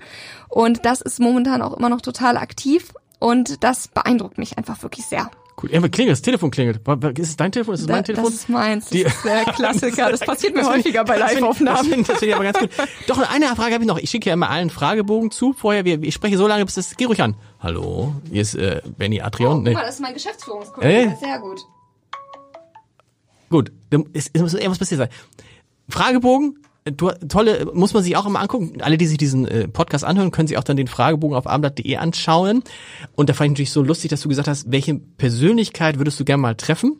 Und 0.48 0.86
das 0.86 1.02
ist 1.02 1.20
momentan 1.20 1.62
auch 1.62 1.76
immer 1.76 1.90
noch 1.90 2.02
total 2.02 2.38
aktiv. 2.38 2.94
Und 3.20 3.64
das 3.64 3.90
beeindruckt 3.90 4.38
mich 4.38 4.58
einfach 4.58 4.82
wirklich 4.84 5.06
sehr. 5.06 5.30
Cool. 5.62 5.72
Ja, 5.72 5.80
klingelt, 5.88 6.12
das 6.12 6.22
Telefon 6.22 6.52
klingelt. 6.52 6.82
Ist 7.18 7.30
es 7.30 7.38
dein 7.38 7.52
Telefon? 7.52 7.76
Ist 7.76 7.82
es 7.82 7.88
Da, 7.88 7.94
mein 7.94 8.04
Telefon? 8.04 8.26
Das 8.26 8.34
ist 8.34 8.50
meins. 8.50 8.90
Das 8.90 9.00
ist 9.00 9.24
der 9.26 9.46
Klassiker. 9.46 10.12
Das 10.12 10.20
passiert 10.26 10.54
mir 10.54 10.66
häufiger 10.68 11.06
bei 11.06 11.18
Das 11.18 11.34
Live-Aufnahmen. 11.34 11.86
finde 11.90 12.04
das 12.04 12.20
find 12.20 12.30
ich 12.30 12.36
aber 12.36 12.44
ganz 12.44 12.60
gut. 12.60 12.70
Doch, 13.08 13.20
eine 13.30 13.46
Frage 13.56 13.74
habe 13.76 13.84
ich 13.84 13.88
noch. 13.88 13.98
Ich 13.98 14.10
schicke 14.10 14.28
ja 14.30 14.34
immer 14.34 14.50
allen 14.50 14.70
Fragebogen 14.70 15.32
zu. 15.32 15.54
Vorher, 15.54 15.86
wir, 15.86 16.04
ich 16.04 16.14
spreche 16.14 16.38
so 16.38 16.46
lange, 16.48 16.66
bis 16.66 16.76
das, 16.76 16.98
geh 16.98 17.06
ruhig 17.06 17.22
an. 17.22 17.36
Hallo, 17.62 18.14
hier 18.30 18.42
ist 18.42 18.56
äh, 18.56 18.82
Benny 18.98 19.22
Adrian. 19.22 19.64
Nee. 19.64 19.74
das 19.76 19.96
ist 19.96 20.02
mein 20.02 20.14
Geschäftsführungskollege. 20.14 21.12
Äh? 21.12 21.16
Sehr 21.22 21.40
gut. 21.40 21.62
Gut, 23.50 23.72
dann- 23.92 24.06
es, 24.14 24.30
es 24.34 24.42
muss 24.42 24.54
irgendwas 24.56 24.80
passiert 24.80 25.00
sein. 25.00 25.10
Fragebogen, 25.88 26.60
du, 26.86 27.10
tolle, 27.28 27.68
muss 27.74 27.94
man 27.94 28.04
sich 28.04 28.16
auch 28.16 28.26
immer 28.26 28.40
angucken. 28.40 28.82
Alle, 28.82 28.98
die 28.98 29.08
sich 29.08 29.18
diesen 29.18 29.48
äh, 29.48 29.68
Podcast 29.68 30.04
anhören, 30.04 30.32
können 30.32 30.48
sich 30.48 30.58
auch 30.58 30.64
dann 30.64 30.78
den 30.78 30.88
Fragebogen 30.88 31.36
auf 31.36 31.48
abendblatt.de 31.48 31.98
anschauen. 31.98 32.64
Und 33.16 33.30
da 33.30 33.34
fand 33.34 33.48
ich 33.48 33.52
natürlich 33.52 33.72
so 33.72 33.82
lustig, 33.84 34.10
dass 34.10 34.22
du 34.22 34.30
gesagt 34.30 34.48
hast, 34.48 34.72
welche 34.72 34.96
Persönlichkeit 34.96 35.98
würdest 35.98 36.20
du 36.20 36.26
gerne 36.26 36.42
mal 36.42 36.56
treffen? 36.56 36.98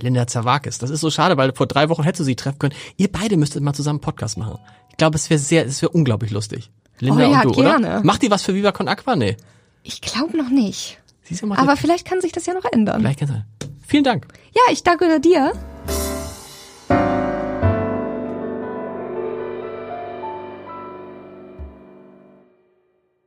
Linda 0.00 0.26
Zawakis. 0.26 0.78
Das 0.78 0.90
ist 0.90 1.00
so 1.00 1.10
schade, 1.10 1.36
weil 1.36 1.52
vor 1.54 1.66
drei 1.66 1.88
Wochen 1.88 2.02
hättest 2.02 2.20
du 2.20 2.24
sie 2.24 2.36
treffen 2.36 2.58
können. 2.58 2.74
Ihr 2.96 3.10
beide 3.10 3.36
müsstet 3.36 3.62
mal 3.62 3.72
zusammen 3.72 3.98
einen 3.98 4.02
Podcast 4.02 4.38
machen. 4.38 4.58
Ich 4.90 4.96
glaube, 4.96 5.16
es 5.16 5.28
wäre 5.30 5.38
sehr, 5.40 5.66
es 5.66 5.82
wäre 5.82 5.90
unglaublich 5.90 6.30
lustig. 6.30 6.70
Linda 7.00 7.26
Oh 7.26 7.32
ja, 7.32 7.42
und 7.42 7.56
du, 7.56 7.62
gerne. 7.62 7.86
oder? 7.86 8.04
Macht 8.04 8.22
ihr 8.22 8.30
was 8.30 8.42
für 8.42 8.54
Viva 8.54 8.72
Con 8.72 8.88
Aqua? 8.88 9.16
Nee. 9.16 9.36
Ich 9.82 10.00
glaube 10.00 10.36
noch 10.36 10.50
nicht. 10.50 10.98
Siehst 11.22 11.42
du, 11.42 11.46
macht 11.46 11.60
Aber 11.60 11.76
vielleicht 11.76 12.06
kann 12.06 12.20
sich 12.20 12.32
das 12.32 12.46
ja 12.46 12.54
noch 12.54 12.64
ändern. 12.70 13.00
vielleicht 13.00 13.20
kann's 13.20 13.32
sein. 13.32 13.44
Vielen 13.86 14.04
Dank. 14.04 14.26
Ja, 14.54 14.62
ich 14.72 14.82
danke 14.82 15.20
dir. 15.20 15.52